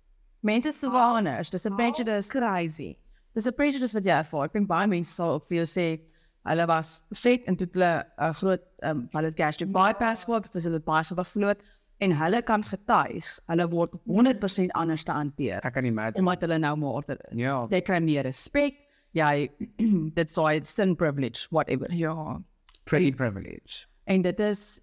Mense 0.45 0.69
is 0.69 0.79
so 0.81 0.91
anders. 0.91 1.51
Dis 1.51 1.65
'n 1.67 1.77
prejudice. 1.77 2.29
Crazy. 2.29 2.97
Dis 3.33 3.47
'n 3.47 3.55
prejudice 3.55 3.95
wat 3.95 4.05
jy 4.05 4.13
ervaar. 4.13 4.45
Ek 4.45 4.53
dink 4.53 4.69
baie 4.69 4.87
mense 4.87 5.13
sal 5.13 5.41
vir 5.41 5.57
jou 5.57 5.67
sê 5.67 6.01
hulle 6.45 6.67
was 6.67 7.05
vet 7.23 7.47
en 7.49 7.57
toe 7.57 7.67
hulle 7.73 7.93
'n 8.19 8.35
groot 8.41 8.63
ehm 8.83 8.91
um, 8.91 9.09
hulle 9.13 9.31
het 9.33 9.37
gastric 9.41 9.73
bypass 9.73 10.25
gehad, 10.25 10.47
of 10.47 10.63
hulle 10.63 10.81
baie 10.81 11.05
gevig 11.05 11.29
verloor 11.29 11.57
en 11.99 12.13
hulle 12.19 12.43
kan 12.43 12.63
getuig, 12.65 13.29
hulle 13.47 13.69
word 13.71 13.93
100% 14.07 14.73
anders 14.75 15.05
te 15.05 15.13
hanteer 15.13 15.61
Ek 15.65 15.73
kan 15.73 15.85
imagine. 15.85 16.19
omdat 16.19 16.41
hulle 16.41 16.59
nou 16.59 16.77
meer 16.77 17.17
is. 17.33 17.41
Ja. 17.41 17.67
Jy 17.71 17.81
kry 17.81 18.01
meer 18.03 18.23
respek. 18.23 18.75
Jy 19.13 19.49
dit 20.19 20.31
sê 20.31 20.65
sin 20.65 20.97
privilege 20.97 21.47
whatever. 21.51 21.93
Ja. 21.95 22.41
Pretty 22.85 23.13
privilege. 23.13 23.87
En 24.05 24.23
dit 24.23 24.41
is 24.41 24.81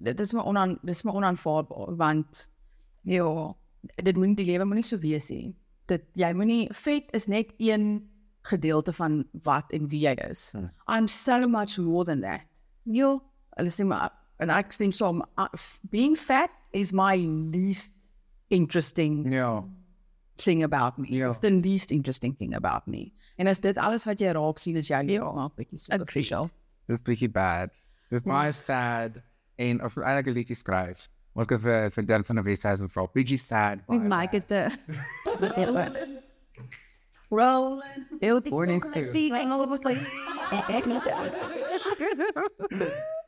dit 0.00 0.20
is 0.20 0.32
maar 0.32 0.44
onan 0.46 0.78
dis 0.82 1.02
maar 1.02 1.14
onaanvaarbaar 1.14 1.96
want 1.96 2.50
ja, 3.02 3.54
dit 4.02 4.16
moet 4.16 4.36
die 4.36 4.46
lewe 4.46 4.64
moenie 4.64 4.84
so 4.84 4.98
wees 4.98 5.30
nie. 5.30 5.54
Dit 5.86 6.04
jy 6.14 6.32
moenie 6.32 6.68
vet 6.72 7.10
is 7.16 7.26
net 7.26 7.52
een 7.58 8.08
gedeelte 8.42 8.92
van 8.92 9.24
wat 9.42 9.72
en 9.72 9.88
wie 9.88 10.00
jy 10.06 10.14
is. 10.30 10.50
Hmm. 10.52 10.70
I'm 10.88 11.08
so 11.08 11.46
much 11.48 11.78
more 11.78 12.04
than 12.04 12.20
that. 12.22 12.46
Jo, 12.84 13.22
Hulle 13.56 13.70
sê 13.70 13.84
maar 13.84 14.10
en 14.38 14.50
ek 14.50 14.72
stem 14.72 14.92
saam 14.92 15.22
uh, 15.38 15.46
being 15.90 16.16
fat 16.16 16.50
is 16.72 16.92
my 16.92 17.16
least 17.52 17.92
interesting 18.48 19.32
Ja. 19.32 19.64
thing 20.36 20.62
about 20.64 20.96
me. 20.98 21.06
Ja. 21.12 21.28
It's 21.28 21.38
the 21.40 21.50
least 21.50 21.90
interesting 21.90 22.36
thing 22.38 22.54
about 22.54 22.86
me. 22.86 23.12
En 23.36 23.46
as 23.46 23.60
dit 23.60 23.76
alles 23.78 24.04
wat 24.06 24.18
jy 24.20 24.32
raak 24.32 24.58
sien 24.58 24.76
is 24.76 24.88
jou 24.88 25.02
lewe 25.04 25.32
maak 25.34 25.54
bietjie 25.56 25.78
superficial. 25.78 26.48
Dis 26.86 27.02
bietjie 27.02 27.28
bad. 27.30 27.70
Dis 28.10 28.22
baie 28.22 28.52
sad 28.52 29.20
en 29.58 29.82
of 29.84 29.96
eintlik 29.96 30.26
'n 30.26 30.32
liedjie 30.38 30.56
skryf. 30.56 31.08
Ons 31.34 31.46
gaan 31.46 31.58
vir 31.60 31.90
vir 31.90 32.04
Dan 32.06 32.24
van 32.24 32.36
der 32.36 32.44
Westhuizen 32.44 32.88
vra. 32.88 33.06
Bietjie 33.14 33.38
sad. 33.38 33.80
we 33.88 33.98
make 33.98 34.32
bad. 34.32 34.50
it 34.50 34.52
uh, 34.52 34.70
Rolling. 37.30 38.06
die 38.20 38.50
Hoor 38.50 38.66
eens 38.66 38.88
toe. 38.90 39.06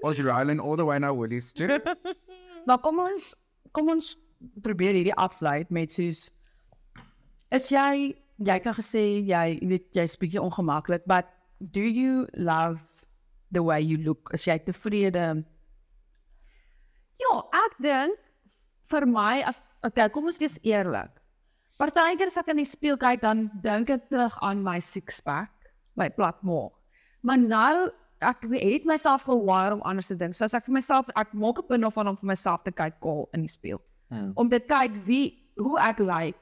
Ons 0.03 0.21
rolling 0.27 0.61
all 0.65 0.77
the 0.77 0.85
way 0.85 0.99
now 0.99 1.15
Willie's 1.15 1.53
toe. 1.57 1.81
Maar 2.67 2.79
kom 2.83 2.99
ons 2.99 3.35
kom 3.73 3.89
ons 3.95 4.17
probeer 4.63 4.99
hierdie 4.99 5.15
afsluit 5.15 5.71
met 5.71 5.93
soos 5.95 6.27
is 7.55 7.71
jy 7.71 8.13
jy 8.43 8.59
kan 8.65 8.75
gesê 8.75 9.05
jy 9.23 9.23
jy 9.31 9.71
weet 9.71 9.87
jy's 9.97 10.19
bietjie 10.19 10.43
ongemaklik 10.43 11.07
but 11.07 11.31
do 11.59 11.81
you 11.81 12.27
love 12.35 12.83
the 13.55 13.63
way 13.63 13.79
you 13.81 14.01
look 14.03 14.33
is 14.35 14.45
jy 14.49 14.59
tevrede 14.67 15.45
Ja, 17.23 17.35
ek 17.67 17.77
dink 17.85 18.19
vir 18.91 19.07
my 19.07 19.43
as 19.47 19.61
okay, 19.87 20.09
kom 20.13 20.27
ons 20.31 20.41
wees 20.43 20.59
eerlik. 20.67 21.22
Partykeer 21.81 22.31
as 22.31 22.39
ek 22.41 22.53
in 22.53 22.61
die 22.61 22.69
spieël 22.69 22.99
kyk 23.01 23.23
dan 23.23 23.49
dink 23.65 23.91
ek 23.91 24.09
terug 24.13 24.37
aan 24.45 24.63
my 24.65 24.79
six 24.81 25.21
pack, 25.25 25.51
my 25.97 26.09
plat 26.13 26.39
maag. 26.47 26.73
Maar 27.23 27.39
nou 27.39 27.75
ek 28.23 28.47
het 28.53 28.85
myself 28.87 29.27
gewire 29.27 29.75
om 29.75 29.83
anders 29.83 30.13
te 30.13 30.17
dink. 30.17 30.35
So 30.35 30.45
as 30.45 30.55
ek 30.55 30.69
vir 30.69 30.77
myself 30.79 31.09
ek 31.17 31.35
maak 31.35 31.59
'n 31.59 31.67
punt 31.67 31.83
daarvan 31.83 32.09
om 32.09 32.17
vir 32.17 32.31
myself 32.35 32.63
te 32.63 32.71
kyk 32.71 33.01
kol 33.01 33.29
in 33.35 33.43
die 33.43 33.51
spieël. 33.51 33.81
Hmm. 34.11 34.33
Om 34.35 34.49
te 34.49 34.61
kyk 34.61 35.03
wie 35.07 35.39
hoe 35.57 35.79
ek 35.81 35.99
lyk. 35.99 36.39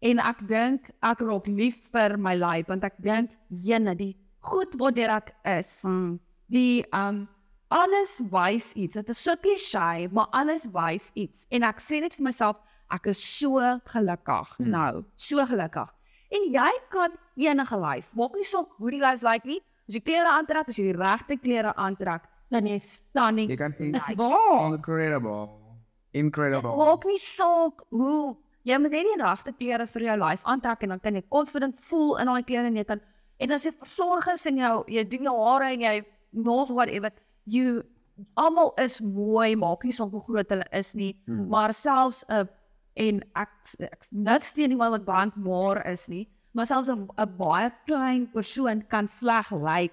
En 0.00 0.18
ek 0.18 0.46
dink 0.48 0.90
ek 1.02 1.20
raak 1.20 1.46
lief 1.46 1.90
vir 1.92 2.16
my 2.16 2.34
lyf 2.34 2.68
want 2.68 2.84
ek 2.84 2.96
dink 3.02 3.30
jene 3.50 3.94
die 3.96 4.16
goed 4.40 4.72
waartoe 4.80 5.08
ek 5.08 5.34
is 5.44 5.82
mm. 5.84 6.18
die 6.48 6.84
um 6.96 7.28
alles 7.70 8.18
wys 8.32 8.72
iets. 8.74 8.96
Dit 8.98 9.08
is 9.08 9.22
so 9.22 9.36
klise, 9.36 10.08
maar 10.10 10.26
alles 10.34 10.66
wys 10.74 11.10
iets. 11.14 11.46
En 11.54 11.62
ek 11.62 11.78
sê 11.78 12.00
net 12.02 12.16
vir 12.18 12.26
myself, 12.26 12.58
ek 12.90 13.06
is 13.06 13.18
so 13.38 13.58
gelukkig 13.86 14.56
Hmm. 14.58 14.70
nou, 14.70 15.04
so 15.16 15.36
gelukkig. 15.46 15.88
En 16.30 16.42
jy 16.52 16.70
kan 16.90 17.10
enige 17.36 17.76
lyf, 17.76 18.12
maak 18.14 18.34
nie 18.34 18.44
saak 18.44 18.66
hoe 18.78 18.90
die 18.90 19.00
lyf 19.00 19.22
lyk 19.22 19.44
nie. 19.44 19.60
As 19.88 19.94
jy 19.94 20.00
klere 20.00 20.28
aantrek, 20.30 20.68
as 20.68 20.76
jy 20.78 20.92
die 20.92 20.98
regte 20.98 21.36
klere 21.42 21.74
aantrek, 21.76 22.22
dan 22.50 22.66
is 22.66 22.84
stunning. 23.02 23.48
Jy 23.50 23.56
kan 23.56 23.74
Dis 23.78 24.14
waar. 24.16 24.72
incredible. 24.72 25.48
Incredible. 26.12 26.76
Maak 26.76 27.04
nie 27.06 27.18
saak 27.18 27.82
hoe 27.90 28.36
jy 28.66 28.78
moet 28.78 28.90
net 28.92 29.06
die 29.06 29.22
regte 29.22 29.52
klere 29.56 29.86
vir 29.86 30.02
jou 30.02 30.16
lyf 30.18 30.42
aantrek 30.44 30.82
en 30.82 30.88
dan 30.94 31.00
kan 31.00 31.14
jy 31.14 31.22
confident 31.30 31.78
voel 31.78 32.16
in 32.20 32.26
daai 32.26 32.42
klere 32.42 32.66
en 32.66 32.76
jy 32.76 32.84
kan 32.84 33.00
en 33.40 33.52
as 33.52 33.64
jy 33.64 33.72
versorg 33.72 34.26
is 34.34 34.46
in 34.50 34.58
jou 34.58 34.84
jy 34.88 35.04
doen 35.08 35.22
jou 35.30 35.36
hare 35.46 35.70
en 35.72 35.80
jy 35.80 35.94
nails 36.32 36.70
whatever 36.70 37.10
you 37.46 37.82
almal 38.36 38.74
is 38.78 38.98
mooi 39.00 39.54
maak 39.56 39.84
nie 39.84 39.92
saak 39.96 40.10
hoe 40.12 40.20
groot 40.20 40.50
hulle 40.52 40.66
is 40.72 40.94
nie 40.94 41.14
Hmm. 41.26 41.48
maar 41.48 41.72
selfs 41.72 42.24
'n 42.28 42.48
en 43.00 43.22
ek 43.44 43.52
ek 43.88 44.06
niks 44.28 44.52
teen 44.58 44.70
iemand 44.76 44.94
wat 44.98 45.04
brand 45.08 45.36
maar 45.48 45.82
is 45.88 46.06
nie 46.12 46.26
maar 46.52 46.66
selfs 46.66 46.88
'n 46.92 47.08
'n 47.18 47.36
baie 47.38 47.70
klein 47.86 48.26
persoon 48.36 48.82
kan 48.88 49.08
sleg 49.08 49.50
lyk 49.52 49.92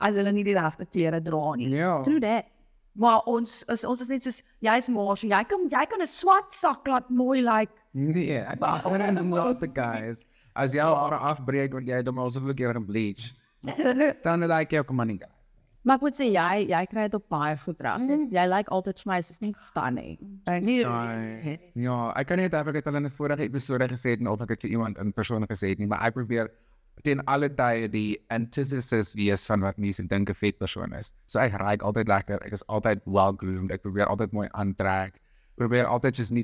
as 0.00 0.16
hulle 0.16 0.32
nie 0.32 0.44
die 0.44 0.54
regte 0.58 0.86
klere 0.86 1.20
dra 1.22 1.54
nie 1.56 1.70
Ja. 1.74 2.02
true 2.02 2.20
that 2.20 2.46
maar 2.94 3.22
ons 3.26 3.64
is 3.68 3.84
ons 3.84 4.00
is 4.00 4.08
net 4.08 4.22
soos 4.22 4.42
jy's 4.62 4.88
maar 4.88 5.16
so 5.16 5.26
jy 5.26 5.42
kan 5.44 5.68
jy 5.68 5.86
kan 5.86 6.00
'n 6.00 6.06
swart 6.06 6.52
sak 6.52 6.86
laat 6.86 7.10
mooi 7.10 7.40
lyk 7.42 7.70
Nee, 7.94 8.38
ek 8.42 8.58
daar 8.58 9.00
is 9.08 9.14
not 9.22 9.60
the 9.60 9.68
guys. 9.70 10.26
As 10.52 10.72
jy 10.74 10.80
al 10.82 11.12
afbreek 11.14 11.72
want 11.72 11.86
jy 11.86 11.94
het 11.94 12.06
hom 12.10 12.18
al 12.18 12.30
soveel 12.30 12.54
keer 12.54 12.74
gebleach. 12.74 13.30
Dan 14.24 14.40
like 14.50 14.74
jy 14.74 14.82
kom 14.82 14.98
aan 15.00 15.06
nie. 15.12 15.20
Maar 15.84 16.00
ek 16.00 16.04
moet 16.06 16.18
jy 16.18 16.66
jy 16.72 16.82
kry 16.90 17.06
dit 17.08 17.16
op 17.20 17.26
baie 17.28 17.56
goed 17.64 17.80
reg 17.86 18.04
mm. 18.04 18.28
jy 18.34 18.44
lyk 18.48 18.70
altyd 18.74 19.02
vir 19.04 19.10
my 19.12 19.20
soos 19.22 19.40
net 19.44 19.60
stunning 19.60 20.18
Nice. 20.44 21.72
Ja, 21.86 22.12
ek 22.16 22.28
kan 22.28 22.40
net 22.40 22.54
ek 22.54 22.74
het 22.74 22.86
al 22.88 23.00
in 23.00 23.06
'n 23.06 23.16
vorige 23.16 23.44
episode 23.44 23.88
gesê 23.88 24.16
het 24.16 24.20
en 24.20 24.28
of 24.32 24.40
ek 24.40 24.54
dit 24.54 24.66
vir 24.66 24.70
iemand 24.78 24.98
in 24.98 25.12
persoon 25.12 25.46
gesê 25.48 25.74
het 25.74 25.78
nie, 25.78 25.90
maar 25.90 26.02
ek 26.08 26.14
probeer 26.14 26.50
teen 27.02 27.20
alle 27.26 27.50
tye 27.58 27.88
die 27.90 28.16
antithesis 28.30 29.12
wees 29.18 29.46
van 29.50 29.64
wat 29.66 29.78
mense 29.78 30.02
dink 30.08 30.30
'n 30.30 30.34
vet 30.34 30.58
persoon 30.58 30.92
is. 30.92 31.12
So 31.26 31.38
ek 31.38 31.58
ry 31.60 31.76
altyd 31.76 32.08
lekker, 32.08 32.38
ek 32.46 32.52
is 32.52 32.66
altyd 32.68 33.00
well 33.04 33.32
groomed, 33.32 33.72
ek 33.72 33.82
probeer 33.82 34.06
altyd 34.06 34.32
mooi 34.32 34.48
aantrek. 34.52 35.20
Probeer 35.56 35.86
altyd 35.86 36.16
just 36.16 36.30
nie 36.30 36.42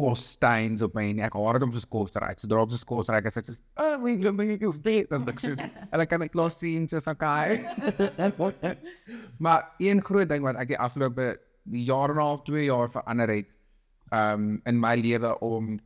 kos 0.00 0.22
stains 0.34 0.82
op 0.86 0.96
my 0.96 1.04
nie. 1.12 1.24
Ek 1.26 1.36
haat 1.36 1.58
dit 1.58 1.66
om 1.66 1.74
soos 1.74 1.86
kos 1.96 2.14
te 2.14 2.22
ry. 2.22 2.32
So 2.40 2.48
drop 2.50 2.72
soos 2.72 2.86
kos 2.88 3.12
ry, 3.12 3.20
ek 3.20 3.28
sê, 3.34 3.56
"Oh, 3.76 3.98
my 4.00 4.16
god, 4.16 4.34
my 4.38 4.46
is 4.56 4.80
vet." 4.86 5.10
Dan 5.10 5.26
sê 5.26 5.34
ek, 5.34 5.40
so, 5.40 5.54
"Hulle 5.92 6.06
kan 6.06 6.22
ek 6.22 6.32
klos 6.32 6.58
sien 6.58 6.88
so 6.88 7.00
van 7.00 7.16
kai." 7.16 7.60
maar 9.44 9.70
een 9.78 10.00
groot 10.00 10.28
ding 10.28 10.42
wat 10.42 10.56
ek 10.56 10.68
die 10.74 10.78
afgelope 10.78 11.36
jaar 11.64 12.10
en 12.10 12.16
'n 12.16 12.20
half, 12.20 12.42
2 12.44 12.64
jaar 12.64 12.90
verander 12.90 13.28
het 13.28 13.54
um 14.12 14.60
in 14.66 14.80
my 14.80 14.96
lewe 14.96 15.38
om 15.40 15.78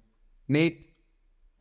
net 0.49 0.87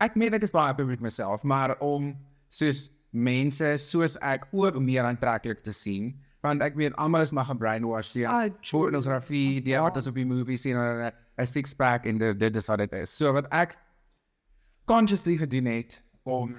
ek 0.00 0.16
meen 0.16 0.34
ek 0.34 0.42
is 0.42 0.52
baie 0.54 0.72
happy 0.72 0.84
met 0.84 1.00
myself, 1.00 1.42
maar 1.42 1.76
om 1.80 2.14
soos 2.48 2.90
mense 3.10 3.76
soos 3.78 4.16
ek 4.22 4.46
ook 4.52 4.78
meer 4.80 5.04
aantreklik 5.04 5.62
te 5.62 5.72
sien, 5.72 6.14
want 6.42 6.62
ek 6.62 6.76
weet 6.76 6.96
almal 7.00 7.24
is 7.24 7.32
maar 7.32 7.48
gebrainwash 7.48 8.12
deur 8.16 8.50
pornografie, 8.70 9.62
die 9.64 9.76
wat 9.78 9.96
ons 9.96 10.10
op 10.10 10.18
die 10.18 10.26
movie 10.28 10.58
sien 10.60 10.76
en 10.76 11.12
'n 11.38 11.46
six 11.46 11.74
pack 11.74 12.06
en 12.06 12.18
dit 12.18 12.38
dit 12.38 12.56
is 12.56 12.66
wat 12.66 12.78
dit 12.78 12.92
is. 12.92 13.16
So 13.16 13.32
wat 13.32 13.48
ek 13.50 13.76
consciously 14.86 15.36
gedoen 15.36 15.66
het 15.66 16.02
om 16.24 16.56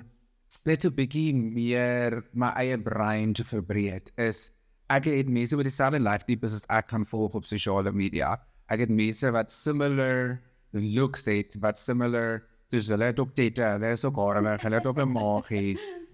net 0.66 0.86
'n 0.86 0.94
bietjie 0.96 1.34
meer 1.34 2.24
my 2.34 2.52
eie 2.56 2.78
brein 2.78 3.34
te 3.34 3.44
verbreed 3.44 4.12
is 4.18 4.52
ek 4.90 5.06
het 5.06 5.30
mense 5.30 5.56
met 5.56 5.66
dieselfde 5.66 6.00
life 6.00 6.26
tipes 6.26 6.54
as 6.54 6.66
ek 6.70 6.88
kan 6.88 7.06
volg 7.06 7.34
op 7.36 7.46
sosiale 7.46 7.92
media. 7.92 8.36
Ek 8.70 8.80
het 8.80 8.90
mense 8.90 9.32
wat 9.32 9.52
similar 9.52 10.42
looks 10.72 11.26
het, 11.26 11.56
wat 11.62 11.78
similar 11.78 12.44
soos 12.68 12.88
hulle 12.88 13.06
het 13.06 13.20
op 13.20 13.34
tette, 13.34 13.64
hulle 13.64 13.92
is 13.94 14.06
ook 14.06 14.18
hare, 14.20 14.58
hulle 14.58 14.76
het 14.76 14.86
op 14.86 14.98
'n 15.00 15.12
maag. 15.12 15.50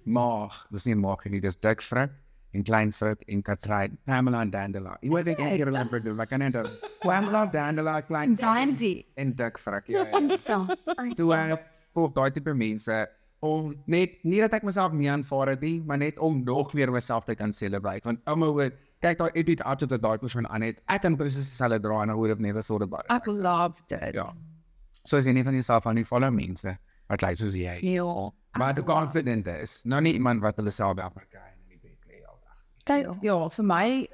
Maag, 0.05 0.67
dis 0.71 0.85
nie 0.85 0.95
'n 0.95 0.99
maag 0.99 1.25
nie, 1.25 1.41
dis 1.41 1.55
dik 1.55 1.81
vrek 1.81 2.11
en 2.53 2.63
klein 2.67 2.91
vrek 2.91 3.23
en 3.27 3.41
Katrin, 3.41 3.97
Pamela 4.05 4.41
en 4.45 4.51
Dandela. 4.51 4.97
Jy 5.01 5.11
weet 5.13 5.31
ek 5.33 5.39
ek 5.39 5.55
hier 5.55 5.69
remember 5.69 6.01
doen, 6.03 6.15
maar 6.19 6.27
kan 6.27 6.39
net 6.43 6.57
Pamela, 7.01 7.45
Dandela, 7.51 8.01
klein 8.01 8.35
Dandy. 8.35 9.05
en 9.15 9.33
dik 9.35 9.57
vrek. 9.61 9.87
Ja, 9.87 10.05
ja. 10.05 10.27
So 11.15 11.31
uh, 11.33 11.57
vir 11.95 12.13
daai 12.15 12.31
tipe 12.31 12.53
mense 12.53 13.07
om 13.41 13.73
net 13.89 14.19
nie 14.23 14.39
dat 14.43 14.53
ek 14.53 14.63
myself 14.67 14.93
nie 14.93 15.09
aanvaar 15.09 15.55
het 15.55 15.63
nie, 15.65 15.81
maar 15.81 15.97
net 15.97 16.19
om 16.19 16.43
nog 16.45 16.71
weer 16.77 16.91
myself 16.93 17.25
te 17.25 17.35
kan 17.35 17.53
celebrate 17.53 18.05
want 18.05 18.21
ouma 18.29 18.51
would 18.51 18.77
kyk 19.01 19.17
daai 19.17 19.31
epic 19.33 19.63
outfit 19.65 19.89
wat 19.95 20.03
daai 20.03 20.21
persoon 20.21 20.47
aan 20.47 20.61
het. 20.67 20.83
Ek 20.87 21.01
kan 21.01 21.17
presies 21.17 21.49
dieselfde 21.49 21.81
dra 21.81 22.03
en 22.03 22.13
I 22.13 22.19
would 22.19 22.29
have 22.29 22.43
never 22.43 22.61
thought 22.61 22.85
about 22.85 23.07
it. 23.07 23.11
Ek 23.15 23.25
love 23.25 23.81
dit. 23.87 24.13
Ja. 24.13 24.29
So 25.03 25.17
jy 25.17 25.33
nie 25.33 25.43
van 25.43 25.57
jouself 25.57 25.87
aan 25.89 25.97
nie 25.97 26.05
follow 26.05 26.29
mense. 26.29 26.77
wat 27.11 27.23
lyk 27.25 27.39
soos 27.41 27.55
jy. 27.57 27.77
Ja. 27.91 28.31
Maar 28.59 28.75
te 28.77 28.83
confident 28.87 29.47
is. 29.47 29.81
Nou 29.83 30.01
nie 30.03 30.13
iemand 30.13 30.43
wat 30.43 30.59
hulle 30.59 30.71
self 30.71 30.99
help 31.01 31.17
kry 31.29 31.43
in 31.51 31.73
die 31.73 31.79
bed 31.81 31.97
lê 32.07 32.21
aldag. 32.23 32.57
Kyk, 32.85 33.07
ja, 33.21 33.37
vir 33.49 33.63
my 33.65 34.07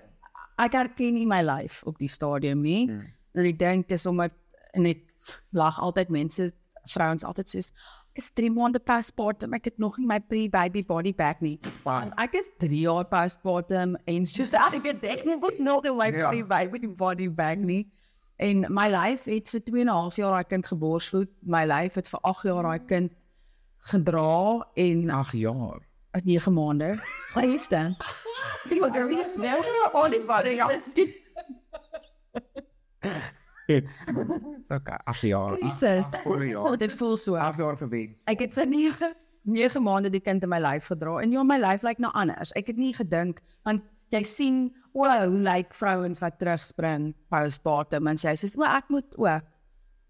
ek 0.60 0.74
herken 0.74 1.14
nie 1.14 1.26
my 1.26 1.42
lyf 1.46 1.84
op 1.86 1.98
die 2.02 2.08
stadium 2.12 2.62
nie. 2.62 2.88
Mm. 2.88 3.06
En 3.38 3.46
ek 3.46 3.60
dink 3.60 3.88
dis 3.88 4.06
omdat 4.06 4.34
en 4.74 4.86
ek 4.86 5.04
lag 5.52 5.80
altyd 5.80 6.10
mense 6.10 6.52
vrouens 6.88 7.24
altyd 7.24 7.50
soos 7.50 7.72
is 8.18 8.32
3 8.34 8.50
maande 8.50 8.80
postpartum, 8.82 9.54
ek 9.54 9.66
het 9.70 9.78
nog 9.78 9.98
nie 10.02 10.08
my 10.10 10.18
pre-baby 10.20 10.82
body 10.86 11.14
back 11.14 11.42
nie. 11.42 11.60
Want 11.84 12.16
ek 12.18 12.34
is 12.40 12.50
3 12.58 12.80
jaar 12.82 13.06
postpartum 13.06 13.96
en 14.10 14.26
soos 14.26 14.54
ek 14.58 14.84
het 14.84 15.04
ek 15.06 15.24
het 15.28 15.60
nog 15.60 15.86
my 15.86 16.10
Ja. 16.10 16.30
pre-baby 16.32 16.88
body 16.98 17.30
back 17.30 17.60
nie. 17.60 17.86
En 18.38 18.66
my 18.70 18.88
lyf 18.90 19.26
het 19.26 19.50
vir 19.50 19.62
2 19.66 19.82
en 19.82 19.88
'n 19.88 19.94
half 19.94 20.16
jaar 20.16 20.32
daai 20.32 20.50
kind 20.50 20.66
geborsvoed. 20.66 21.30
My 21.42 21.66
lyf 21.66 21.96
het 21.96 22.10
vir 22.10 22.20
8 22.22 22.44
jaar 22.44 22.64
daai 22.64 22.80
kind 22.86 23.12
gedra 23.78 24.66
en 24.76 25.10
8 25.10 25.32
jaar. 25.38 25.80
9 26.24 26.54
maande. 26.54 26.94
Gister. 27.34 27.96
Ek 28.70 28.80
was 28.80 28.96
er 28.96 29.08
weer 29.08 29.26
nou 29.38 29.90
al 29.94 30.10
die 30.10 30.22
vader. 30.22 30.52
Ja. 30.52 30.70
Okay, 33.68 35.00
8 35.04 35.22
jaar. 35.22 35.58
Jesus. 35.60 36.06
Oh, 36.24 36.40
jaar. 36.48 36.78
dit 36.78 36.94
voel 36.94 37.18
so. 37.18 37.36
8 37.36 37.58
jaar 37.58 37.78
gewens. 37.78 38.24
Ek 38.32 38.40
het 38.40 38.54
vir 38.56 38.68
9 38.68 39.14
9 39.48 39.84
maande 39.84 40.10
die 40.12 40.22
kind 40.24 40.44
in 40.44 40.52
my 40.52 40.60
lyf 40.60 40.90
gedra 40.92 41.18
en 41.24 41.32
ja, 41.32 41.44
my 41.44 41.58
lyf 41.60 41.84
lyk 41.88 42.02
nou 42.04 42.12
anders. 42.20 42.52
Ek 42.60 42.68
het 42.72 42.80
nie 42.80 42.94
gedink 42.96 43.40
want 43.68 43.84
jy 44.12 44.24
sien 44.28 44.58
o, 44.94 45.04
hoe 45.04 45.40
lyk 45.44 45.76
vrouens 45.76 46.20
wat 46.24 46.40
terugspring 46.40 47.14
postpartum 47.32 48.08
en 48.08 48.18
sê, 48.18 48.34
"O, 48.58 48.64
ek 48.64 48.90
moet 48.90 49.18
ook." 49.18 49.44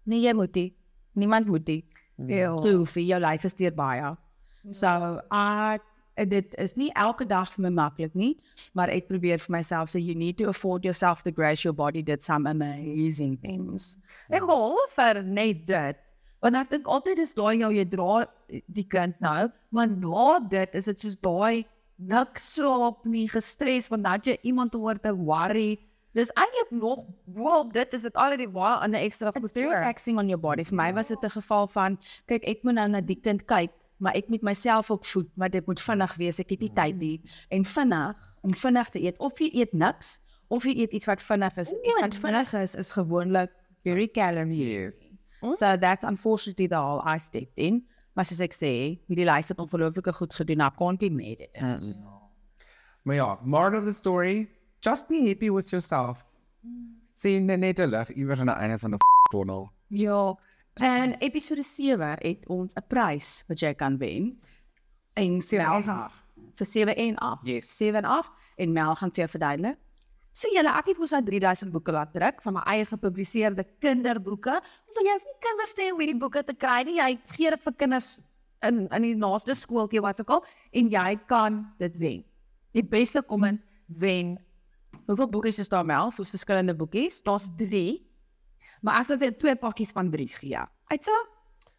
Nee, 0.04 0.20
jy 0.20 0.32
moet 0.34 0.54
nie. 0.54 0.74
Niemand 1.14 1.46
moet 1.46 1.66
nie. 1.66 1.84
Ja. 2.26 2.54
Toe 2.56 2.86
vir 2.86 3.02
jou 3.02 3.20
lyf 3.20 3.44
is 3.44 3.54
deur 3.54 3.74
baie. 3.74 4.16
So, 4.70 5.20
ek 5.30 5.82
dit 6.26 6.54
is 6.58 6.74
nie 6.76 6.90
elke 6.94 7.26
dag 7.26 7.52
vir 7.52 7.62
my 7.62 7.70
maklik 7.70 8.14
nie, 8.14 8.36
maar 8.74 8.88
ek 8.88 9.08
probeer 9.08 9.38
vir 9.38 9.52
myself 9.52 9.88
sê 9.88 10.00
you 10.02 10.14
need 10.14 10.38
to 10.38 10.48
afford 10.48 10.84
yourself 10.84 11.22
the 11.22 11.30
grace 11.30 11.64
your 11.64 11.74
body 11.74 12.02
did 12.02 12.22
some 12.22 12.46
amazing 12.46 13.36
things. 13.36 13.98
Ek 14.30 14.42
behalwe 14.42 14.86
vir 14.96 15.22
net 15.22 15.66
dit. 15.66 15.96
Want 16.40 16.54
ek 16.56 16.70
dink 16.70 16.86
altyd 16.86 17.18
is 17.18 17.34
daai 17.34 17.58
jou 17.58 17.72
jy 17.74 17.84
dra 17.90 18.24
die 18.66 18.86
kind 18.86 19.14
nou, 19.20 19.50
maar 19.70 19.88
na 19.90 20.38
dit 20.38 20.74
is 20.74 20.84
dit 20.84 21.00
soos 21.00 21.16
daai 21.16 21.64
niks 21.98 22.54
slaap 22.54 23.04
nie, 23.04 23.26
gestres 23.28 23.88
want 23.90 24.02
nou 24.02 24.16
jy 24.22 24.38
iemand 24.46 24.74
om 24.74 24.82
oor 24.86 24.98
te 25.02 25.10
worry. 25.12 25.78
Dis 26.14 26.30
eintlik 26.38 26.70
nog 26.70 27.02
boop 27.26 27.72
dit 27.74 27.92
is 27.94 28.02
dit 28.06 28.14
al 28.16 28.36
die 28.36 28.46
baie 28.48 28.78
ander 28.84 29.02
ekstra 29.02 29.28
It's 29.34 29.40
goed 29.40 29.52
very 29.52 29.68
voor. 29.70 29.82
taxing 29.82 30.18
on 30.18 30.28
your 30.28 30.38
body. 30.40 30.64
Vir 30.64 30.76
my 30.76 30.92
was 30.92 31.08
dit 31.08 31.24
'n 31.24 31.30
geval 31.30 31.66
van 31.66 31.98
kyk, 32.26 32.46
ek 32.48 32.62
moet 32.62 32.74
nou 32.74 32.88
na 32.88 33.00
die 33.00 33.20
kind 33.20 33.44
kyk, 33.46 33.70
maar 33.98 34.14
ek 34.14 34.28
moet 34.28 34.42
myself 34.42 34.90
ook 34.90 35.04
voed, 35.04 35.28
maar 35.34 35.50
dit 35.50 35.66
moet 35.66 35.80
vinnig 35.80 36.14
wees. 36.14 36.38
Ek 36.38 36.50
het 36.50 36.60
nie 36.60 36.72
tyd 36.72 36.98
nie. 36.98 37.20
En 37.48 37.64
vinnig, 37.64 38.26
om 38.40 38.54
vinnig 38.54 38.88
te 38.88 39.02
eet 39.02 39.18
of 39.18 39.38
jy 39.38 39.50
eet 39.52 39.72
niks 39.72 40.18
of 40.48 40.64
jy 40.64 40.74
eet 40.82 40.92
iets 40.96 41.06
wat 41.06 41.22
vinnig 41.22 41.56
is. 41.56 41.72
Iets 41.72 42.00
wat 42.00 42.16
vinnig 42.16 42.52
is 42.52 42.74
is 42.74 42.92
gewoonlik 42.92 43.52
very 43.82 44.08
calorie. 44.08 44.80
Yes. 44.80 45.02
So 45.40 45.76
that's 45.76 46.04
unfortunately 46.04 46.66
the 46.66 46.76
hole 46.76 47.02
I 47.04 47.18
stepped 47.18 47.58
in. 47.58 47.86
Maar 48.14 48.26
soos 48.26 48.40
ek 48.42 48.54
sê, 48.56 48.70
hierdie 49.06 49.26
lyf 49.28 49.52
het 49.52 49.60
ongelooflike 49.62 50.12
goed 50.16 50.34
gedoen. 50.34 50.64
I 50.66 50.70
can't 50.74 50.98
be 50.98 51.10
mad 51.10 51.44
at 51.54 51.82
it. 51.82 51.96
Maar 53.02 53.14
ja, 53.14 53.28
moral 53.44 53.78
of 53.78 53.84
the 53.84 53.92
story, 53.92 54.48
just 54.80 55.06
be 55.08 55.28
happy 55.28 55.50
with 55.50 55.70
yourself. 55.70 56.24
Sien 57.02 57.46
net 57.46 57.78
'n 57.78 57.88
lig 57.88 58.10
iewers 58.12 58.40
aan 58.40 58.50
die 58.50 58.54
einde 58.54 58.78
van 58.78 58.94
'n 58.94 58.98
tunnel. 59.30 59.70
Ja. 59.88 60.38
En 60.80 61.14
episode 61.18 61.62
7 61.62 62.16
het 62.22 62.46
ons 62.48 62.74
'n 62.74 62.84
prys 62.88 63.44
wat 63.48 63.60
jy 63.60 63.74
kan 63.74 63.98
wen. 63.98 64.38
En 65.14 65.40
Sewe 65.42 65.62
Mel 65.62 65.74
en 65.74 65.82
gaan- 65.82 65.98
ag. 66.04 66.24
vir 66.54 66.66
7 66.66 66.96
en 66.96 67.16
8. 67.18 67.46
Yes. 67.46 67.76
7 67.76 67.96
en 67.98 68.04
8 68.04 68.30
en 68.56 68.72
Mel 68.72 68.94
gaan 68.94 69.10
vir 69.10 69.16
jou 69.26 69.28
verduidelik. 69.28 69.76
So 70.32 70.48
julle 70.48 70.68
ek 70.78 70.86
het 70.86 70.98
mos 70.98 71.10
nou 71.10 71.22
3000 71.24 71.72
boeke 71.72 71.92
laat 71.92 72.12
druk 72.12 72.42
van 72.42 72.52
my 72.52 72.60
eie 72.60 72.84
gepubliseerde 72.84 73.64
kinderboeke. 73.80 74.50
Want 74.94 75.06
jy 75.06 75.12
hoef 75.12 75.24
nie 75.24 75.40
kinders 75.40 75.72
te 75.74 75.82
hê 75.82 75.92
om 75.92 75.98
hierdie 75.98 76.18
boeke 76.18 76.44
te 76.44 76.54
kry 76.54 76.82
nie. 76.84 76.96
Jy 76.96 77.18
gee 77.24 77.50
dit 77.50 77.62
vir 77.62 77.72
kinders 77.72 78.20
in 78.62 78.88
in 78.88 79.02
die 79.02 79.16
naaste 79.16 79.54
skooltjie 79.54 80.00
wat 80.00 80.20
ook 80.20 80.30
al 80.30 80.44
en 80.72 80.88
jy 80.90 81.16
kan 81.26 81.72
dit 81.78 81.96
wen. 81.98 82.24
Die 82.72 82.82
beste 82.84 83.22
komment 83.22 83.60
wen. 83.86 84.38
Hoeveel 85.06 85.28
boekies 85.28 85.58
is 85.58 85.68
daar 85.68 85.84
Mel? 85.84 86.02
Hoeveel 86.02 86.24
verskillende 86.24 86.74
boekies? 86.74 87.22
Daar's 87.22 87.48
3. 87.56 88.07
Maar 88.80 89.04
vir 89.04 89.18
jou 89.18 89.34
twee 89.36 89.56
pakkies 89.56 89.92
van 89.92 90.10
3 90.10 90.28
gee. 90.28 90.62
Uitsa? 90.92 91.18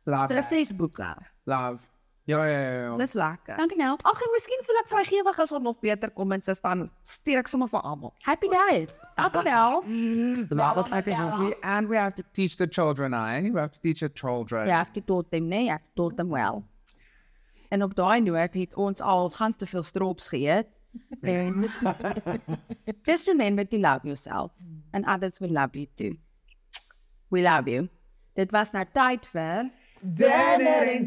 So 0.06 0.12
Love. 0.12 0.34
dis 0.34 0.48
6 0.48 0.76
boeke. 0.76 1.16
Love. 1.44 1.88
Ja 2.30 2.46
ja 2.46 2.60
ja. 2.60 2.82
ja. 2.84 2.96
Dis 2.98 3.14
lekker. 3.14 3.58
Dankie 3.58 3.78
Mel. 3.78 3.98
Ag, 4.02 4.22
en 4.22 4.32
miskien 4.34 4.62
voel 4.66 4.80
ek 4.84 4.90
vrygewig 4.92 5.40
as 5.42 5.52
ons 5.58 5.64
nog 5.66 5.80
beter 5.82 6.12
comments 6.14 6.48
is 6.52 6.62
dan 6.62 6.90
stuur 7.04 7.42
ek 7.42 7.50
sommer 7.50 7.70
vir 7.72 7.82
almal. 7.82 8.14
Happy 8.28 8.50
days. 8.54 8.94
Dankie 9.18 9.44
Mel. 9.48 9.82
Love 10.50 10.84
is 10.84 10.92
happy 10.94 11.16
and 11.62 11.90
we 11.90 11.98
have 11.98 12.14
to 12.20 12.24
teach 12.38 12.58
the 12.58 12.68
children, 12.68 13.14
eh? 13.18 13.50
We 13.50 13.60
have 13.60 13.74
to 13.74 13.82
teach 13.82 14.06
the 14.06 14.12
children. 14.14 14.68
You 14.68 14.76
have 14.78 14.94
to 14.94 15.02
taught 15.02 15.32
them, 15.32 15.50
nee, 15.50 15.66
you 15.66 15.72
have 15.72 15.86
to 15.86 15.96
taught 15.96 16.18
them 16.18 16.30
well. 16.30 16.64
En 17.70 17.84
op 17.84 17.96
daai 17.96 18.22
noot 18.22 18.54
het 18.54 18.76
ons 18.76 19.02
al 19.02 19.30
gans 19.30 19.58
te 19.58 19.66
veel 19.66 19.84
strops 19.84 20.30
geëet. 20.30 20.82
En 21.22 21.66
just 23.10 23.28
remember 23.28 23.68
to 23.68 23.78
love 23.78 24.06
yourself 24.06 24.52
and 24.92 25.06
others 25.06 25.40
will 25.40 25.54
love 25.54 25.78
you 25.78 25.88
too. 25.96 26.18
We 27.30 27.42
love 27.42 27.70
you. 27.70 27.90
Dit 28.34 28.52
was 28.52 28.72
nou 28.72 28.86
tyd 28.94 29.28
vir 29.30 29.70
Danner 30.02 30.88
en 30.96 31.06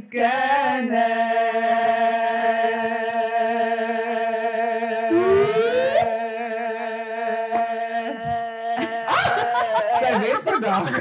Sy 9.98 10.12
het 10.22 10.42
vandag. 10.46 10.92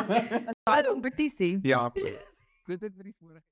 daai 0.68 0.82
kompetisie. 0.86 1.58
Ja. 1.66 1.88
Dit 1.92 2.80
het 2.80 2.92
vir 2.94 3.04
die 3.10 3.16
vorige 3.18 3.51